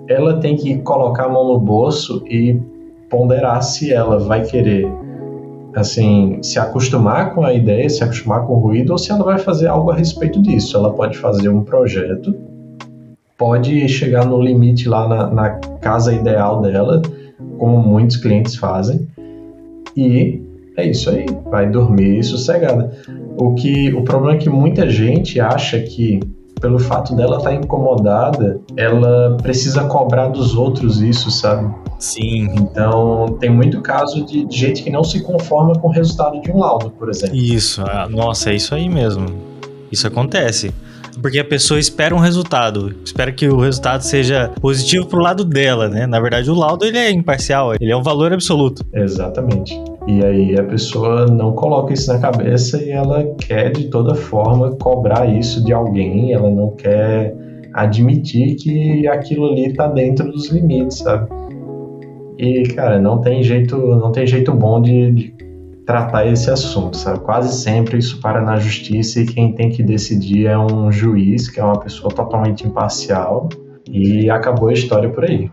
ela 0.08 0.38
tem 0.38 0.54
que 0.54 0.78
colocar 0.78 1.24
a 1.24 1.28
mão 1.28 1.48
no 1.48 1.58
bolso 1.58 2.22
e 2.26 2.60
ponderar 3.10 3.62
se 3.62 3.92
ela 3.92 4.18
vai 4.18 4.42
querer 4.42 4.86
assim 5.74 6.38
se 6.42 6.58
acostumar 6.58 7.34
com 7.34 7.44
a 7.44 7.52
ideia, 7.52 7.88
se 7.88 8.02
acostumar 8.02 8.46
com 8.46 8.54
o 8.54 8.58
ruído 8.58 8.90
ou 8.90 8.98
se 8.98 9.10
ela 9.10 9.24
vai 9.24 9.38
fazer 9.38 9.66
algo 9.66 9.90
a 9.90 9.94
respeito 9.94 10.40
disso. 10.40 10.76
Ela 10.76 10.92
pode 10.92 11.18
fazer 11.18 11.48
um 11.48 11.62
projeto, 11.62 12.34
pode 13.36 13.88
chegar 13.88 14.24
no 14.24 14.40
limite 14.40 14.88
lá 14.88 15.08
na, 15.08 15.26
na 15.28 15.50
casa 15.80 16.12
ideal 16.12 16.60
dela, 16.60 17.02
como 17.58 17.78
muitos 17.78 18.16
clientes 18.16 18.56
fazem, 18.56 19.06
e 19.96 20.42
é 20.76 20.86
isso 20.86 21.08
aí, 21.10 21.26
vai 21.50 21.68
dormir 21.68 22.22
sossegada. 22.22 22.96
O 23.38 23.54
que 23.54 23.92
o 23.94 24.02
problema 24.02 24.36
é 24.36 24.38
que 24.38 24.48
muita 24.48 24.88
gente 24.88 25.40
acha 25.40 25.80
que 25.80 26.20
pelo 26.60 26.78
fato 26.78 27.14
dela 27.14 27.36
estar 27.36 27.50
tá 27.50 27.56
incomodada, 27.56 28.60
ela 28.76 29.36
precisa 29.42 29.84
cobrar 29.84 30.28
dos 30.28 30.54
outros 30.54 31.00
isso, 31.02 31.30
sabe? 31.30 31.72
Sim. 31.98 32.48
Então, 32.56 33.36
tem 33.38 33.50
muito 33.50 33.80
caso 33.82 34.24
de, 34.24 34.46
gente 34.50 34.82
que 34.82 34.90
não 34.90 35.04
se 35.04 35.22
conforma 35.22 35.74
com 35.78 35.88
o 35.88 35.90
resultado 35.90 36.40
de 36.40 36.50
um 36.50 36.58
laudo, 36.58 36.90
por 36.90 37.10
exemplo. 37.10 37.36
Isso, 37.36 37.82
ah, 37.82 38.08
nossa, 38.08 38.50
é 38.50 38.54
isso 38.54 38.74
aí 38.74 38.88
mesmo. 38.88 39.26
Isso 39.90 40.06
acontece. 40.06 40.72
Porque 41.20 41.38
a 41.38 41.44
pessoa 41.44 41.80
espera 41.80 42.14
um 42.14 42.18
resultado, 42.18 42.94
espera 43.04 43.32
que 43.32 43.48
o 43.48 43.58
resultado 43.58 44.02
seja 44.02 44.50
positivo 44.60 45.06
pro 45.06 45.20
lado 45.20 45.44
dela, 45.44 45.88
né? 45.88 46.06
Na 46.06 46.20
verdade, 46.20 46.50
o 46.50 46.54
laudo 46.54 46.84
ele 46.84 46.98
é 46.98 47.10
imparcial, 47.10 47.74
ele 47.80 47.90
é 47.90 47.96
um 47.96 48.02
valor 48.02 48.32
absoluto. 48.32 48.84
Exatamente. 48.92 49.80
E 50.06 50.24
aí 50.24 50.58
a 50.58 50.62
pessoa 50.62 51.26
não 51.26 51.52
coloca 51.52 51.92
isso 51.92 52.12
na 52.12 52.18
cabeça 52.18 52.82
e 52.82 52.90
ela 52.90 53.24
quer 53.38 53.72
de 53.72 53.88
toda 53.88 54.14
forma 54.14 54.70
cobrar 54.76 55.26
isso 55.26 55.64
de 55.64 55.72
alguém, 55.72 56.32
ela 56.32 56.50
não 56.50 56.70
quer 56.76 57.34
admitir 57.72 58.56
que 58.56 59.06
aquilo 59.08 59.46
ali 59.50 59.72
tá 59.72 59.88
dentro 59.88 60.30
dos 60.30 60.50
limites, 60.50 60.98
sabe? 60.98 61.28
E 62.38 62.62
cara, 62.74 63.00
não 63.00 63.20
tem 63.20 63.42
jeito, 63.42 63.76
não 63.76 64.12
tem 64.12 64.26
jeito 64.26 64.52
bom 64.52 64.80
de, 64.80 65.10
de 65.10 65.34
tratar 65.86 66.26
esse 66.26 66.50
assunto, 66.50 66.96
sabe? 66.96 67.20
Quase 67.20 67.62
sempre 67.62 67.98
isso 67.98 68.20
para 68.20 68.42
na 68.42 68.56
justiça 68.56 69.20
e 69.20 69.26
quem 69.26 69.54
tem 69.54 69.70
que 69.70 69.82
decidir 69.82 70.46
é 70.46 70.58
um 70.58 70.90
juiz, 70.90 71.48
que 71.48 71.60
é 71.60 71.64
uma 71.64 71.78
pessoa 71.78 72.12
totalmente 72.12 72.66
imparcial, 72.66 73.48
e 73.88 74.28
acabou 74.28 74.68
a 74.68 74.72
história 74.72 75.08
por 75.08 75.24
aí. 75.24 75.48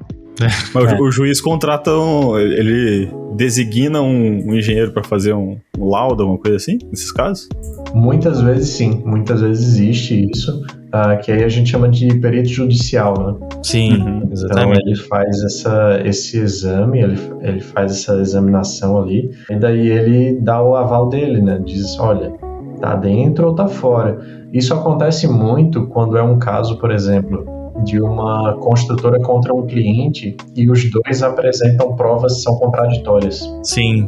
Mas 0.74 0.92
é. 0.92 1.00
o, 1.00 1.12
juiz 1.12 1.40
contrata 1.40 1.92
um, 1.92 2.38
ele 2.40 3.08
designa 3.36 4.02
um, 4.02 4.50
um 4.50 4.56
engenheiro 4.56 4.92
para 4.92 5.04
fazer 5.04 5.34
um, 5.34 5.58
um, 5.78 5.90
laudo, 5.90 6.24
alguma 6.24 6.40
coisa 6.40 6.58
assim, 6.58 6.80
nesses 6.90 7.12
casos? 7.12 7.48
Muitas 7.94 8.42
vezes 8.42 8.70
sim, 8.70 9.04
muitas 9.06 9.42
vezes 9.42 9.64
existe 9.76 10.30
isso, 10.32 10.64
uh, 10.94 11.20
que 11.22 11.32
aí 11.32 11.44
a 11.44 11.50
gente 11.50 11.72
chama 11.72 11.90
de 11.90 12.08
perito 12.20 12.50
judicial, 12.50 13.14
né? 13.18 13.48
Sim, 13.64 14.02
uhum. 14.02 14.30
exatamente. 14.32 14.80
Então 14.80 14.92
ele 14.92 14.96
faz 14.96 15.44
essa, 15.44 16.02
esse 16.06 16.38
exame, 16.38 17.02
ele, 17.02 17.20
ele 17.42 17.60
faz 17.60 17.92
essa 17.92 18.20
examinação 18.22 19.02
ali, 19.02 19.32
e 19.50 19.56
daí 19.56 19.88
ele 19.90 20.40
dá 20.40 20.62
o 20.62 20.76
aval 20.76 21.10
dele, 21.10 21.42
né? 21.42 21.60
Diz, 21.64 22.00
olha, 22.00 22.32
tá 22.80 22.96
dentro 22.96 23.48
ou 23.48 23.56
tá 23.56 23.68
fora. 23.68 24.20
Isso 24.54 24.74
acontece 24.74 25.28
muito 25.28 25.88
quando 25.88 26.16
é 26.16 26.22
um 26.22 26.38
caso, 26.38 26.78
por 26.78 26.92
exemplo, 26.92 27.46
de 27.84 28.00
uma 28.00 28.54
construtora 28.60 29.20
contra 29.20 29.54
um 29.54 29.66
cliente 29.66 30.38
e 30.56 30.70
os 30.70 30.90
dois 30.92 31.24
apresentam 31.24 31.96
provas 31.96 32.36
que 32.36 32.42
são 32.42 32.56
contraditórias. 32.60 33.52
Sim. 33.64 34.08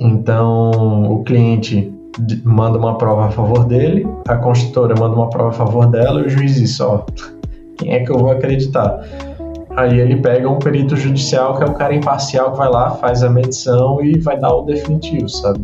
Então, 0.00 1.04
o 1.12 1.22
cliente 1.22 1.92
manda 2.44 2.78
uma 2.78 2.98
prova 2.98 3.26
a 3.26 3.30
favor 3.30 3.64
dele, 3.64 4.06
a 4.28 4.36
construtora 4.36 4.94
manda 4.98 5.14
uma 5.14 5.30
prova 5.30 5.50
a 5.50 5.52
favor 5.52 5.86
dela 5.86 6.20
e 6.20 6.26
o 6.26 6.30
juiz 6.30 6.54
diz: 6.54 6.80
Ó, 6.80 7.06
quem 7.78 7.92
é 7.92 8.00
que 8.00 8.10
eu 8.10 8.18
vou 8.18 8.30
acreditar? 8.30 9.00
Aí 9.76 9.98
ele 9.98 10.16
pega 10.16 10.48
um 10.48 10.58
perito 10.58 10.96
judicial, 10.96 11.56
que 11.56 11.64
é 11.64 11.66
o 11.66 11.72
cara 11.72 11.94
imparcial 11.94 12.52
que 12.52 12.58
vai 12.58 12.68
lá, 12.68 12.90
faz 12.90 13.22
a 13.22 13.30
medição 13.30 14.04
e 14.04 14.18
vai 14.18 14.38
dar 14.38 14.54
o 14.54 14.62
definitivo, 14.62 15.28
sabe? 15.28 15.60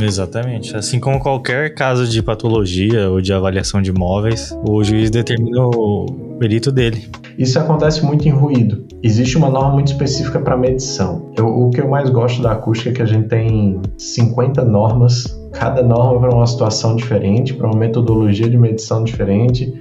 Exatamente. 0.00 0.76
Assim 0.76 0.98
como 0.98 1.20
qualquer 1.20 1.74
caso 1.74 2.08
de 2.08 2.20
patologia 2.20 3.08
ou 3.10 3.20
de 3.20 3.32
avaliação 3.32 3.80
de 3.80 3.90
imóveis, 3.90 4.56
o 4.66 4.82
juiz 4.82 5.10
determina 5.10 5.64
o 5.64 6.06
perito 6.38 6.72
dele. 6.72 7.08
Isso 7.38 7.58
acontece 7.58 8.04
muito 8.04 8.26
em 8.26 8.30
ruído. 8.30 8.84
Existe 9.02 9.36
uma 9.36 9.48
norma 9.48 9.72
muito 9.72 9.88
específica 9.88 10.40
para 10.40 10.56
medição. 10.56 11.30
Eu, 11.36 11.46
o 11.46 11.70
que 11.70 11.80
eu 11.80 11.88
mais 11.88 12.10
gosto 12.10 12.42
da 12.42 12.52
acústica 12.52 12.90
é 12.90 12.92
que 12.92 13.02
a 13.02 13.06
gente 13.06 13.28
tem 13.28 13.80
50 13.96 14.64
normas, 14.64 15.24
cada 15.54 15.82
norma 15.82 16.20
para 16.20 16.34
uma 16.34 16.46
situação 16.46 16.96
diferente, 16.96 17.54
para 17.54 17.66
uma 17.66 17.78
metodologia 17.78 18.48
de 18.48 18.58
medição 18.58 19.04
diferente. 19.04 19.72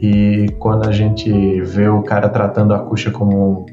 E 0.00 0.48
quando 0.58 0.88
a 0.88 0.92
gente 0.92 1.30
vê 1.60 1.88
o 1.88 2.02
cara 2.02 2.28
tratando 2.28 2.74
a 2.74 2.78
acústica 2.78 3.16
como 3.16 3.66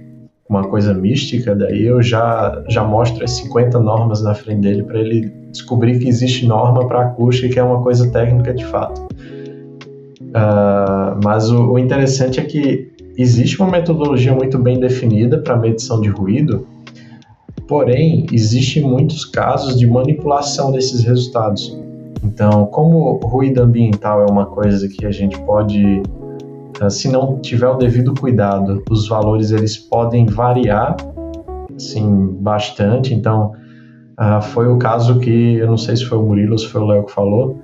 uma 0.48 0.68
coisa 0.68 0.94
mística, 0.94 1.56
daí 1.56 1.86
eu 1.86 2.02
já, 2.02 2.64
já 2.68 2.84
mostro 2.84 3.24
as 3.24 3.32
50 3.32 3.80
normas 3.80 4.22
na 4.22 4.34
frente 4.34 4.62
dele 4.62 4.84
para 4.84 5.00
ele 5.00 5.32
descobrir 5.52 6.00
que 6.00 6.08
existe 6.08 6.46
norma 6.46 6.88
para 6.88 7.02
acústica 7.02 7.54
que 7.54 7.60
é 7.60 7.64
uma 7.64 7.82
coisa 7.82 8.12
técnica 8.12 8.54
de 8.54 8.66
fato. 8.66 9.02
Uh, 10.30 11.20
mas 11.24 11.50
o, 11.50 11.72
o, 11.72 11.80
interessante 11.80 12.40
é 12.40 12.44
que 12.44 12.92
existe 13.18 13.60
uma 13.60 13.70
metodologia 13.70 14.34
muito 14.34 14.60
bem 14.60 14.80
definida 14.80 15.40
para 15.40 15.56
medição 15.56 16.02
de 16.02 16.10
ruído, 16.10 16.68
porém 17.70 18.26
existem 18.34 18.84
muitos 18.84 19.24
casos 19.24 19.80
de 19.80 19.88
manipulação 19.88 20.72
desses 20.72 21.03
resultados. 21.03 21.78
Então, 22.24 22.65
como 22.65 23.20
ruído 23.24 23.61
ambiental 23.61 24.22
é 24.22 24.26
uma 24.26 24.47
coisa 24.47 24.89
que 24.89 25.05
a 25.05 25.11
gente 25.11 25.39
pode, 25.43 26.01
uh, 26.82 26.89
se 26.89 27.07
não 27.07 27.39
tiver 27.39 27.70
o 27.70 27.76
devido 27.76 28.13
cuidado, 28.13 28.84
os 28.89 29.07
valores 29.07 29.51
eles 29.51 29.78
podem 29.78 30.26
variar, 30.26 30.97
sim, 31.78 32.36
bastante. 32.41 33.13
Então, 33.13 33.53
Uh, 34.20 34.41
foi 34.41 34.67
o 34.67 34.78
caso 34.78 35.17
que, 35.20 35.55
eu 35.55 35.65
não 35.65 35.78
sei 35.78 35.95
se 35.95 36.03
foi 36.03 36.17
o 36.17 36.22
Murilo 36.22 36.51
ou 36.51 36.57
se 36.57 36.67
foi 36.67 36.82
o 36.82 36.86
Léo 36.86 37.05
que 37.05 37.11
falou, 37.13 37.57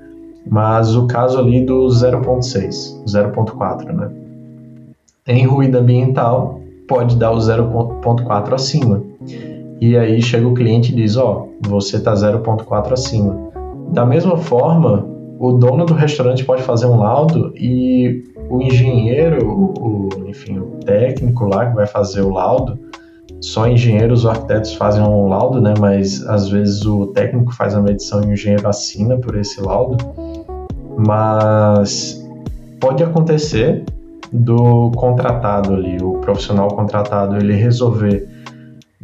mas 0.49 0.95
o 0.95 1.06
caso 1.06 1.38
ali 1.38 1.66
do 1.66 1.88
0.6, 1.88 3.03
0.4, 3.06 3.91
né? 3.91 4.10
Em 5.28 5.45
ruído 5.45 5.80
ambiental, 5.80 6.62
pode 6.88 7.18
dar 7.18 7.32
o 7.32 7.38
0.4 7.38 8.53
acima. 8.53 9.03
E 9.82 9.98
aí 9.98 10.22
chega 10.22 10.48
o 10.48 10.54
cliente 10.54 10.92
e 10.92 10.96
diz, 10.96 11.18
ó, 11.18 11.48
oh, 11.48 11.70
você 11.70 12.00
tá 12.00 12.14
0.4 12.14 12.94
acima. 12.94 13.52
Da 13.92 14.06
mesma 14.06 14.38
forma, 14.38 15.06
o 15.40 15.52
dono 15.54 15.86
do 15.86 15.94
restaurante 15.94 16.46
pode 16.46 16.64
fazer 16.64 16.86
um 16.86 16.98
laudo 16.98 17.54
e 17.56 18.24
o 18.50 18.62
engenheiro, 18.62 19.46
o, 19.46 20.10
enfim, 20.28 20.60
o 20.60 20.80
técnico 20.86 21.46
lá 21.46 21.66
que 21.68 21.76
vai 21.76 21.86
fazer 21.86 22.22
o 22.22 22.30
laudo, 22.30 22.80
só 23.42 23.68
engenheiros 23.68 24.24
ou 24.24 24.32
arquitetos 24.32 24.74
fazem 24.74 25.04
um 25.04 25.28
laudo, 25.28 25.62
né? 25.62 25.74
Mas 25.80 26.26
às 26.28 26.50
vezes 26.50 26.86
o 26.86 27.08
técnico 27.08 27.54
faz 27.54 27.76
a 27.76 27.82
medição 27.82 28.24
e 28.24 28.28
o 28.28 28.34
engenheiro 28.34 28.68
assina 28.68 29.18
por 29.18 29.36
esse 29.36 29.62
laudo. 29.62 29.98
Mas 30.98 32.26
pode 32.80 33.04
acontecer 33.04 33.84
do 34.32 34.92
contratado 34.92 35.74
ali, 35.74 35.98
o 36.02 36.14
profissional 36.20 36.70
contratado, 36.70 37.36
ele 37.36 37.54
resolver 37.54 38.28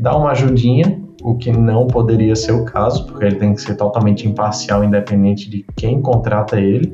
dar 0.01 0.17
uma 0.17 0.31
ajudinha, 0.31 0.99
o 1.21 1.35
que 1.35 1.51
não 1.51 1.85
poderia 1.85 2.35
ser 2.35 2.53
o 2.53 2.65
caso, 2.65 3.05
porque 3.05 3.23
ele 3.23 3.35
tem 3.35 3.53
que 3.53 3.61
ser 3.61 3.75
totalmente 3.75 4.27
imparcial, 4.27 4.83
independente 4.83 5.47
de 5.47 5.63
quem 5.75 6.01
contrata 6.01 6.59
ele. 6.59 6.91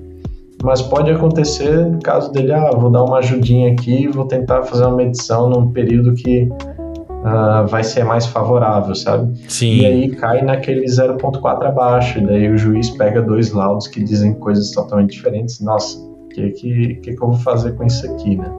Mas 0.62 0.82
pode 0.82 1.10
acontecer 1.10 1.86
no 1.86 2.00
caso 2.00 2.32
dele, 2.32 2.52
ah, 2.52 2.72
vou 2.72 2.90
dar 2.90 3.04
uma 3.04 3.20
ajudinha 3.20 3.72
aqui, 3.72 4.08
vou 4.08 4.26
tentar 4.26 4.64
fazer 4.64 4.84
uma 4.86 4.98
medição 4.98 5.50
num 5.50 5.72
período 5.72 6.14
que 6.16 6.44
uh, 6.44 7.66
vai 7.68 7.84
ser 7.84 8.04
mais 8.04 8.26
favorável, 8.26 8.94
sabe? 8.94 9.38
Sim. 9.48 9.78
E 9.78 9.86
aí 9.86 10.10
cai 10.10 10.42
naquele 10.42 10.86
0.4 10.86 11.64
abaixo, 11.64 12.20
e 12.20 12.26
daí 12.26 12.50
o 12.50 12.58
juiz 12.58 12.90
pega 12.90 13.22
dois 13.22 13.54
laudos 13.54 13.88
que 13.88 14.04
dizem 14.04 14.34
coisas 14.34 14.72
totalmente 14.72 15.12
diferentes. 15.12 15.62
Nossa, 15.62 15.98
o 16.00 16.28
que, 16.30 16.50
que, 16.50 16.96
que, 16.96 17.14
que 17.14 17.24
eu 17.24 17.28
vou 17.28 17.38
fazer 17.38 17.74
com 17.76 17.86
isso 17.86 18.06
aqui, 18.12 18.36
né? 18.36 18.52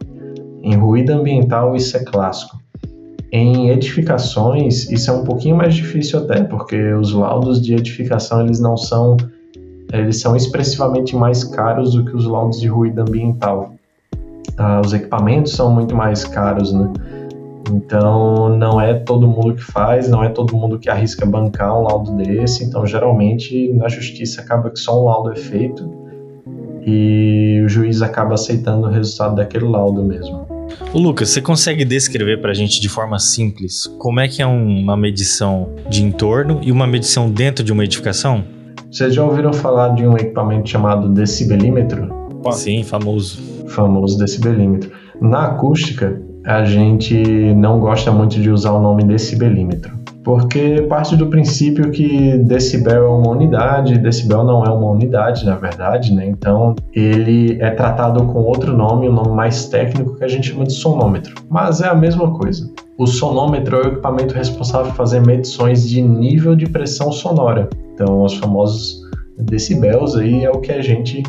Em 0.62 0.74
ruído 0.76 1.10
ambiental, 1.10 1.74
isso 1.76 1.96
é 1.96 2.04
clássico. 2.04 2.56
Em 3.30 3.70
edificações, 3.70 4.90
isso 4.90 5.10
é 5.10 5.14
um 5.14 5.24
pouquinho 5.24 5.56
mais 5.56 5.74
difícil 5.74 6.20
até, 6.20 6.42
porque 6.44 6.92
os 6.94 7.12
laudos 7.12 7.60
de 7.60 7.74
edificação 7.74 8.40
eles 8.40 8.58
não 8.58 8.76
são 8.76 9.16
eles 9.92 10.20
são 10.20 10.36
expressivamente 10.36 11.16
mais 11.16 11.44
caros 11.44 11.92
do 11.94 12.04
que 12.04 12.14
os 12.14 12.26
laudos 12.26 12.60
de 12.60 12.68
ruído 12.68 13.00
ambiental. 13.00 13.74
Ah, 14.56 14.82
os 14.84 14.92
equipamentos 14.92 15.52
são 15.52 15.72
muito 15.72 15.94
mais 15.94 16.24
caros, 16.24 16.72
né? 16.72 16.92
Então, 17.72 18.56
não 18.56 18.80
é 18.80 18.94
todo 18.94 19.26
mundo 19.26 19.54
que 19.54 19.62
faz, 19.62 20.08
não 20.08 20.22
é 20.22 20.28
todo 20.28 20.56
mundo 20.56 20.78
que 20.78 20.88
arrisca 20.88 21.24
bancar 21.24 21.78
um 21.78 21.82
laudo 21.82 22.12
desse. 22.16 22.64
Então, 22.64 22.86
geralmente, 22.86 23.72
na 23.74 23.88
justiça 23.88 24.40
acaba 24.40 24.70
que 24.70 24.78
só 24.78 25.00
um 25.00 25.04
laudo 25.04 25.32
é 25.32 25.36
feito 25.36 25.90
e 26.86 27.62
o 27.64 27.68
juiz 27.68 28.00
acaba 28.00 28.34
aceitando 28.34 28.86
o 28.86 28.90
resultado 28.90 29.36
daquele 29.36 29.66
laudo 29.66 30.02
mesmo. 30.02 30.47
O 30.92 30.98
Lucas, 30.98 31.30
você 31.30 31.40
consegue 31.40 31.84
descrever 31.84 32.40
para 32.40 32.50
a 32.50 32.54
gente 32.54 32.80
de 32.80 32.88
forma 32.88 33.18
simples 33.18 33.86
como 33.98 34.20
é 34.20 34.28
que 34.28 34.42
é 34.42 34.46
uma 34.46 34.96
medição 34.96 35.74
de 35.88 36.02
entorno 36.02 36.60
e 36.62 36.72
uma 36.72 36.86
medição 36.86 37.30
dentro 37.30 37.64
de 37.64 37.72
uma 37.72 37.84
edificação? 37.84 38.44
Vocês 38.90 39.14
já 39.14 39.24
ouviram 39.24 39.52
falar 39.52 39.94
de 39.94 40.06
um 40.06 40.16
equipamento 40.16 40.68
chamado 40.68 41.08
decibelímetro? 41.08 42.08
Sim, 42.52 42.82
famoso. 42.82 43.38
Famoso 43.68 44.18
decibelímetro. 44.18 44.90
Na 45.20 45.46
acústica, 45.46 46.20
a 46.44 46.64
gente 46.64 47.14
não 47.54 47.78
gosta 47.78 48.10
muito 48.10 48.40
de 48.40 48.50
usar 48.50 48.72
o 48.72 48.80
nome 48.80 49.04
decibelímetro, 49.04 49.97
porque 50.28 50.82
parte 50.90 51.16
do 51.16 51.28
princípio 51.28 51.90
que 51.90 52.36
decibel 52.36 53.06
é 53.06 53.08
uma 53.08 53.30
unidade, 53.30 53.96
decibel 53.96 54.44
não 54.44 54.62
é 54.62 54.68
uma 54.68 54.90
unidade, 54.90 55.46
na 55.46 55.54
verdade, 55.54 56.12
né? 56.12 56.26
Então 56.26 56.76
ele 56.92 57.56
é 57.62 57.70
tratado 57.70 58.22
com 58.26 58.40
outro 58.40 58.76
nome, 58.76 59.08
um 59.08 59.12
nome 59.14 59.30
mais 59.30 59.70
técnico 59.70 60.16
que 60.16 60.24
a 60.24 60.28
gente 60.28 60.50
chama 60.50 60.66
de 60.66 60.74
sonômetro, 60.74 61.34
mas 61.48 61.80
é 61.80 61.88
a 61.88 61.94
mesma 61.94 62.30
coisa. 62.36 62.70
O 62.98 63.06
sonômetro 63.06 63.76
é 63.76 63.86
o 63.86 63.88
equipamento 63.88 64.34
responsável 64.34 64.88
por 64.88 64.96
fazer 64.96 65.24
medições 65.24 65.88
de 65.88 66.02
nível 66.02 66.54
de 66.54 66.66
pressão 66.66 67.10
sonora. 67.10 67.70
Então, 67.94 68.22
os 68.22 68.34
famosos 68.34 69.00
decibéis 69.38 70.14
aí 70.14 70.44
é 70.44 70.50
o 70.50 70.60
que 70.60 70.72
a 70.72 70.82
gente 70.82 71.22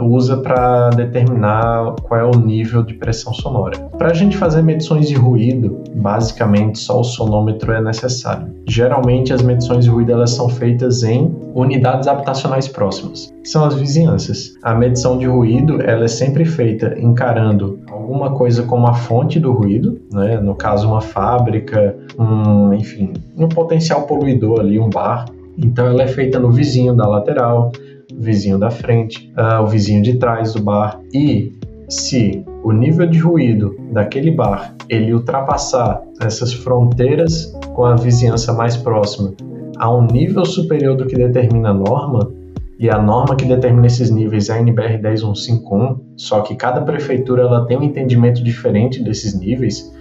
usa 0.00 0.36
para 0.38 0.90
determinar 0.90 1.94
qual 2.02 2.20
é 2.20 2.24
o 2.24 2.38
nível 2.38 2.82
de 2.82 2.94
pressão 2.94 3.32
sonora. 3.32 3.78
Para 3.98 4.10
a 4.10 4.14
gente 4.14 4.36
fazer 4.36 4.62
medições 4.62 5.08
de 5.08 5.14
ruído, 5.14 5.82
basicamente 5.94 6.78
só 6.78 7.00
o 7.00 7.04
sonômetro 7.04 7.72
é 7.72 7.82
necessário. 7.82 8.52
Geralmente 8.66 9.32
as 9.32 9.42
medições 9.42 9.84
de 9.84 9.90
ruído 9.90 10.12
elas 10.12 10.30
são 10.30 10.48
feitas 10.48 11.02
em 11.02 11.34
unidades 11.54 12.08
habitacionais 12.08 12.66
próximas, 12.66 13.32
que 13.42 13.48
são 13.48 13.64
as 13.64 13.74
vizinhanças. 13.74 14.54
A 14.62 14.74
medição 14.74 15.16
de 15.18 15.26
ruído 15.26 15.80
ela 15.82 16.04
é 16.04 16.08
sempre 16.08 16.44
feita 16.44 16.98
encarando 16.98 17.78
alguma 17.90 18.32
coisa 18.32 18.64
como 18.64 18.86
a 18.86 18.94
fonte 18.94 19.38
do 19.38 19.52
ruído, 19.52 20.00
né? 20.12 20.38
no 20.40 20.54
caso 20.54 20.88
uma 20.88 21.00
fábrica, 21.00 21.96
um, 22.18 22.72
enfim, 22.72 23.12
um 23.36 23.48
potencial 23.48 24.02
poluidor 24.02 24.60
ali, 24.60 24.78
um 24.78 24.90
bar. 24.90 25.26
Então 25.56 25.86
ela 25.86 26.02
é 26.02 26.08
feita 26.08 26.38
no 26.38 26.50
vizinho 26.50 26.94
da 26.94 27.06
lateral, 27.06 27.70
vizinho 28.12 28.58
da 28.58 28.70
frente, 28.70 29.32
uh, 29.36 29.62
o 29.62 29.66
vizinho 29.66 30.02
de 30.02 30.18
trás 30.18 30.54
do 30.54 30.62
bar. 30.62 31.00
E 31.12 31.52
se 31.88 32.44
o 32.62 32.72
nível 32.72 33.06
de 33.06 33.18
ruído 33.18 33.76
daquele 33.92 34.30
bar 34.30 34.74
ele 34.88 35.12
ultrapassar 35.12 36.02
essas 36.20 36.52
fronteiras 36.52 37.52
com 37.74 37.84
a 37.84 37.94
vizinhança 37.94 38.52
mais 38.52 38.76
próxima 38.76 39.34
a 39.78 39.94
um 39.94 40.06
nível 40.06 40.44
superior 40.44 40.96
do 40.96 41.06
que 41.06 41.16
determina 41.16 41.70
a 41.70 41.74
norma, 41.74 42.32
e 42.78 42.90
a 42.90 43.00
norma 43.00 43.36
que 43.36 43.44
determina 43.44 43.86
esses 43.86 44.10
níveis 44.10 44.48
é 44.48 44.54
a 44.54 44.60
NBR 44.60 44.98
10151, 44.98 46.00
só 46.16 46.40
que 46.40 46.56
cada 46.56 46.80
prefeitura 46.80 47.42
ela 47.42 47.66
tem 47.66 47.78
um 47.78 47.82
entendimento 47.82 48.42
diferente 48.42 49.02
desses 49.02 49.38
níveis, 49.38 49.92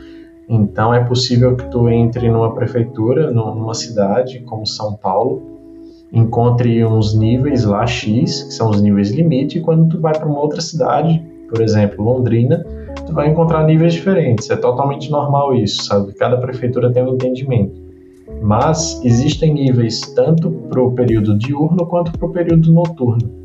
então 0.50 0.94
é 0.94 1.04
possível 1.04 1.56
que 1.56 1.70
tu 1.70 1.88
entre 1.90 2.30
numa 2.30 2.54
prefeitura, 2.54 3.32
numa 3.32 3.74
cidade 3.74 4.40
como 4.42 4.66
São 4.66 4.96
Paulo, 4.96 5.53
encontre 6.14 6.86
uns 6.86 7.16
níveis 7.16 7.66
lá 7.66 7.88
X, 7.88 8.44
que 8.44 8.54
são 8.54 8.70
os 8.70 8.82
níveis 8.82 9.12
limite, 9.12 9.58
e 9.58 9.62
quando 9.62 9.90
tu 9.90 10.00
vai 10.00 10.14
para 10.14 10.28
uma 10.28 10.40
outra 10.40 10.62
cidade, 10.62 11.22
por 11.50 11.60
exemplo, 11.62 12.06
Londrina, 12.06 12.64
tu 13.06 13.14
vai 13.14 13.30
encontrar 13.30 13.66
níveis 13.66 13.94
diferentes. 13.94 14.50
É 14.50 14.56
totalmente 14.56 15.10
normal 15.10 15.56
isso, 15.56 15.84
sabe? 15.86 16.14
Cada 16.14 16.38
prefeitura 16.38 16.92
tem 16.92 17.04
um 17.04 17.16
entendimento. 17.16 17.82
Mas 18.42 19.04
existem 19.04 19.54
níveis 19.54 20.02
tanto 20.16 20.52
para 20.52 20.82
o 20.82 20.92
período 20.92 21.38
diurno 21.38 21.86
quanto 21.86 22.12
para 22.12 22.28
o 22.28 22.32
período 22.32 22.72
noturno. 22.72 23.43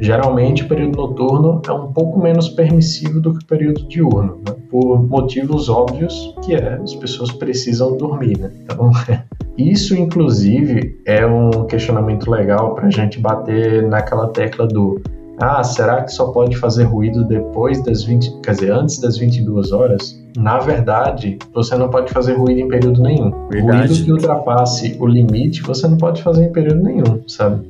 Geralmente, 0.00 0.62
o 0.62 0.68
período 0.68 0.96
noturno 0.96 1.60
é 1.68 1.72
um 1.72 1.92
pouco 1.92 2.18
menos 2.18 2.48
permissivo 2.48 3.20
do 3.20 3.34
que 3.34 3.44
o 3.44 3.46
período 3.46 3.86
diurno, 3.86 4.40
né? 4.48 4.56
por 4.70 5.06
motivos 5.06 5.68
óbvios, 5.68 6.34
que 6.42 6.54
é 6.54 6.74
as 6.74 6.94
pessoas 6.94 7.30
precisam 7.32 7.96
dormir, 7.96 8.38
né? 8.38 8.50
Então, 8.62 8.90
isso, 9.58 9.94
inclusive, 9.94 10.98
é 11.06 11.26
um 11.26 11.66
questionamento 11.66 12.30
legal 12.30 12.74
para 12.74 12.86
a 12.86 12.90
gente 12.90 13.20
bater 13.20 13.86
naquela 13.86 14.28
tecla 14.28 14.66
do 14.66 15.00
ah, 15.42 15.64
será 15.64 16.02
que 16.02 16.12
só 16.12 16.32
pode 16.32 16.54
fazer 16.56 16.84
ruído 16.84 17.24
depois 17.24 17.82
das 17.82 18.04
20, 18.04 18.40
quer 18.42 18.52
dizer, 18.52 18.72
antes 18.72 19.00
das 19.00 19.16
22 19.16 19.72
horas? 19.72 20.20
Na 20.36 20.58
verdade, 20.58 21.38
você 21.54 21.76
não 21.76 21.88
pode 21.88 22.12
fazer 22.12 22.34
ruído 22.34 22.60
em 22.60 22.68
período 22.68 23.02
nenhum. 23.02 23.32
Verdade. 23.48 23.88
Ruído 23.88 24.04
que 24.04 24.12
ultrapasse 24.12 24.96
o 25.00 25.06
limite, 25.06 25.62
você 25.62 25.88
não 25.88 25.96
pode 25.96 26.22
fazer 26.22 26.44
em 26.44 26.52
período 26.52 26.82
nenhum, 26.82 27.22
sabe? 27.26 27.66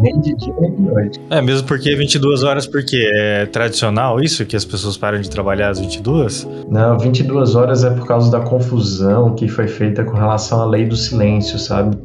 Nem 0.00 0.20
de 0.20 0.34
dia 0.36 0.54
nem 0.60 0.74
de 0.74 0.82
noite. 0.82 1.20
É, 1.30 1.40
mesmo 1.40 1.66
porque 1.66 1.94
22 1.94 2.42
horas, 2.42 2.66
porque 2.66 3.08
é 3.16 3.46
tradicional 3.46 4.20
isso, 4.20 4.44
que 4.44 4.56
as 4.56 4.64
pessoas 4.64 4.96
param 4.96 5.20
de 5.20 5.30
trabalhar 5.30 5.70
às 5.70 5.80
22? 5.80 6.48
Não, 6.70 6.98
22 6.98 7.54
horas 7.54 7.84
é 7.84 7.90
por 7.90 8.06
causa 8.06 8.30
da 8.30 8.40
confusão 8.40 9.34
que 9.34 9.48
foi 9.48 9.68
feita 9.68 10.04
com 10.04 10.16
relação 10.16 10.60
à 10.60 10.66
lei 10.66 10.84
do 10.86 10.96
silêncio, 10.96 11.58
sabe? 11.58 11.96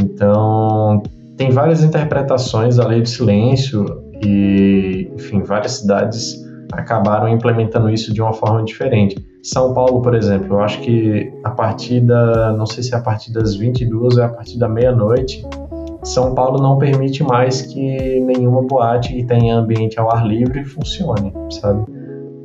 Então, 0.00 1.02
tem 1.36 1.50
várias 1.50 1.82
interpretações 1.82 2.76
da 2.76 2.86
lei 2.86 3.00
do 3.00 3.08
silêncio 3.08 3.84
e, 4.24 5.10
enfim, 5.14 5.42
várias 5.42 5.72
cidades 5.72 6.40
acabaram 6.72 7.28
implementando 7.28 7.90
isso 7.90 8.12
de 8.12 8.22
uma 8.22 8.32
forma 8.32 8.64
diferente. 8.64 9.16
São 9.42 9.74
Paulo, 9.74 10.00
por 10.00 10.14
exemplo, 10.14 10.54
eu 10.54 10.60
acho 10.60 10.80
que 10.80 11.32
a 11.44 11.50
partir 11.50 12.00
da, 12.00 12.52
não 12.52 12.64
sei 12.64 12.82
se 12.82 12.94
é 12.94 12.96
a 12.96 13.00
partir 13.00 13.32
das 13.32 13.54
22 13.56 14.16
ou 14.16 14.22
é 14.22 14.26
a 14.26 14.28
partir 14.28 14.58
da 14.58 14.68
meia-noite, 14.68 15.44
são 16.02 16.34
Paulo 16.34 16.60
não 16.60 16.78
permite 16.78 17.22
mais 17.22 17.62
que 17.62 18.20
nenhuma 18.20 18.62
boate 18.62 19.14
que 19.14 19.24
tenha 19.24 19.56
ambiente 19.56 19.98
ao 19.98 20.12
ar 20.12 20.26
livre 20.26 20.64
funcione, 20.64 21.32
sabe? 21.50 21.84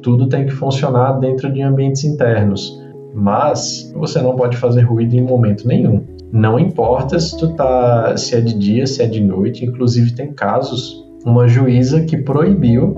Tudo 0.01 0.29
tem 0.29 0.45
que 0.45 0.51
funcionar 0.51 1.13
dentro 1.13 1.51
de 1.51 1.61
ambientes 1.61 2.03
internos, 2.03 2.79
mas 3.13 3.91
você 3.95 4.21
não 4.21 4.35
pode 4.35 4.57
fazer 4.57 4.81
ruído 4.81 5.15
em 5.15 5.21
momento 5.21 5.67
nenhum. 5.67 6.03
Não 6.31 6.59
importa 6.59 7.19
se 7.19 7.37
tu 7.37 7.53
tá, 7.55 8.15
se 8.15 8.35
é 8.35 8.41
de 8.41 8.53
dia, 8.53 8.85
se 8.85 9.01
é 9.01 9.07
de 9.07 9.21
noite, 9.21 9.65
inclusive 9.65 10.13
tem 10.13 10.33
casos, 10.33 11.03
uma 11.25 11.47
juíza 11.47 12.01
que 12.01 12.17
proibiu 12.17 12.95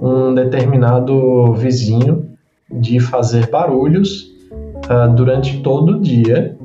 um 0.00 0.32
determinado 0.32 1.52
vizinho 1.54 2.28
de 2.70 3.00
fazer 3.00 3.48
barulhos 3.50 4.30
uh, 4.86 5.12
durante 5.14 5.60
todo 5.60 5.96
o 5.96 6.00
dia 6.00 6.57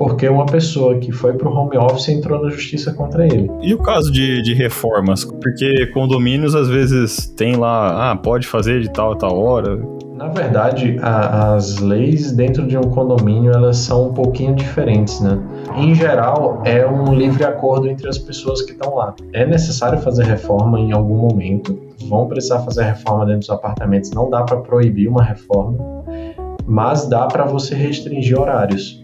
porque 0.00 0.26
uma 0.26 0.46
pessoa 0.46 0.98
que 0.98 1.12
foi 1.12 1.34
para 1.34 1.46
o 1.46 1.54
home 1.54 1.76
office 1.76 2.08
entrou 2.08 2.42
na 2.42 2.48
justiça 2.48 2.90
contra 2.94 3.26
ele. 3.26 3.50
E 3.60 3.74
o 3.74 3.78
caso 3.78 4.10
de, 4.10 4.40
de 4.40 4.54
reformas? 4.54 5.26
Porque 5.26 5.88
condomínios 5.88 6.54
às 6.54 6.68
vezes 6.68 7.26
tem 7.36 7.54
lá, 7.56 8.10
ah, 8.10 8.16
pode 8.16 8.46
fazer 8.46 8.80
de 8.80 8.90
tal 8.90 9.12
a 9.12 9.16
tal 9.16 9.38
hora. 9.38 9.78
Na 10.16 10.28
verdade, 10.28 10.96
a, 11.02 11.52
as 11.54 11.80
leis 11.80 12.32
dentro 12.32 12.66
de 12.66 12.78
um 12.78 12.84
condomínio 12.84 13.52
elas 13.52 13.76
são 13.76 14.08
um 14.08 14.14
pouquinho 14.14 14.54
diferentes, 14.54 15.20
né? 15.20 15.38
Em 15.76 15.94
geral, 15.94 16.62
é 16.64 16.86
um 16.86 17.12
livre 17.12 17.44
acordo 17.44 17.86
entre 17.86 18.08
as 18.08 18.16
pessoas 18.16 18.62
que 18.62 18.72
estão 18.72 18.94
lá. 18.94 19.14
É 19.34 19.44
necessário 19.44 19.98
fazer 19.98 20.24
reforma 20.24 20.80
em 20.80 20.92
algum 20.92 21.18
momento, 21.18 21.78
vão 22.08 22.26
precisar 22.26 22.60
fazer 22.60 22.84
reforma 22.84 23.26
dentro 23.26 23.40
dos 23.40 23.50
apartamentos, 23.50 24.12
não 24.12 24.30
dá 24.30 24.44
para 24.44 24.56
proibir 24.56 25.08
uma 25.08 25.22
reforma, 25.22 25.76
mas 26.64 27.06
dá 27.06 27.26
para 27.26 27.44
você 27.44 27.74
restringir 27.74 28.40
horários. 28.40 28.99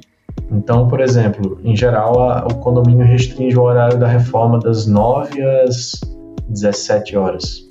Então, 0.51 0.89
por 0.89 1.01
exemplo, 1.01 1.59
em 1.65 1.77
geral, 1.77 2.21
a, 2.21 2.47
o 2.47 2.55
condomínio 2.57 3.05
restringe 3.05 3.59
o 3.59 3.63
horário 3.63 3.99
da 3.99 4.07
reforma 4.07 4.59
das 4.59 4.87
9 4.87 5.43
às 5.43 6.01
17 6.49 7.17
horas. 7.17 7.65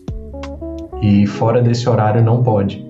E 1.01 1.25
fora 1.27 1.61
desse 1.61 1.87
horário 1.87 2.23
não 2.23 2.43
pode. 2.43 2.85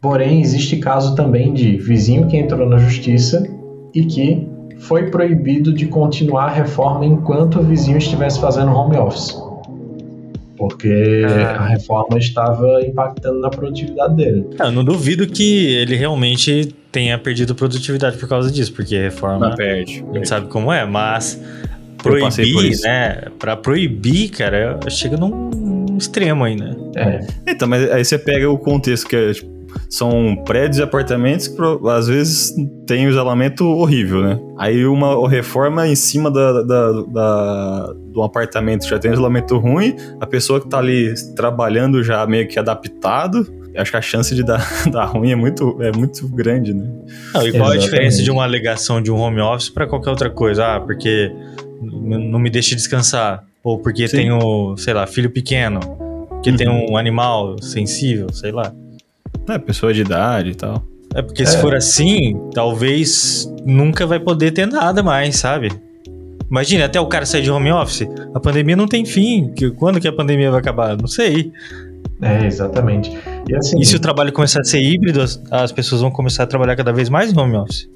Porém, 0.00 0.40
existe 0.40 0.78
caso 0.78 1.14
também 1.14 1.52
de 1.52 1.76
vizinho 1.76 2.26
que 2.26 2.36
entrou 2.36 2.68
na 2.68 2.78
justiça 2.78 3.46
e 3.94 4.04
que 4.04 4.48
foi 4.78 5.10
proibido 5.10 5.72
de 5.72 5.86
continuar 5.86 6.44
a 6.44 6.50
reforma 6.50 7.04
enquanto 7.04 7.60
o 7.60 7.62
vizinho 7.62 7.98
estivesse 7.98 8.40
fazendo 8.40 8.72
home 8.72 8.96
office. 8.96 9.39
Porque 10.60 11.22
ah. 11.26 11.62
a 11.62 11.68
reforma 11.68 12.18
estava 12.18 12.82
impactando 12.84 13.40
na 13.40 13.48
produtividade 13.48 14.14
dele. 14.14 14.44
Eu 14.58 14.70
não 14.70 14.84
duvido 14.84 15.26
que 15.26 15.74
ele 15.76 15.96
realmente 15.96 16.74
tenha 16.92 17.16
perdido 17.16 17.54
produtividade 17.54 18.18
por 18.18 18.28
causa 18.28 18.50
disso, 18.50 18.70
porque 18.74 18.94
a 18.94 19.00
reforma. 19.00 19.48
Não 19.48 19.56
perde. 19.56 20.04
A 20.10 20.14
gente 20.16 20.28
sabe 20.28 20.48
como 20.48 20.70
é, 20.70 20.84
mas 20.84 21.40
proibir, 21.96 22.78
né? 22.82 23.22
Pra 23.38 23.56
proibir, 23.56 24.28
cara, 24.32 24.78
chega 24.90 25.16
num 25.16 25.96
extremo 25.96 26.44
aí, 26.44 26.54
né? 26.56 26.76
É. 26.94 27.20
Então, 27.48 27.66
mas 27.66 27.90
aí 27.90 28.04
você 28.04 28.18
pega 28.18 28.50
o 28.50 28.58
contexto 28.58 29.08
que 29.08 29.16
é, 29.16 29.32
tipo, 29.32 29.49
são 29.88 30.36
prédios 30.44 30.78
e 30.78 30.82
apartamentos 30.82 31.48
que 31.48 31.56
às 31.88 32.08
vezes 32.08 32.54
tem 32.86 33.06
um 33.06 33.10
isolamento 33.10 33.66
horrível, 33.66 34.22
né? 34.22 34.38
Aí 34.58 34.84
uma 34.86 35.28
reforma 35.28 35.86
em 35.88 35.94
cima 35.94 36.30
da, 36.30 36.62
da, 36.62 36.92
da, 37.02 37.92
do 38.12 38.22
apartamento 38.22 38.86
já 38.86 38.98
tem 38.98 39.10
um 39.10 39.14
isolamento 39.14 39.58
ruim, 39.58 39.96
a 40.20 40.26
pessoa 40.26 40.60
que 40.60 40.68
tá 40.68 40.78
ali 40.78 41.14
trabalhando 41.34 42.02
já 42.02 42.26
meio 42.26 42.46
que 42.46 42.58
adaptado, 42.58 43.46
acho 43.76 43.90
que 43.90 43.96
a 43.96 44.02
chance 44.02 44.34
de 44.34 44.42
dar, 44.42 44.66
dar 44.90 45.04
ruim 45.04 45.32
é 45.32 45.36
muito, 45.36 45.76
é 45.80 45.92
muito 45.92 46.28
grande, 46.28 46.74
né? 46.74 46.86
Não, 47.34 47.46
e 47.46 47.52
qual 47.52 47.72
Exatamente. 47.72 47.76
a 47.76 47.76
diferença 47.78 48.22
de 48.22 48.30
uma 48.30 48.44
alegação 48.44 49.00
de 49.00 49.10
um 49.10 49.16
home 49.16 49.40
office 49.40 49.70
para 49.70 49.86
qualquer 49.86 50.10
outra 50.10 50.30
coisa? 50.30 50.76
Ah, 50.76 50.80
porque 50.80 51.32
não 51.82 52.38
me 52.38 52.50
deixa 52.50 52.74
descansar. 52.74 53.44
Ou 53.62 53.78
porque 53.78 54.08
Sim. 54.08 54.16
tenho, 54.16 54.76
sei 54.76 54.94
lá, 54.94 55.06
filho 55.06 55.30
pequeno. 55.30 55.80
Porque 56.28 56.50
uhum. 56.50 56.56
tem 56.56 56.68
um 56.68 56.96
animal 56.96 57.56
sensível, 57.60 58.32
sei 58.32 58.52
lá. 58.52 58.72
É, 59.48 59.58
pessoa 59.58 59.92
de 59.92 60.02
idade 60.02 60.50
e 60.50 60.54
tal. 60.54 60.84
É 61.14 61.22
porque 61.22 61.42
é. 61.42 61.46
se 61.46 61.58
for 61.58 61.74
assim, 61.74 62.36
talvez 62.54 63.52
nunca 63.64 64.06
vai 64.06 64.20
poder 64.20 64.52
ter 64.52 64.66
nada 64.66 65.02
mais, 65.02 65.36
sabe? 65.36 65.70
Imagina, 66.48 66.86
até 66.86 67.00
o 67.00 67.06
cara 67.06 67.24
sair 67.24 67.42
de 67.42 67.50
home 67.50 67.70
office, 67.70 68.08
a 68.34 68.40
pandemia 68.40 68.76
não 68.76 68.86
tem 68.86 69.04
fim. 69.04 69.52
Quando 69.76 70.00
que 70.00 70.08
a 70.08 70.12
pandemia 70.12 70.50
vai 70.50 70.60
acabar? 70.60 70.96
Não 70.96 71.06
sei. 71.06 71.52
É, 72.20 72.44
exatamente. 72.44 73.10
E, 73.48 73.56
assim, 73.56 73.78
e 73.80 73.86
se 73.86 73.96
o 73.96 74.00
trabalho 74.00 74.32
começar 74.32 74.60
a 74.60 74.64
ser 74.64 74.80
híbrido, 74.80 75.24
as 75.50 75.72
pessoas 75.72 76.00
vão 76.00 76.10
começar 76.10 76.42
a 76.42 76.46
trabalhar 76.46 76.76
cada 76.76 76.92
vez 76.92 77.08
mais 77.08 77.32
em 77.32 77.38
home 77.38 77.56
office. 77.56 77.88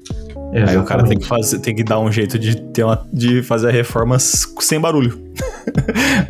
Exatamente. 0.53 0.69
Aí 0.69 0.77
o 0.77 0.83
cara 0.83 1.03
tem 1.03 1.17
que, 1.17 1.27
fazer, 1.27 1.59
tem 1.59 1.75
que 1.75 1.83
dar 1.83 1.99
um 1.99 2.11
jeito 2.11 2.39
de, 2.39 2.55
ter 2.55 2.83
uma, 2.83 3.05
de 3.11 3.43
fazer 3.43 3.69
a 3.69 3.71
reforma 3.71 4.17
sem 4.19 4.79
barulho. 4.79 5.25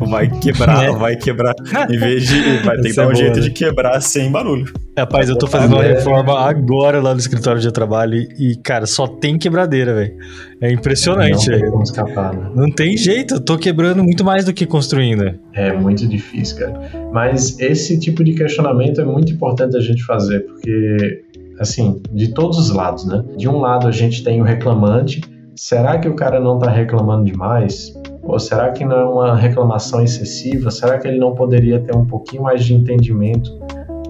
vai 0.08 0.28
quebrar, 0.40 0.84
é. 0.84 0.92
vai 0.92 1.16
quebrar. 1.16 1.54
Em 1.88 1.96
vez 1.96 2.26
de. 2.26 2.58
Vai 2.64 2.76
ter 2.78 2.90
que 2.90 2.96
dar 2.96 3.08
um 3.08 3.12
é 3.12 3.14
jeito 3.14 3.40
de 3.40 3.50
quebrar 3.50 4.00
sem 4.00 4.30
barulho. 4.30 4.72
Rapaz, 4.98 5.28
eu 5.28 5.36
tô 5.36 5.46
fazendo 5.46 5.74
uma 5.74 5.82
reforma 5.82 6.40
agora 6.40 7.00
lá 7.00 7.12
no 7.12 7.20
escritório 7.20 7.60
de 7.60 7.70
trabalho 7.70 8.16
e, 8.38 8.56
cara, 8.56 8.86
só 8.86 9.06
tem 9.06 9.38
quebradeira, 9.38 9.94
velho. 9.94 10.14
É 10.60 10.72
impressionante, 10.72 11.50
velho. 11.50 11.70
Não, 11.70 11.82
escapar, 11.82 12.34
né? 12.34 12.50
não 12.54 12.70
tem 12.70 12.96
jeito, 12.96 13.34
eu 13.34 13.40
tô 13.40 13.58
quebrando 13.58 14.02
muito 14.02 14.24
mais 14.24 14.46
do 14.46 14.54
que 14.54 14.64
construindo. 14.64 15.38
É 15.52 15.70
muito 15.72 16.06
difícil, 16.08 16.58
cara. 16.58 16.80
Mas 17.12 17.58
esse 17.60 17.98
tipo 18.00 18.24
de 18.24 18.32
questionamento 18.32 19.00
é 19.00 19.04
muito 19.04 19.30
importante 19.30 19.76
a 19.76 19.80
gente 19.80 20.02
fazer, 20.02 20.40
porque 20.46 21.24
assim, 21.58 22.00
de 22.12 22.28
todos 22.28 22.58
os 22.58 22.70
lados, 22.70 23.04
né? 23.06 23.24
De 23.36 23.48
um 23.48 23.58
lado 23.58 23.86
a 23.86 23.90
gente 23.90 24.22
tem 24.22 24.40
o 24.40 24.44
reclamante, 24.44 25.20
será 25.54 25.98
que 25.98 26.08
o 26.08 26.14
cara 26.14 26.38
não 26.38 26.58
está 26.58 26.70
reclamando 26.70 27.24
demais? 27.24 27.94
Ou 28.22 28.38
será 28.38 28.70
que 28.72 28.84
não 28.84 28.96
é 28.96 29.04
uma 29.04 29.36
reclamação 29.36 30.02
excessiva? 30.02 30.70
Será 30.70 30.98
que 30.98 31.06
ele 31.06 31.18
não 31.18 31.34
poderia 31.34 31.80
ter 31.80 31.96
um 31.96 32.04
pouquinho 32.04 32.42
mais 32.42 32.64
de 32.64 32.74
entendimento 32.74 33.50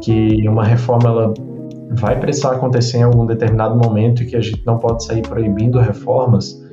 que 0.01 0.49
uma 0.49 0.65
reforma 0.65 1.09
ela 1.09 1.35
vai 1.91 2.19
precisar 2.19 2.53
acontecer 2.53 2.99
em 2.99 3.03
algum 3.03 3.27
determinado 3.27 3.77
momento 3.77 4.23
e 4.23 4.27
que 4.27 4.37
a 4.37 4.41
gente 4.41 4.65
não 4.67 4.79
pode 4.79 5.05
sair 5.05 5.23
proibindo 5.23 5.79
reformas? 5.79 6.65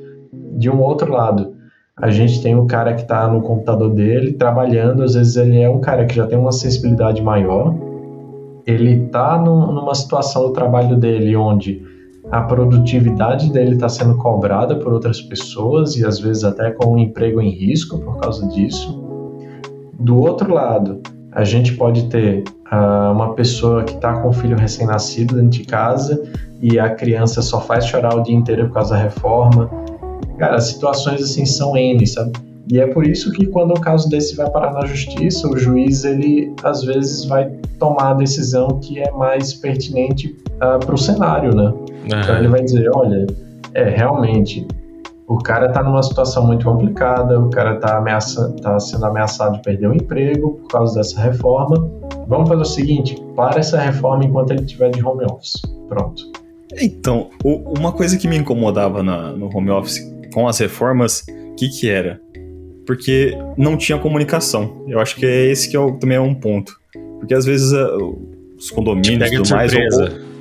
De 0.56 0.70
um 0.70 0.80
outro 0.80 1.12
lado, 1.12 1.54
a 1.96 2.10
gente 2.10 2.42
tem 2.42 2.56
o 2.56 2.66
cara 2.66 2.94
que 2.94 3.02
está 3.02 3.28
no 3.28 3.40
computador 3.42 3.90
dele 3.90 4.32
trabalhando, 4.32 5.02
às 5.02 5.14
vezes 5.14 5.36
ele 5.36 5.60
é 5.60 5.68
um 5.68 5.80
cara 5.80 6.04
que 6.06 6.14
já 6.14 6.26
tem 6.26 6.38
uma 6.38 6.52
sensibilidade 6.52 7.22
maior, 7.22 7.74
ele 8.66 9.04
está 9.04 9.38
numa 9.38 9.94
situação 9.94 10.44
do 10.44 10.52
trabalho 10.52 10.96
dele 10.96 11.36
onde 11.36 11.82
a 12.30 12.40
produtividade 12.42 13.52
dele 13.52 13.74
está 13.74 13.88
sendo 13.88 14.16
cobrada 14.16 14.76
por 14.76 14.92
outras 14.92 15.20
pessoas 15.20 15.96
e 15.96 16.04
às 16.04 16.18
vezes 16.18 16.44
até 16.44 16.70
com 16.70 16.94
um 16.94 16.98
emprego 16.98 17.40
em 17.40 17.50
risco 17.50 17.98
por 17.98 18.18
causa 18.18 18.46
disso. 18.48 19.02
Do 20.00 20.18
outro 20.18 20.52
lado, 20.52 21.00
a 21.32 21.44
gente 21.44 21.74
pode 21.74 22.08
ter 22.08 22.44
uh, 22.72 23.12
uma 23.12 23.34
pessoa 23.34 23.84
que 23.84 23.94
está 23.94 24.20
com 24.20 24.28
um 24.28 24.32
filho 24.32 24.56
recém-nascido 24.56 25.34
dentro 25.34 25.50
de 25.50 25.64
casa 25.64 26.22
e 26.60 26.78
a 26.78 26.90
criança 26.90 27.42
só 27.42 27.60
faz 27.60 27.86
chorar 27.86 28.16
o 28.16 28.22
dia 28.22 28.34
inteiro 28.34 28.68
por 28.68 28.74
causa 28.74 28.94
da 28.94 29.02
reforma. 29.02 29.70
Cara, 30.38 30.60
situações 30.60 31.22
assim 31.22 31.44
são 31.44 31.76
N, 31.76 32.06
sabe? 32.06 32.32
E 32.70 32.80
é 32.80 32.86
por 32.86 33.06
isso 33.06 33.30
que 33.32 33.46
quando 33.46 33.72
um 33.72 33.80
caso 33.80 34.08
desse 34.08 34.34
vai 34.36 34.48
parar 34.50 34.72
na 34.72 34.86
justiça, 34.86 35.46
o 35.48 35.56
juiz 35.56 36.04
ele 36.04 36.52
às 36.62 36.82
vezes 36.82 37.24
vai 37.26 37.50
tomar 37.78 38.10
a 38.10 38.14
decisão 38.14 38.80
que 38.80 39.00
é 39.00 39.10
mais 39.10 39.52
pertinente 39.52 40.28
uh, 40.28 40.64
ah, 40.64 40.78
para 40.78 40.94
o 40.94 40.98
cenário, 40.98 41.54
né? 41.54 41.64
Uhum. 41.64 42.06
Então 42.06 42.38
ele 42.38 42.48
vai 42.48 42.62
dizer, 42.62 42.90
olha, 42.94 43.26
é 43.74 43.84
realmente 43.90 44.66
o 45.26 45.38
cara 45.38 45.66
está 45.66 45.82
numa 45.82 46.02
situação 46.02 46.46
muito 46.46 46.64
complicada, 46.64 47.40
o 47.40 47.48
cara 47.50 47.76
está 47.76 47.96
ameaça, 47.96 48.54
tá 48.62 48.78
sendo 48.78 49.06
ameaçado 49.06 49.56
de 49.56 49.62
perder 49.62 49.88
o 49.88 49.94
emprego 49.94 50.54
por 50.54 50.68
causa 50.68 50.96
dessa 50.96 51.20
reforma. 51.20 51.90
Vamos 52.28 52.48
fazer 52.48 52.62
o 52.62 52.66
seguinte: 52.66 53.16
para 53.34 53.60
essa 53.60 53.80
reforma 53.80 54.24
enquanto 54.24 54.50
ele 54.50 54.62
estiver 54.62 54.90
de 54.90 55.04
home 55.04 55.24
office. 55.24 55.62
Pronto. 55.88 56.22
Então, 56.80 57.30
uma 57.44 57.92
coisa 57.92 58.18
que 58.18 58.26
me 58.26 58.36
incomodava 58.36 59.02
na, 59.02 59.32
no 59.32 59.48
home 59.54 59.70
office 59.70 60.00
com 60.32 60.48
as 60.48 60.58
reformas, 60.58 61.24
o 61.52 61.54
que, 61.54 61.68
que 61.68 61.88
era? 61.88 62.20
Porque 62.86 63.36
não 63.56 63.76
tinha 63.76 63.98
comunicação. 63.98 64.84
Eu 64.88 65.00
acho 65.00 65.16
que 65.16 65.26
é 65.26 65.50
esse 65.50 65.68
que 65.68 65.76
é 65.76 65.80
o, 65.80 65.92
também 65.92 66.16
é 66.16 66.20
um 66.20 66.34
ponto. 66.34 66.78
Porque 67.18 67.34
às 67.34 67.44
vezes 67.44 67.72
uh, 67.72 68.18
os 68.56 68.70
condomínios 68.70 69.30
e 69.30 69.36
tudo 69.36 69.50
mais, 69.50 69.72
ou, 69.72 69.80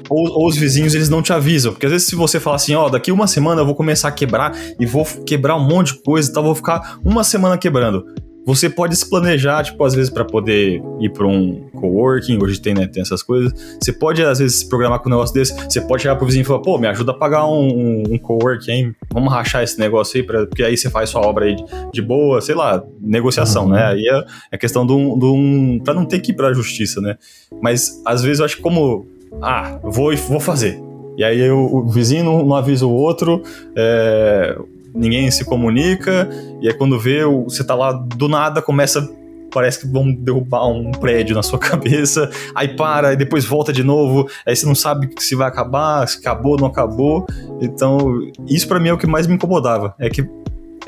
ou, 0.09 0.31
ou, 0.39 0.47
os 0.47 0.57
vizinhos, 0.57 0.93
eles 0.93 1.09
não 1.09 1.21
te 1.21 1.31
avisam. 1.31 1.71
Porque 1.71 1.85
às 1.85 1.91
vezes 1.91 2.07
se 2.07 2.15
você 2.15 2.39
falar 2.39 2.57
assim, 2.57 2.75
ó, 2.75 2.87
oh, 2.87 2.89
daqui 2.89 3.11
uma 3.11 3.27
semana 3.27 3.61
eu 3.61 3.65
vou 3.65 3.75
começar 3.75 4.07
a 4.07 4.11
quebrar 4.11 4.53
e 4.79 4.85
vou 4.85 5.05
quebrar 5.25 5.55
um 5.55 5.67
monte 5.67 5.93
de 5.93 6.01
coisa 6.01 6.29
e 6.29 6.33
tal, 6.33 6.43
vou 6.43 6.55
ficar 6.55 6.99
uma 7.03 7.23
semana 7.23 7.57
quebrando. 7.57 8.05
Você 8.45 8.69
pode 8.69 8.95
se 8.95 9.09
planejar, 9.09 9.63
tipo, 9.63 9.83
às 9.83 9.95
vezes 9.95 10.09
para 10.09 10.25
poder 10.25 10.81
ir 10.99 11.09
para 11.09 11.25
um 11.25 11.69
coworking, 11.71 12.39
hoje 12.41 12.59
tem, 12.59 12.73
né, 12.73 12.87
tem 12.87 13.01
essas 13.01 13.23
coisas. 13.23 13.53
Você 13.81 13.93
pode, 13.93 14.23
às 14.23 14.39
vezes, 14.39 14.57
se 14.57 14.69
programar 14.69 14.99
com 14.99 15.07
um 15.07 15.11
negócio 15.11 15.33
desse. 15.33 15.53
Você 15.53 15.79
pode 15.81 16.01
chegar 16.01 16.15
pro 16.15 16.25
vizinho 16.25 16.41
e 16.41 16.45
falar, 16.45 16.59
pô, 16.59 16.77
me 16.77 16.87
ajuda 16.87 17.11
a 17.11 17.15
pagar 17.15 17.47
um, 17.47 17.67
um, 17.67 18.03
um 18.11 18.17
coworking, 18.17 18.71
hein? 18.71 18.95
Vamos 19.11 19.31
rachar 19.31 19.63
esse 19.63 19.79
negócio 19.79 20.17
aí, 20.17 20.23
pra, 20.23 20.45
porque 20.45 20.63
aí 20.63 20.75
você 20.75 20.89
faz 20.89 21.09
sua 21.09 21.21
obra 21.21 21.45
aí 21.45 21.55
de, 21.55 21.63
de 21.93 22.01
boa, 22.01 22.41
sei 22.41 22.55
lá, 22.55 22.83
negociação, 22.99 23.67
né? 23.67 23.75
uhum. 23.75 23.81
né? 23.81 23.93
Aí 23.93 24.07
é, 24.07 24.25
é 24.51 24.57
questão 24.57 24.85
de 24.85 24.91
um, 24.91 25.17
de 25.17 25.25
um. 25.25 25.79
pra 25.83 25.93
não 25.93 26.05
ter 26.05 26.19
que 26.19 26.31
ir 26.31 26.35
pra 26.35 26.53
justiça, 26.53 26.99
né? 26.99 27.17
Mas, 27.61 28.01
às 28.05 28.23
vezes, 28.23 28.39
eu 28.39 28.45
acho 28.45 28.57
que 28.57 28.61
como. 28.61 29.07
Ah, 29.41 29.79
vou, 29.83 30.15
vou 30.15 30.39
fazer. 30.39 30.79
E 31.17 31.23
aí 31.23 31.49
o, 31.49 31.77
o 31.77 31.87
vizinho 31.87 32.23
não, 32.23 32.45
não, 32.45 32.55
avisa 32.55 32.85
o 32.85 32.91
outro, 32.91 33.43
é, 33.75 34.57
ninguém 34.93 35.29
se 35.31 35.43
comunica, 35.45 36.29
e 36.61 36.67
aí 36.67 36.73
quando 36.73 36.99
vê, 36.99 37.25
você 37.25 37.63
tá 37.63 37.75
lá 37.75 37.91
do 37.91 38.27
nada, 38.27 38.61
começa. 38.61 39.07
Parece 39.53 39.81
que 39.81 39.87
vão 39.87 40.11
derrubar 40.11 40.67
um 40.67 40.91
prédio 40.91 41.35
na 41.35 41.43
sua 41.43 41.59
cabeça, 41.59 42.27
aí 42.55 42.69
para, 42.75 43.13
e 43.13 43.15
depois 43.15 43.45
volta 43.45 43.71
de 43.71 43.83
novo, 43.83 44.27
aí 44.47 44.55
você 44.55 44.65
não 44.65 44.73
sabe 44.73 45.09
se 45.19 45.35
vai 45.35 45.47
acabar, 45.47 46.07
se 46.07 46.17
acabou, 46.17 46.57
não 46.57 46.65
acabou. 46.65 47.27
Então, 47.61 48.19
isso 48.47 48.67
para 48.67 48.79
mim 48.79 48.89
é 48.89 48.93
o 48.93 48.97
que 48.97 49.05
mais 49.05 49.27
me 49.27 49.35
incomodava. 49.35 49.93
É 49.99 50.09
que 50.09 50.27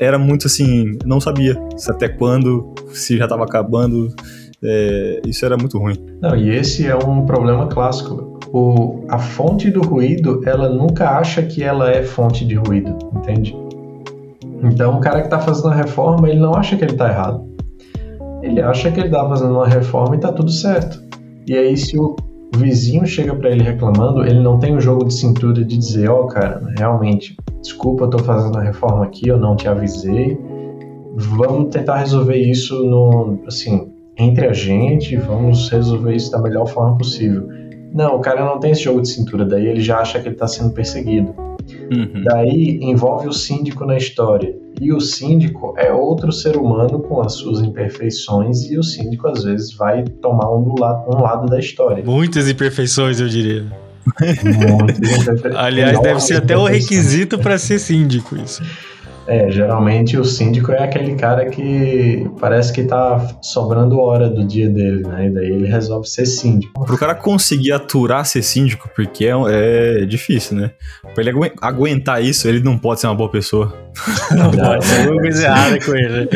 era 0.00 0.18
muito 0.18 0.46
assim, 0.46 0.98
não 1.04 1.20
sabia 1.20 1.56
se 1.76 1.90
até 1.90 2.08
quando, 2.08 2.74
se 2.92 3.16
já 3.16 3.28
tava 3.28 3.44
acabando. 3.44 4.12
É, 4.62 5.20
isso 5.26 5.44
era 5.44 5.56
muito 5.56 5.78
ruim. 5.78 5.96
Não, 6.20 6.34
e 6.34 6.50
esse 6.50 6.86
é 6.86 6.96
um 6.96 7.24
problema 7.24 7.66
clássico. 7.68 8.40
O, 8.52 9.04
a 9.08 9.18
fonte 9.18 9.70
do 9.70 9.82
ruído, 9.82 10.40
ela 10.46 10.68
nunca 10.68 11.10
acha 11.10 11.42
que 11.42 11.62
ela 11.62 11.90
é 11.90 12.02
fonte 12.02 12.44
de 12.44 12.54
ruído, 12.54 12.96
entende? 13.14 13.54
Então, 14.62 14.96
o 14.96 15.00
cara 15.00 15.20
que 15.20 15.26
está 15.26 15.38
fazendo 15.38 15.68
a 15.68 15.74
reforma, 15.74 16.28
ele 16.28 16.40
não 16.40 16.54
acha 16.54 16.76
que 16.76 16.84
ele 16.84 16.92
está 16.92 17.08
errado. 17.08 17.44
Ele 18.42 18.60
acha 18.60 18.90
que 18.90 19.00
ele 19.00 19.08
está 19.08 19.28
fazendo 19.28 19.52
uma 19.52 19.66
reforma 19.66 20.14
e 20.14 20.18
está 20.18 20.32
tudo 20.32 20.50
certo. 20.50 21.02
E 21.46 21.56
aí, 21.56 21.76
se 21.76 21.98
o 21.98 22.16
vizinho 22.56 23.06
chega 23.06 23.34
para 23.34 23.50
ele 23.50 23.62
reclamando, 23.62 24.24
ele 24.24 24.40
não 24.40 24.58
tem 24.58 24.74
o 24.74 24.80
jogo 24.80 25.04
de 25.04 25.14
cintura 25.14 25.64
de 25.64 25.76
dizer, 25.76 26.08
ó, 26.08 26.22
oh, 26.22 26.26
cara, 26.26 26.62
realmente, 26.76 27.36
desculpa, 27.60 28.04
eu 28.04 28.10
tô 28.10 28.18
fazendo 28.18 28.56
a 28.58 28.62
reforma 28.62 29.04
aqui, 29.04 29.28
eu 29.28 29.38
não 29.38 29.56
te 29.56 29.68
avisei. 29.68 30.38
Vamos 31.16 31.70
tentar 31.70 31.98
resolver 31.98 32.36
isso 32.36 32.84
no, 32.84 33.40
assim, 33.46 33.90
entre 34.18 34.46
a 34.46 34.52
gente, 34.52 35.16
vamos 35.16 35.68
resolver 35.70 36.14
isso 36.14 36.30
da 36.30 36.40
melhor 36.40 36.66
forma 36.66 36.96
possível. 36.96 37.48
Não, 37.92 38.16
o 38.16 38.20
cara 38.20 38.44
não 38.44 38.58
tem 38.58 38.72
esse 38.72 38.82
jogo 38.82 39.00
de 39.00 39.08
cintura, 39.08 39.44
daí 39.44 39.66
ele 39.66 39.80
já 39.80 39.98
acha 39.98 40.20
que 40.20 40.28
ele 40.28 40.34
está 40.34 40.46
sendo 40.46 40.72
perseguido. 40.72 41.34
Uhum. 41.74 42.22
Daí 42.24 42.78
envolve 42.82 43.28
o 43.28 43.32
síndico 43.32 43.84
na 43.84 43.96
história. 43.96 44.54
E 44.80 44.92
o 44.92 45.00
síndico 45.00 45.74
é 45.78 45.92
outro 45.92 46.30
ser 46.30 46.56
humano 46.56 47.00
com 47.00 47.20
as 47.20 47.32
suas 47.34 47.60
imperfeições, 47.60 48.70
e 48.70 48.78
o 48.78 48.82
síndico 48.82 49.26
às 49.28 49.42
vezes 49.44 49.74
vai 49.74 50.04
tomar 50.04 50.54
um, 50.54 50.62
do 50.62 50.80
lado, 50.80 51.16
um 51.16 51.20
lado 51.20 51.46
da 51.46 51.58
história. 51.58 52.04
Muitas 52.04 52.48
imperfeições, 52.48 53.20
eu 53.20 53.28
diria. 53.28 53.64
Aliás, 55.56 55.98
deve 56.00 56.20
ser 56.20 56.36
até 56.36 56.56
o 56.56 56.64
requisito 56.64 57.38
para 57.38 57.58
ser 57.58 57.78
síndico 57.78 58.36
isso. 58.36 58.62
É, 59.26 59.50
geralmente 59.50 60.16
o 60.16 60.24
síndico 60.24 60.72
é 60.72 60.82
aquele 60.82 61.14
cara 61.16 61.48
que 61.50 62.28
parece 62.38 62.72
que 62.72 62.84
tá 62.84 63.38
sobrando 63.42 63.98
hora 63.98 64.28
do 64.28 64.44
dia 64.44 64.68
dele, 64.68 65.02
né? 65.06 65.26
E 65.26 65.30
daí 65.30 65.46
ele 65.46 65.66
resolve 65.66 66.08
ser 66.08 66.26
síndico. 66.26 66.84
Pro 66.84 66.98
cara 66.98 67.14
conseguir 67.14 67.72
aturar 67.72 68.24
ser 68.24 68.42
síndico, 68.42 68.88
porque 68.94 69.26
é, 69.26 70.02
é 70.02 70.06
difícil, 70.06 70.56
né? 70.56 70.70
Pra 71.14 71.22
ele 71.22 71.30
agu 71.30 71.46
aguentar 71.60 72.22
isso, 72.22 72.48
ele 72.48 72.60
não 72.60 72.78
pode 72.78 73.00
ser 73.00 73.06
uma 73.08 73.14
boa 73.14 73.30
pessoa. 73.30 73.86
Não 74.36 74.50
pode, 74.50 74.84
ser 74.84 75.00
alguma 75.00 75.22
coisa 75.22 75.46
errada 75.46 75.78
com 75.78 75.94
ele. 75.94 76.28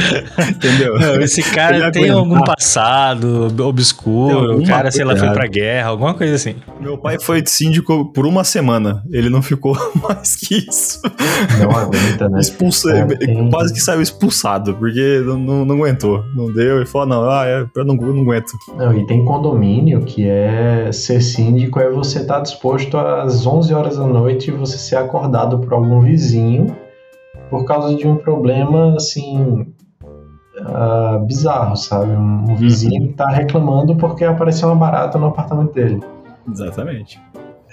Entendeu? 0.48 0.98
Não, 0.98 1.20
esse 1.20 1.42
cara 1.42 1.90
tem 1.92 2.08
algum 2.08 2.40
passado 2.42 3.54
obscuro, 3.62 4.58
o 4.58 4.66
cara, 4.66 4.90
sei 4.90 5.04
lá, 5.04 5.14
foi 5.16 5.30
pra 5.30 5.46
guerra, 5.46 5.88
alguma 5.88 6.14
coisa 6.14 6.34
assim. 6.34 6.56
Meu 6.80 6.96
pai 6.96 7.18
foi 7.20 7.42
síndico 7.44 8.10
por 8.12 8.26
uma 8.26 8.44
semana. 8.44 9.02
Ele 9.10 9.28
não 9.28 9.42
ficou 9.42 9.76
mais 10.02 10.36
que 10.36 10.66
isso. 10.68 11.00
Não 11.60 11.70
aguenta, 11.70 12.28
né? 12.28 12.40
Expulso, 12.40 12.79
é, 12.88 13.50
quase 13.50 13.72
que 13.72 13.80
saiu 13.80 14.00
expulsado, 14.00 14.74
porque 14.74 15.22
não, 15.24 15.38
não, 15.38 15.64
não 15.64 15.74
aguentou. 15.76 16.24
Não 16.34 16.52
deu 16.52 16.82
e 16.82 16.86
falou, 16.86 17.06
não, 17.06 17.30
ah, 17.30 17.46
é, 17.46 17.66
eu 17.74 17.84
não, 17.84 17.94
não 17.94 18.22
aguento. 18.22 18.52
Não, 18.76 18.96
e 18.96 19.06
tem 19.06 19.24
condomínio 19.24 20.00
que 20.02 20.28
é 20.28 20.90
ser 20.92 21.20
síndico 21.20 21.78
é 21.78 21.90
você 21.90 22.20
estar 22.20 22.36
tá 22.36 22.40
disposto 22.40 22.96
às 22.96 23.46
11 23.46 23.74
horas 23.74 23.96
da 23.96 24.06
noite 24.06 24.50
você 24.50 24.78
ser 24.78 24.96
acordado 24.96 25.58
por 25.58 25.72
algum 25.72 26.00
vizinho 26.00 26.74
por 27.50 27.64
causa 27.64 27.94
de 27.96 28.06
um 28.06 28.16
problema 28.16 28.94
assim 28.94 29.66
uh, 30.60 31.24
bizarro, 31.26 31.76
sabe? 31.76 32.12
Um, 32.12 32.52
um 32.52 32.54
vizinho 32.54 33.08
que 33.08 33.14
tá 33.14 33.28
reclamando 33.28 33.96
porque 33.96 34.24
apareceu 34.24 34.68
uma 34.68 34.76
barata 34.76 35.18
no 35.18 35.26
apartamento 35.26 35.72
dele. 35.74 36.00
Exatamente. 36.50 37.20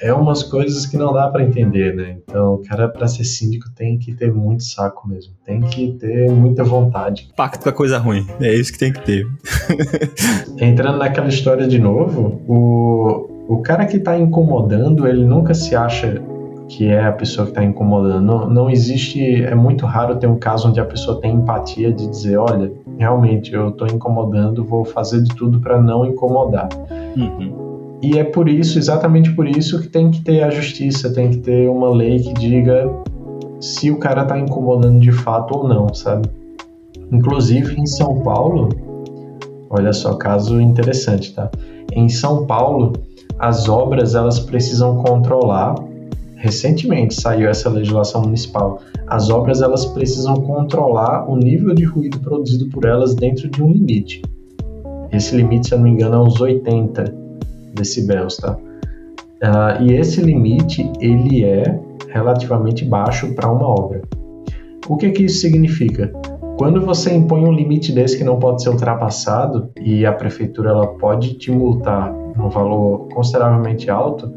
É 0.02 0.14
umas 0.14 0.44
coisas 0.44 0.86
que 0.86 0.98
não 0.98 1.14
dá 1.14 1.28
para 1.28 1.44
entender, 1.44 1.96
né? 1.96 2.18
Então, 2.24 2.56
o 2.56 2.58
cara 2.60 2.88
para 2.88 3.08
ser 3.08 3.24
síndico 3.24 3.70
tem 3.76 3.98
que 3.98 4.14
ter 4.14 4.32
muito 4.32 4.64
saco 4.64 5.08
mesmo, 5.08 5.34
tem 5.44 5.62
que 5.62 5.94
ter 5.94 6.30
muita 6.32 6.64
vontade. 6.64 7.30
Pacto 7.36 7.64
com 7.64 7.70
a 7.70 7.74
coisa 7.74 7.98
ruim, 7.98 8.26
é 8.40 8.54
isso 8.54 8.72
que 8.72 8.80
tem 8.80 8.94
que 8.94 9.02
ter. 9.02 9.28
Entrando 10.60 10.98
naquela 10.98 11.28
história 11.28 11.68
de 11.68 11.80
novo, 11.80 12.42
o, 12.48 13.56
o 13.56 13.62
cara 13.62 13.86
que 13.86 14.00
tá 14.00 14.18
incomodando, 14.18 15.08
ele 15.08 15.26
nunca 15.26 15.54
se 15.54 15.76
acha 15.76 16.22
que 16.68 16.88
é 16.88 17.06
a 17.06 17.12
pessoa 17.12 17.46
que 17.46 17.52
está 17.52 17.64
incomodando. 17.64 18.22
Não, 18.22 18.50
não 18.50 18.70
existe, 18.70 19.44
é 19.44 19.56
muito 19.56 19.86
raro 19.86 20.18
ter 20.18 20.28
um 20.28 20.38
caso 20.38 20.68
onde 20.68 20.80
a 20.80 20.86
pessoa 20.86 21.20
tem 21.20 21.34
empatia 21.34 21.92
de 21.92 22.08
dizer, 22.08 22.38
olha, 22.38 22.72
realmente 22.98 23.54
eu 23.54 23.70
estou 23.70 23.88
incomodando, 23.88 24.64
vou 24.64 24.84
fazer 24.84 25.22
de 25.22 25.34
tudo 25.36 25.60
para 25.60 25.82
não 25.82 26.06
incomodar. 26.06 26.68
Uhum. 27.16 27.67
E 28.02 28.18
é 28.18 28.24
por 28.24 28.48
isso, 28.48 28.78
exatamente 28.78 29.32
por 29.34 29.48
isso, 29.48 29.82
que 29.82 29.88
tem 29.88 30.12
que 30.12 30.22
ter 30.22 30.44
a 30.44 30.50
justiça, 30.50 31.12
tem 31.12 31.32
que 31.32 31.38
ter 31.38 31.68
uma 31.68 31.90
lei 31.90 32.20
que 32.20 32.34
diga 32.34 32.88
se 33.60 33.90
o 33.90 33.98
cara 33.98 34.22
está 34.22 34.38
incomodando 34.38 35.00
de 35.00 35.12
fato 35.12 35.58
ou 35.58 35.68
não, 35.68 35.94
sabe? 35.94 36.30
Inclusive 37.12 37.80
em 37.80 37.86
São 37.88 38.20
Paulo, 38.20 38.70
olha 39.70 39.92
só, 39.94 40.14
caso 40.14 40.62
interessante, 40.62 41.34
tá? 41.34 41.50
Em 41.92 42.08
São 42.08 42.46
Paulo, 42.46 42.94
as 43.40 43.68
obras 43.68 44.14
elas 44.14 44.40
precisam 44.40 44.98
controlar 44.98 45.76
recentemente 46.38 47.16
saiu 47.16 47.50
essa 47.50 47.70
legislação 47.70 48.22
municipal. 48.22 48.80
As 49.08 49.30
obras 49.30 49.62
elas 49.62 49.86
precisam 49.86 50.36
controlar 50.36 51.30
o 51.30 51.36
nível 51.36 51.74
de 51.74 51.84
ruído 51.84 52.20
produzido 52.20 52.70
por 52.70 52.86
elas 52.86 53.16
dentro 53.16 53.50
de 53.50 53.62
um 53.62 53.72
limite. 53.72 54.22
Esse 55.12 55.36
limite, 55.36 55.68
se 55.68 55.74
eu 55.74 55.80
não 55.80 55.86
me 55.86 55.92
engano, 55.92 56.16
é 56.16 56.20
uns 56.20 56.40
80 56.40 57.27
decibéis, 57.78 58.38
tá? 58.38 58.58
Uh, 58.58 59.84
e 59.84 59.94
esse 59.94 60.20
limite 60.22 60.92
ele 61.00 61.44
é 61.46 61.80
relativamente 62.10 62.84
baixo 62.84 63.34
para 63.36 63.52
uma 63.52 63.68
obra. 63.68 64.02
O 64.88 64.98
que 64.98 65.12
que 65.12 65.26
isso 65.26 65.42
significa? 65.42 66.12
Quando 66.58 66.82
você 66.82 67.14
impõe 67.14 67.46
um 67.46 67.52
limite 67.52 67.92
desse 67.92 68.18
que 68.18 68.24
não 68.24 68.40
pode 68.40 68.64
ser 68.64 68.70
ultrapassado 68.70 69.70
e 69.80 70.06
a 70.06 70.12
prefeitura 70.12 70.72
ela 70.72 70.88
pode 70.88 71.36
te 71.36 71.52
multar 71.52 72.12
um 72.12 72.50
valor 72.50 73.08
consideravelmente 73.10 73.92
alto, 73.92 74.34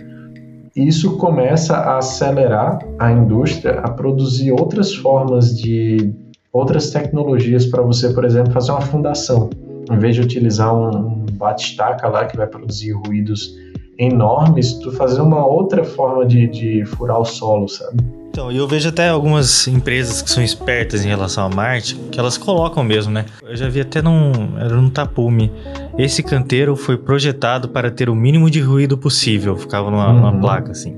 isso 0.77 1.17
começa 1.17 1.77
a 1.77 1.99
acelerar 1.99 2.79
a 2.99 3.11
indústria 3.11 3.81
a 3.81 3.91
produzir 3.91 4.53
outras 4.53 4.95
formas 4.95 5.57
de 5.57 6.15
outras 6.53 6.91
tecnologias 6.91 7.65
para 7.67 7.83
você, 7.83 8.11
por 8.11 8.25
exemplo, 8.25 8.53
fazer 8.53 8.73
uma 8.73 8.81
fundação. 8.81 9.49
Em 9.91 9.99
vez 9.99 10.15
de 10.15 10.21
utilizar 10.21 10.75
um, 10.75 11.20
bate-estaca 11.41 12.07
lá 12.07 12.27
que 12.27 12.37
vai 12.37 12.47
produzir 12.47 12.93
ruídos 12.93 13.57
enormes, 13.99 14.75
tu 14.75 14.93
fazer 14.93 15.21
uma 15.21 15.47
outra 15.47 15.83
forma 15.85 16.25
de, 16.25 16.47
de 16.47 16.85
furar 16.85 17.19
o 17.19 17.25
solo, 17.25 17.69
sabe? 17.69 17.99
Então, 18.31 18.51
eu 18.53 18.67
vejo 18.67 18.89
até 18.89 19.09
algumas 19.09 19.67
empresas 19.67 20.23
que 20.23 20.31
são 20.31 20.43
espertas 20.43 21.05
em 21.05 21.09
relação 21.09 21.45
a 21.45 21.49
Marte, 21.49 21.97
que 22.13 22.21
elas 22.21 22.39
colocam 22.39 22.85
mesmo, 22.85 23.13
né? 23.13 23.27
Eu 23.43 23.57
já 23.57 23.69
vi 23.69 23.81
até 23.81 24.01
num, 24.01 24.57
era 24.57 24.77
num 24.77 24.89
tapume. 24.89 25.51
Esse 25.99 26.23
canteiro 26.23 26.77
foi 26.77 26.97
projetado 26.97 27.69
para 27.69 27.91
ter 27.91 28.09
o 28.09 28.15
mínimo 28.15 28.49
de 28.49 28.61
ruído 28.61 28.97
possível, 28.97 29.57
ficava 29.57 29.91
numa, 29.91 30.09
uhum. 30.09 30.15
numa 30.15 30.41
placa 30.41 30.71
assim. 30.71 30.97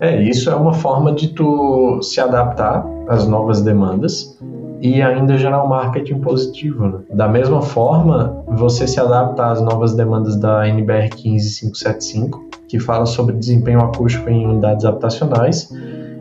É, 0.00 0.22
isso 0.22 0.48
é 0.48 0.54
uma 0.54 0.72
forma 0.72 1.12
de 1.12 1.28
tu 1.28 2.00
se 2.00 2.20
adaptar 2.20 2.86
às 3.08 3.26
novas 3.26 3.60
demandas 3.60 4.38
e 4.80 5.02
ainda 5.02 5.36
gerar 5.36 5.64
um 5.64 5.68
marketing 5.68 6.20
positivo. 6.20 6.88
Né? 6.88 6.98
Da 7.12 7.28
mesma 7.28 7.62
forma, 7.62 8.44
você 8.46 8.86
se 8.86 9.00
adapta 9.00 9.46
às 9.46 9.60
novas 9.60 9.94
demandas 9.94 10.36
da 10.36 10.68
NBR 10.68 11.10
15575, 11.10 12.48
que 12.68 12.78
fala 12.78 13.06
sobre 13.06 13.34
desempenho 13.34 13.80
acústico 13.80 14.28
em 14.28 14.46
unidades 14.46 14.84
habitacionais 14.84 15.72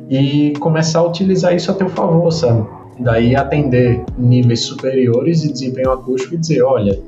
e 0.10 0.54
começar 0.60 1.00
a 1.00 1.04
utilizar 1.04 1.54
isso 1.54 1.70
a 1.72 1.74
teu 1.74 1.90
favor, 1.90 2.32
sabe? 2.32 2.66
Daí 3.00 3.36
atender 3.36 4.04
níveis 4.18 4.62
superiores 4.62 5.42
de 5.42 5.52
desempenho 5.52 5.92
acústico 5.92 6.34
e 6.34 6.38
dizer, 6.38 6.64
olha, 6.64 7.00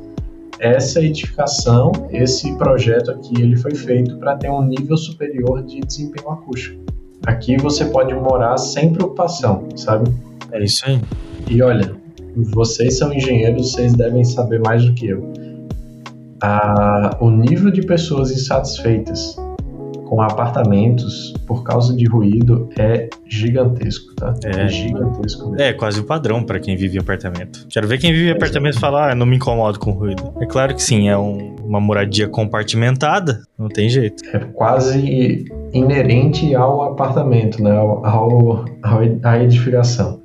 essa 0.60 1.02
edificação, 1.02 1.92
esse 2.12 2.54
projeto 2.58 3.12
aqui, 3.12 3.42
ele 3.42 3.56
foi 3.56 3.74
feito 3.74 4.18
para 4.18 4.36
ter 4.36 4.52
um 4.52 4.62
nível 4.62 4.98
superior 4.98 5.64
de 5.64 5.80
desempenho 5.80 6.30
acústico. 6.30 6.84
Aqui 7.26 7.58
você 7.58 7.86
pode 7.86 8.14
morar 8.14 8.58
sem 8.58 8.94
preocupação, 8.94 9.68
sabe? 9.76 10.12
É 10.52 10.64
isso 10.64 10.86
aí. 10.86 11.00
E 11.50 11.62
olha, 11.62 11.96
vocês 12.36 12.98
são 12.98 13.14
engenheiros, 13.14 13.72
vocês 13.72 13.94
devem 13.94 14.24
saber 14.24 14.60
mais 14.60 14.86
do 14.86 14.94
que 14.94 15.08
eu. 15.08 15.32
Ah, 16.42 17.18
o 17.20 17.30
nível 17.30 17.72
de 17.72 17.82
pessoas 17.82 18.32
insatisfeitas 18.32 19.36
com 20.10 20.22
apartamentos 20.22 21.34
por 21.46 21.64
causa 21.64 21.96
de 21.96 22.06
ruído 22.06 22.68
é 22.80 23.08
gigantesco, 23.28 24.16
tá? 24.16 24.34
É, 24.44 24.64
é 24.64 24.68
gigantesco 24.68 25.52
mesmo. 25.52 25.62
É 25.62 25.72
quase 25.72 26.00
o 26.00 26.04
padrão 26.04 26.44
para 26.44 26.60
quem 26.60 26.76
vive 26.76 26.98
em 26.98 27.00
apartamento. 27.00 27.68
Quero 27.70 27.88
ver 27.88 28.00
quem 28.00 28.12
vive 28.12 28.30
em 28.30 28.32
apartamento 28.32 28.78
é. 28.78 28.80
falar, 28.80 29.12
ah, 29.12 29.16
não 29.16 29.28
me 29.28 29.36
incomodo 29.36 29.78
com 29.80 29.92
ruído. 29.92 30.34
É 30.42 30.48
claro 30.48 30.74
que 30.74 30.82
sim, 30.82 31.10
é 31.10 31.18
um, 31.18 31.56
uma 31.64 31.80
moradia 31.80 32.28
compartimentada, 32.28 33.42
não 33.58 33.68
tem 33.68 33.88
jeito. 33.88 34.24
É 34.34 34.40
quase 34.40 35.46
inerente 35.72 36.56
ao 36.56 36.82
apartamento, 36.82 37.62
né? 37.62 37.72
Ao, 37.72 38.04
ao 38.04 38.66
à 39.24 39.40
edificação. 39.44 40.19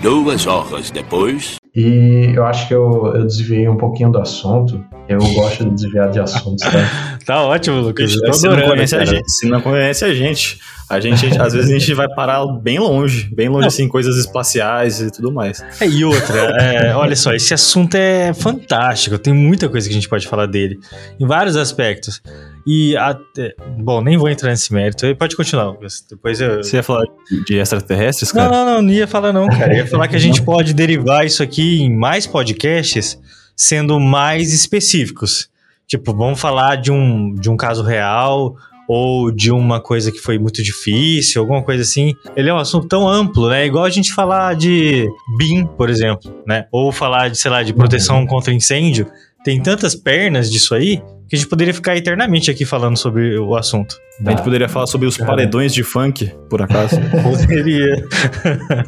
Duas 0.00 0.46
horas 0.46 0.90
depois. 0.90 1.56
E 1.74 2.32
eu 2.34 2.44
acho 2.46 2.68
que 2.68 2.74
eu, 2.74 3.12
eu 3.14 3.24
desviei 3.24 3.68
um 3.68 3.76
pouquinho 3.76 4.10
do 4.10 4.18
assunto. 4.18 4.82
Eu 5.08 5.18
gosto 5.18 5.64
de 5.64 5.74
desviar 5.74 6.10
de 6.10 6.18
assuntos, 6.18 6.64
tá? 6.64 7.18
tá 7.24 7.42
ótimo, 7.42 7.80
Lucas. 7.80 8.14
Eu 8.14 8.32
você 8.32 8.48
não 8.48 8.62
conhece 8.62 8.96
a 8.96 9.04
gente. 9.04 9.30
Se 9.30 9.48
não 9.48 9.60
conhece 9.60 10.04
a 10.04 10.14
gente. 10.14 10.58
A 10.88 11.00
gente, 11.00 11.26
às 11.40 11.52
vezes, 11.52 11.68
a 11.68 11.78
gente 11.78 11.94
vai 11.94 12.08
parar 12.08 12.46
bem 12.46 12.78
longe, 12.78 13.28
bem 13.34 13.48
longe, 13.48 13.66
assim, 13.66 13.88
coisas 13.88 14.16
espaciais 14.16 15.00
e 15.00 15.10
tudo 15.10 15.32
mais. 15.32 15.60
É, 15.80 15.88
e 15.88 16.04
outra, 16.04 16.38
é, 16.60 16.94
olha 16.94 17.16
só, 17.16 17.34
esse 17.34 17.52
assunto 17.52 17.96
é 17.96 18.32
fantástico, 18.32 19.18
tem 19.18 19.34
muita 19.34 19.68
coisa 19.68 19.88
que 19.88 19.92
a 19.92 19.96
gente 19.96 20.08
pode 20.08 20.28
falar 20.28 20.46
dele, 20.46 20.78
em 21.18 21.26
vários 21.26 21.56
aspectos. 21.56 22.22
E, 22.66 22.96
até, 22.96 23.54
bom, 23.78 24.00
nem 24.00 24.16
vou 24.16 24.28
entrar 24.28 24.50
nesse 24.50 24.72
mérito, 24.72 25.06
pode 25.14 25.36
continuar, 25.36 25.66
Lucas. 25.66 26.04
Depois 26.10 26.40
eu... 26.40 26.56
Você 26.56 26.76
ia 26.76 26.82
falar 26.82 27.04
de 27.46 27.56
extraterrestres, 27.56 28.32
cara? 28.32 28.50
Não, 28.50 28.64
não, 28.64 28.74
não, 28.74 28.82
não 28.82 28.92
ia 28.92 29.06
falar 29.06 29.32
não, 29.32 29.46
cara. 29.48 29.72
Eu 29.72 29.76
ia 29.78 29.86
falar 29.86 30.08
que 30.08 30.16
a 30.16 30.18
gente 30.20 30.42
pode 30.44 30.74
derivar 30.74 31.24
isso 31.24 31.44
aqui 31.44 31.80
em 31.80 31.96
mais 31.96 32.26
podcasts, 32.26 33.20
sendo 33.54 34.00
mais 34.00 34.52
específicos. 34.52 35.48
Tipo, 35.86 36.12
vamos 36.12 36.40
falar 36.40 36.74
de 36.74 36.90
um, 36.90 37.32
de 37.36 37.48
um 37.48 37.56
caso 37.56 37.84
real 37.84 38.56
ou 38.88 39.30
de 39.30 39.52
uma 39.52 39.80
coisa 39.80 40.10
que 40.10 40.18
foi 40.18 40.36
muito 40.36 40.60
difícil, 40.60 41.40
alguma 41.40 41.62
coisa 41.62 41.82
assim. 41.82 42.14
Ele 42.34 42.50
é 42.50 42.54
um 42.54 42.58
assunto 42.58 42.88
tão 42.88 43.06
amplo, 43.06 43.48
né? 43.48 43.64
Igual 43.64 43.84
a 43.84 43.90
gente 43.90 44.12
falar 44.12 44.56
de 44.56 45.06
BIM, 45.38 45.66
por 45.66 45.88
exemplo, 45.88 46.34
né? 46.44 46.66
Ou 46.72 46.90
falar 46.90 47.28
de, 47.30 47.38
sei 47.38 47.50
lá, 47.50 47.62
de 47.62 47.72
proteção 47.72 48.26
contra 48.26 48.52
incêndio. 48.52 49.06
Tem 49.44 49.62
tantas 49.62 49.94
pernas 49.94 50.50
disso 50.50 50.74
aí 50.74 51.00
que 51.28 51.34
a 51.34 51.38
gente 51.38 51.48
poderia 51.48 51.74
ficar 51.74 51.96
eternamente 51.96 52.50
aqui 52.50 52.64
falando 52.64 52.96
sobre 52.96 53.38
o 53.38 53.56
assunto. 53.56 53.96
A 54.24 54.30
gente 54.30 54.42
poderia 54.42 54.68
falar 54.68 54.86
sobre 54.86 55.06
os 55.06 55.16
paredões 55.16 55.74
de 55.74 55.82
funk, 55.82 56.32
por 56.48 56.62
acaso. 56.62 56.96
Poderia. 57.22 58.06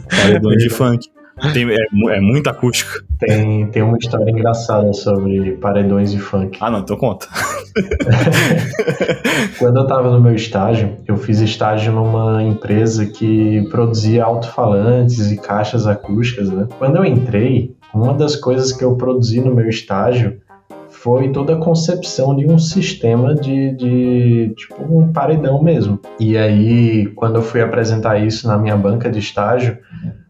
paredões 0.09 0.63
de 0.63 0.71
funk. 0.71 1.09
Tem, 1.53 1.71
é, 1.71 2.17
é 2.17 2.21
muita 2.21 2.51
acústica. 2.51 3.05
Tem, 3.19 3.67
tem 3.69 3.83
uma 3.83 3.97
história 3.97 4.31
engraçada 4.31 4.93
sobre 4.93 5.53
paredões 5.53 6.11
de 6.11 6.19
funk. 6.19 6.59
Ah, 6.61 6.71
não, 6.71 6.81
então 6.81 6.97
conta. 6.97 7.29
Quando 9.59 9.79
eu 9.79 9.87
tava 9.87 10.11
no 10.11 10.21
meu 10.21 10.35
estágio, 10.35 10.97
eu 11.07 11.17
fiz 11.17 11.41
estágio 11.41 11.93
numa 11.93 12.43
empresa 12.43 13.07
que 13.07 13.69
produzia 13.71 14.25
alto-falantes 14.25 15.31
e 15.31 15.37
caixas 15.37 15.87
acústicas, 15.87 16.51
né? 16.51 16.67
Quando 16.79 16.97
eu 16.97 17.05
entrei, 17.05 17.77
uma 17.95 18.15
das 18.15 18.35
coisas 18.35 18.73
que 18.73 18.85
eu 18.85 18.97
produzi 18.97 19.41
no 19.41 19.55
meu 19.55 19.69
estágio 19.69 20.41
foi 21.09 21.33
toda 21.33 21.55
a 21.55 21.57
concepção 21.57 22.37
de 22.37 22.47
um 22.47 22.59
sistema 22.59 23.35
de, 23.35 23.73
de 23.73 24.55
tipo 24.55 24.83
um 24.83 25.11
paredão 25.11 25.63
mesmo. 25.63 25.99
E 26.21 26.37
aí, 26.37 27.07
quando 27.15 27.37
eu 27.37 27.43
fui 27.43 27.63
apresentar 27.63 28.19
isso 28.19 28.47
na 28.47 28.59
minha 28.59 28.77
banca 28.77 29.11
de 29.11 29.19
estágio, 29.19 29.79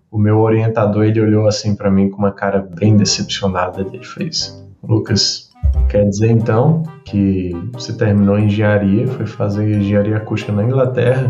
o 0.09 0.17
meu 0.17 0.39
orientador 0.39 1.05
ele 1.05 1.21
olhou 1.21 1.49
assim 1.49 1.75
para 1.75 1.91
mim 1.91 2.09
com 2.09 2.19
uma 2.19 2.31
cara 2.31 2.65
bem 2.79 2.97
decepcionada. 2.97 3.81
Ele 3.81 4.05
fez: 4.05 4.65
Lucas, 4.81 5.51
quer 5.89 6.05
dizer 6.05 6.31
então 6.31 6.85
que 7.05 7.51
você 7.73 7.93
terminou 7.93 8.39
engenharia, 8.39 9.09
foi 9.09 9.27
fazer 9.27 9.69
engenharia 9.81 10.19
acústica 10.19 10.53
na 10.53 10.63
Inglaterra 10.63 11.29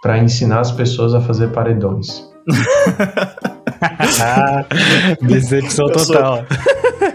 para 0.00 0.18
ensinar 0.18 0.60
as 0.60 0.70
pessoas 0.70 1.14
a 1.14 1.20
fazer 1.20 1.48
paredões? 1.48 2.30
Decepção 5.20 5.88
total. 5.88 6.44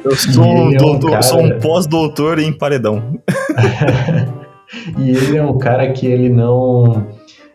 Eu 0.04 0.16
sou 0.16 0.44
um, 0.44 0.58
é 0.74 0.76
um 0.76 0.78
doutor- 0.78 1.10
cara- 1.12 1.22
sou 1.22 1.40
um 1.42 1.60
pós-doutor 1.60 2.40
em 2.40 2.52
paredão. 2.52 3.20
E 4.98 5.10
ele 5.10 5.38
é 5.38 5.44
um 5.44 5.58
cara 5.58 5.92
que 5.92 6.08
ele 6.08 6.30
não. 6.30 7.06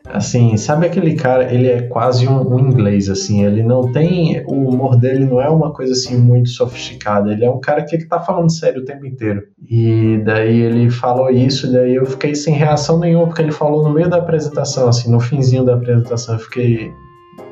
Assim, 0.08 0.56
sabe 0.58 0.86
aquele 0.86 1.14
cara? 1.14 1.52
Ele 1.52 1.66
é 1.66 1.82
quase 1.82 2.28
um, 2.28 2.54
um 2.54 2.60
inglês, 2.60 3.08
assim. 3.08 3.42
Ele 3.44 3.62
não 3.62 3.90
tem. 3.90 4.44
O 4.46 4.68
humor 4.68 4.96
dele 4.96 5.24
não 5.24 5.40
é 5.40 5.48
uma 5.48 5.72
coisa 5.72 5.94
assim 5.94 6.16
muito 6.18 6.50
sofisticada. 6.50 7.32
Ele 7.32 7.44
é 7.44 7.50
um 7.50 7.58
cara 7.58 7.82
que 7.84 7.96
ele 7.96 8.04
tá 8.06 8.20
falando 8.20 8.52
sério 8.52 8.82
o 8.82 8.84
tempo 8.84 9.06
inteiro. 9.06 9.42
E 9.68 10.20
daí 10.26 10.60
ele 10.60 10.90
falou 10.90 11.30
isso, 11.30 11.72
daí 11.72 11.94
eu 11.94 12.04
fiquei 12.06 12.34
sem 12.34 12.54
reação 12.54 12.98
nenhuma, 13.00 13.26
porque 13.26 13.40
ele 13.42 13.50
falou 13.52 13.82
no 13.82 13.94
meio 13.94 14.08
da 14.10 14.18
apresentação, 14.18 14.86
assim, 14.88 15.10
no 15.10 15.18
finzinho 15.18 15.64
da 15.64 15.74
apresentação. 15.74 16.34
Eu 16.34 16.40
fiquei. 16.40 16.92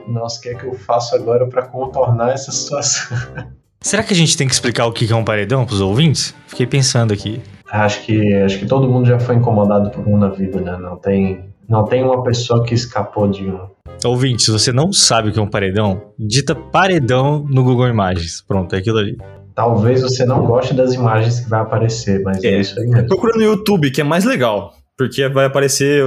Nossa, 0.07 0.39
o 0.39 0.43
que 0.43 0.49
é 0.51 0.55
que 0.55 0.67
eu 0.67 0.75
faço 0.75 1.17
agora 1.17 1.49
pra 1.49 1.63
contornar 1.63 2.35
essa 2.35 2.53
situação? 2.53 3.17
Será 3.85 4.03
que 4.03 4.15
a 4.15 4.17
gente 4.17 4.35
tem 4.35 4.49
que 4.49 4.55
explicar 4.55 4.87
o 4.87 4.93
que 4.93 5.13
é 5.13 5.15
um 5.15 5.23
paredão 5.23 5.67
pros 5.67 5.83
ouvintes? 5.83 6.35
Fiquei 6.47 6.67
pensando 6.67 7.13
aqui. 7.13 7.39
Acho 7.71 8.01
que, 8.01 8.33
acho 8.37 8.59
que 8.59 8.65
todo 8.65 8.89
mundo 8.89 9.07
já 9.07 9.19
foi 9.21 9.35
incomodado 9.35 9.91
por 9.91 10.09
um 10.09 10.17
na 10.17 10.31
vida, 10.31 10.59
né? 10.59 10.79
Não 10.81 10.97
tem, 10.97 11.45
não 11.69 11.85
tem 11.85 12.03
uma 12.03 12.23
pessoa 12.23 12.65
que 12.65 12.73
escapou 12.73 13.29
de 13.29 13.45
um. 13.45 13.61
Ouvinte, 14.03 14.43
se 14.43 14.51
você 14.51 14.73
não 14.73 14.91
sabe 14.91 15.29
o 15.29 15.33
que 15.35 15.39
é 15.39 15.43
um 15.43 15.51
paredão, 15.51 16.01
digita 16.19 16.55
paredão 16.55 17.45
no 17.47 17.63
Google 17.63 17.87
Imagens. 17.89 18.43
Pronto, 18.49 18.75
é 18.75 18.79
aquilo 18.79 18.97
ali. 18.97 19.19
Talvez 19.55 20.01
você 20.01 20.25
não 20.25 20.47
goste 20.47 20.73
das 20.73 20.95
imagens 20.95 21.41
que 21.41 21.51
vai 21.51 21.61
aparecer, 21.61 22.23
mas 22.23 22.43
é, 22.43 22.49
É. 22.55 22.61
isso 22.61 22.81
aí 22.81 22.87
mesmo. 22.87 23.07
Procura 23.09 23.37
no 23.37 23.43
YouTube, 23.43 23.91
que 23.91 24.01
é 24.01 24.05
mais 24.05 24.25
legal. 24.25 24.73
Porque 24.97 25.29
vai 25.29 25.47
aparecer 25.47 26.05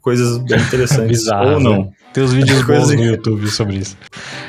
coisas 0.00 0.38
bem 0.38 0.58
interessantes. 0.58 1.06
Bizarro, 1.24 1.54
Ou 1.54 1.60
não. 1.60 1.90
Tem 2.12 2.22
uns 2.22 2.32
vídeos 2.32 2.62
bons 2.66 2.88
no 2.88 2.94
assim. 2.94 3.02
YouTube 3.04 3.48
sobre 3.48 3.76
isso. 3.76 3.96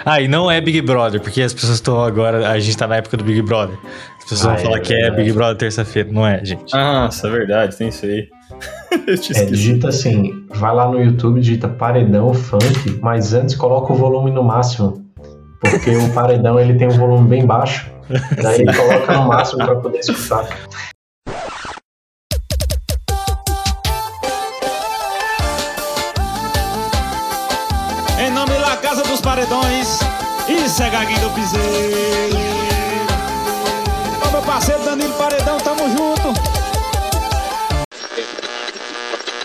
Ah, 0.04 0.20
e 0.20 0.28
não 0.28 0.50
é 0.52 0.60
Big 0.60 0.82
Brother, 0.82 1.22
porque 1.22 1.42
as 1.42 1.54
pessoas 1.54 1.76
estão 1.76 2.04
agora. 2.04 2.50
A 2.50 2.60
gente 2.60 2.76
tá 2.78 2.88
na 2.88 2.98
época 2.98 3.16
do 3.18 3.24
Big 3.24 3.42
Brother. 3.42 3.78
As 4.18 4.24
pessoas 4.30 4.46
Ah, 4.46 4.48
vão 4.50 4.56
é 4.56 4.64
falar 4.64 4.80
que 4.80 4.94
é. 4.94 5.12
Big 5.12 5.32
Brother 5.32 5.58
terça-feira. 5.58 6.10
Não 6.12 6.26
é, 6.26 6.44
gente. 6.44 6.76
Ah, 6.76 7.08
isso 7.12 7.26
é 7.26 7.30
verdade, 7.30 7.78
tem 7.78 7.90
isso 7.90 8.06
aí. 8.06 8.28
É, 9.36 9.46
digita 9.46 9.90
assim, 9.90 10.46
vai 10.50 10.74
lá 10.74 10.88
no 10.88 11.02
YouTube, 11.02 11.40
digita 11.42 11.68
paredão 11.68 12.34
funk, 12.34 13.00
mas 13.02 13.34
antes 13.34 13.56
coloca 13.56 13.92
o 13.92 13.96
volume 13.96 14.32
no 14.32 14.44
máximo. 14.44 15.04
Porque 15.60 15.92
o 15.96 16.10
paredão 16.14 16.60
ele 16.60 16.74
tem 16.76 16.88
um 16.88 16.92
volume 16.98 17.28
bem 17.28 17.46
baixo. 17.46 17.90
Daí 18.42 18.66
coloca 18.76 19.14
no 19.14 19.28
máximo 19.28 19.66
pra 19.66 19.76
poder 19.78 20.00
escutar. 20.00 20.48
Isso 30.74 30.82
é 30.82 30.90
Gaguinho 30.90 31.20
do 31.20 31.30
Piseiro. 31.30 31.68
Ô 34.28 34.32
meu 34.32 34.42
parceiro 34.42 34.84
Danilo 34.84 35.14
Paredão, 35.14 35.58
tamo 35.60 35.88
junto. 35.88 36.34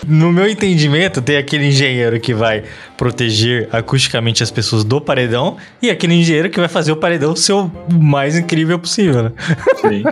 No 0.07 0.31
meu 0.31 0.49
entendimento, 0.49 1.21
tem 1.21 1.37
aquele 1.37 1.67
engenheiro 1.67 2.19
que 2.19 2.33
vai 2.33 2.63
proteger 2.97 3.69
acusticamente 3.71 4.41
as 4.41 4.49
pessoas 4.49 4.83
do 4.83 4.99
paredão 4.99 5.57
e 5.79 5.91
aquele 5.91 6.15
engenheiro 6.15 6.49
que 6.49 6.59
vai 6.59 6.67
fazer 6.67 6.91
o 6.91 6.97
paredão 6.97 7.35
ser 7.35 7.53
o 7.53 7.69
mais 7.93 8.35
incrível 8.35 8.79
possível, 8.79 9.21
né? 9.21 9.31
Sim. 9.81 10.03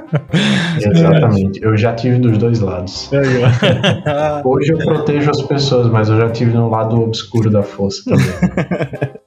Exatamente. 0.88 1.60
Eu 1.64 1.76
já 1.76 1.96
tive 1.96 2.20
dos 2.20 2.38
dois 2.38 2.60
lados. 2.60 3.10
Hoje 4.46 4.72
eu 4.72 4.78
protejo 4.78 5.32
as 5.32 5.42
pessoas, 5.42 5.88
mas 5.88 6.10
eu 6.10 6.18
já 6.18 6.30
tive 6.30 6.52
no 6.52 6.70
lado 6.70 7.02
obscuro 7.02 7.50
da 7.50 7.64
força 7.64 8.04
também. 8.06 9.18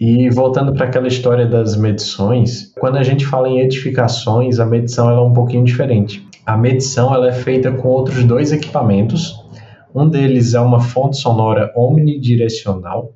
E 0.00 0.30
voltando 0.30 0.72
para 0.72 0.86
aquela 0.86 1.08
história 1.08 1.44
das 1.44 1.76
medições, 1.76 2.72
quando 2.78 2.98
a 2.98 3.02
gente 3.02 3.26
fala 3.26 3.48
em 3.48 3.58
edificações, 3.58 4.60
a 4.60 4.64
medição 4.64 5.10
ela 5.10 5.18
é 5.18 5.22
um 5.22 5.32
pouquinho 5.32 5.64
diferente. 5.64 6.24
A 6.46 6.56
medição 6.56 7.12
ela 7.12 7.28
é 7.28 7.32
feita 7.32 7.72
com 7.72 7.88
outros 7.88 8.22
dois 8.22 8.52
equipamentos. 8.52 9.44
Um 9.92 10.08
deles 10.08 10.54
é 10.54 10.60
uma 10.60 10.78
fonte 10.78 11.16
sonora 11.16 11.72
omnidirecional, 11.74 13.12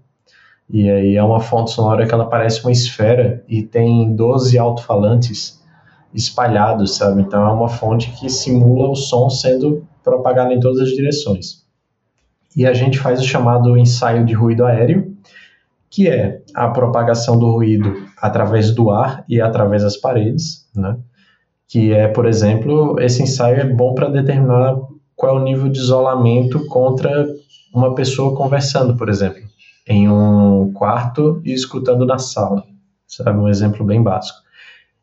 e 0.68 0.90
aí 0.90 1.16
é 1.16 1.22
uma 1.22 1.38
fonte 1.38 1.70
sonora 1.70 2.04
que 2.04 2.12
ela 2.12 2.26
parece 2.26 2.64
uma 2.64 2.72
esfera 2.72 3.44
e 3.46 3.62
tem 3.62 4.16
12 4.16 4.58
alto-falantes 4.58 5.62
espalhados, 6.12 6.96
sabe? 6.96 7.22
Então 7.22 7.46
é 7.46 7.52
uma 7.52 7.68
fonte 7.68 8.10
que 8.10 8.28
simula 8.28 8.88
o 8.88 8.96
som 8.96 9.30
sendo 9.30 9.86
propagado 10.02 10.52
em 10.52 10.58
todas 10.58 10.80
as 10.80 10.88
direções. 10.88 11.62
E 12.56 12.66
a 12.66 12.74
gente 12.74 12.98
faz 12.98 13.20
o 13.20 13.24
chamado 13.24 13.78
ensaio 13.78 14.26
de 14.26 14.34
ruído 14.34 14.64
aéreo, 14.64 15.11
que 15.92 16.08
é 16.08 16.40
a 16.54 16.68
propagação 16.68 17.38
do 17.38 17.52
ruído 17.52 18.06
através 18.16 18.74
do 18.74 18.90
ar 18.90 19.24
e 19.28 19.42
através 19.42 19.82
das 19.82 19.94
paredes, 19.94 20.66
né? 20.74 20.96
Que 21.68 21.92
é, 21.92 22.08
por 22.08 22.24
exemplo, 22.24 22.98
esse 22.98 23.22
ensaio 23.22 23.60
é 23.60 23.64
bom 23.64 23.94
para 23.94 24.08
determinar 24.08 24.74
qual 25.14 25.36
é 25.36 25.40
o 25.40 25.44
nível 25.44 25.68
de 25.68 25.78
isolamento 25.78 26.66
contra 26.66 27.26
uma 27.74 27.94
pessoa 27.94 28.34
conversando, 28.34 28.96
por 28.96 29.10
exemplo, 29.10 29.42
em 29.86 30.08
um 30.08 30.72
quarto 30.72 31.42
e 31.44 31.52
escutando 31.52 32.06
na 32.06 32.18
sala, 32.18 32.64
sabe? 33.06 33.38
Um 33.38 33.48
exemplo 33.48 33.84
bem 33.84 34.02
básico. 34.02 34.38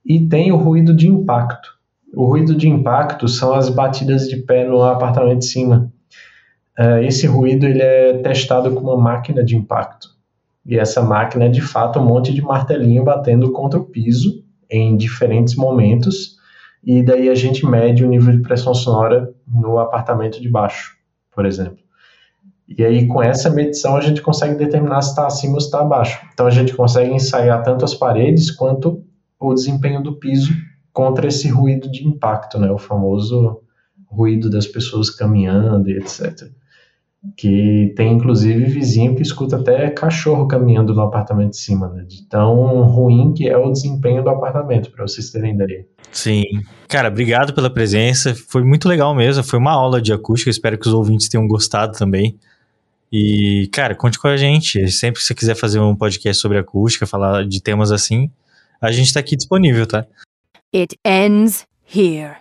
E 0.04 0.28
tem 0.28 0.52
o 0.52 0.58
ruído 0.58 0.96
de 0.96 1.08
impacto. 1.08 1.70
O 2.16 2.26
ruído 2.26 2.56
de 2.56 2.68
impacto 2.68 3.28
são 3.28 3.54
as 3.54 3.70
batidas 3.70 4.28
de 4.28 4.38
pé 4.38 4.68
no 4.68 4.82
apartamento 4.82 5.40
de 5.40 5.46
cima. 5.46 5.92
Uh, 6.80 7.04
esse 7.04 7.28
ruído 7.28 7.68
ele 7.68 7.82
é 7.82 8.14
testado 8.24 8.74
com 8.74 8.82
uma 8.82 8.98
máquina 8.98 9.44
de 9.44 9.56
impacto. 9.56 10.19
E 10.70 10.78
essa 10.78 11.02
máquina 11.02 11.46
é 11.46 11.50
de 11.50 11.62
fato 11.62 11.98
um 11.98 12.06
monte 12.06 12.32
de 12.32 12.44
martelinho 12.44 13.04
batendo 13.04 13.52
contra 13.52 13.80
o 13.80 13.86
piso 13.86 14.44
em 14.70 14.96
diferentes 14.96 15.56
momentos. 15.56 16.38
E 16.84 17.02
daí 17.02 17.28
a 17.28 17.34
gente 17.34 17.66
mede 17.66 18.06
o 18.06 18.08
nível 18.08 18.32
de 18.32 18.44
pressão 18.44 18.76
sonora 18.76 19.34
no 19.48 19.80
apartamento 19.80 20.40
de 20.40 20.48
baixo, 20.48 20.96
por 21.32 21.44
exemplo. 21.44 21.80
E 22.68 22.86
aí 22.86 23.08
com 23.08 23.20
essa 23.24 23.50
medição 23.50 23.96
a 23.96 24.02
gente 24.02 24.22
consegue 24.22 24.54
determinar 24.54 25.02
se 25.02 25.10
está 25.10 25.26
acima 25.26 25.56
ou 25.56 25.60
se 25.60 25.66
está 25.66 25.82
abaixo. 25.82 26.24
Então 26.32 26.46
a 26.46 26.52
gente 26.52 26.76
consegue 26.76 27.12
ensaiar 27.12 27.64
tanto 27.64 27.84
as 27.84 27.96
paredes 27.96 28.52
quanto 28.52 29.04
o 29.40 29.56
desempenho 29.56 30.04
do 30.04 30.20
piso 30.20 30.54
contra 30.94 31.28
esse 31.28 31.48
ruído 31.50 31.90
de 31.90 32.08
impacto, 32.08 32.60
né? 32.60 32.70
O 32.70 32.78
famoso 32.78 33.60
ruído 34.06 34.52
das 34.52 34.68
pessoas 34.68 35.10
caminhando 35.10 35.90
e 35.90 35.98
etc. 35.98 36.52
Que 37.36 37.94
tem 37.98 38.14
inclusive 38.14 38.64
vizinho 38.66 39.14
que 39.14 39.22
escuta 39.22 39.58
até 39.58 39.90
cachorro 39.90 40.48
caminhando 40.48 40.94
no 40.94 41.02
apartamento 41.02 41.52
de 41.52 41.58
cima, 41.58 41.90
né? 41.90 42.06
De 42.08 42.26
tão 42.28 42.84
ruim 42.84 43.34
que 43.34 43.48
é 43.48 43.58
o 43.58 43.72
desempenho 43.72 44.24
do 44.24 44.30
apartamento, 44.30 44.90
para 44.90 45.06
vocês 45.06 45.30
terem 45.30 45.54
ideia. 45.54 45.86
Sim. 46.12 46.44
Cara, 46.88 47.10
obrigado 47.10 47.54
pela 47.54 47.70
presença. 47.70 48.34
Foi 48.34 48.64
muito 48.64 48.88
legal 48.88 49.14
mesmo. 49.14 49.44
Foi 49.44 49.60
uma 49.60 49.74
aula 49.74 50.02
de 50.02 50.14
acústica. 50.14 50.50
Espero 50.50 50.78
que 50.78 50.88
os 50.88 50.94
ouvintes 50.94 51.28
tenham 51.28 51.48
gostado 51.48 51.98
também. 51.98 52.38
E, 53.12 53.70
cara, 53.74 53.96
conte 53.96 54.18
com 54.18 54.28
a 54.28 54.38
gente. 54.38 54.90
Sempre 54.90 55.20
que 55.20 55.26
você 55.26 55.36
quiser 55.36 55.56
fazer 55.56 55.80
um 55.80 55.96
podcast 55.96 56.42
sobre 56.42 56.58
acústica, 56.58 57.06
falar 57.06 57.46
de 57.46 57.62
temas 57.62 57.92
assim, 57.92 58.32
a 58.82 58.92
gente 58.92 59.14
tá 59.14 59.20
aqui 59.20 59.36
disponível, 59.36 59.86
tá? 59.86 60.06
It 60.74 60.96
ends 61.04 61.68
here. 61.94 62.38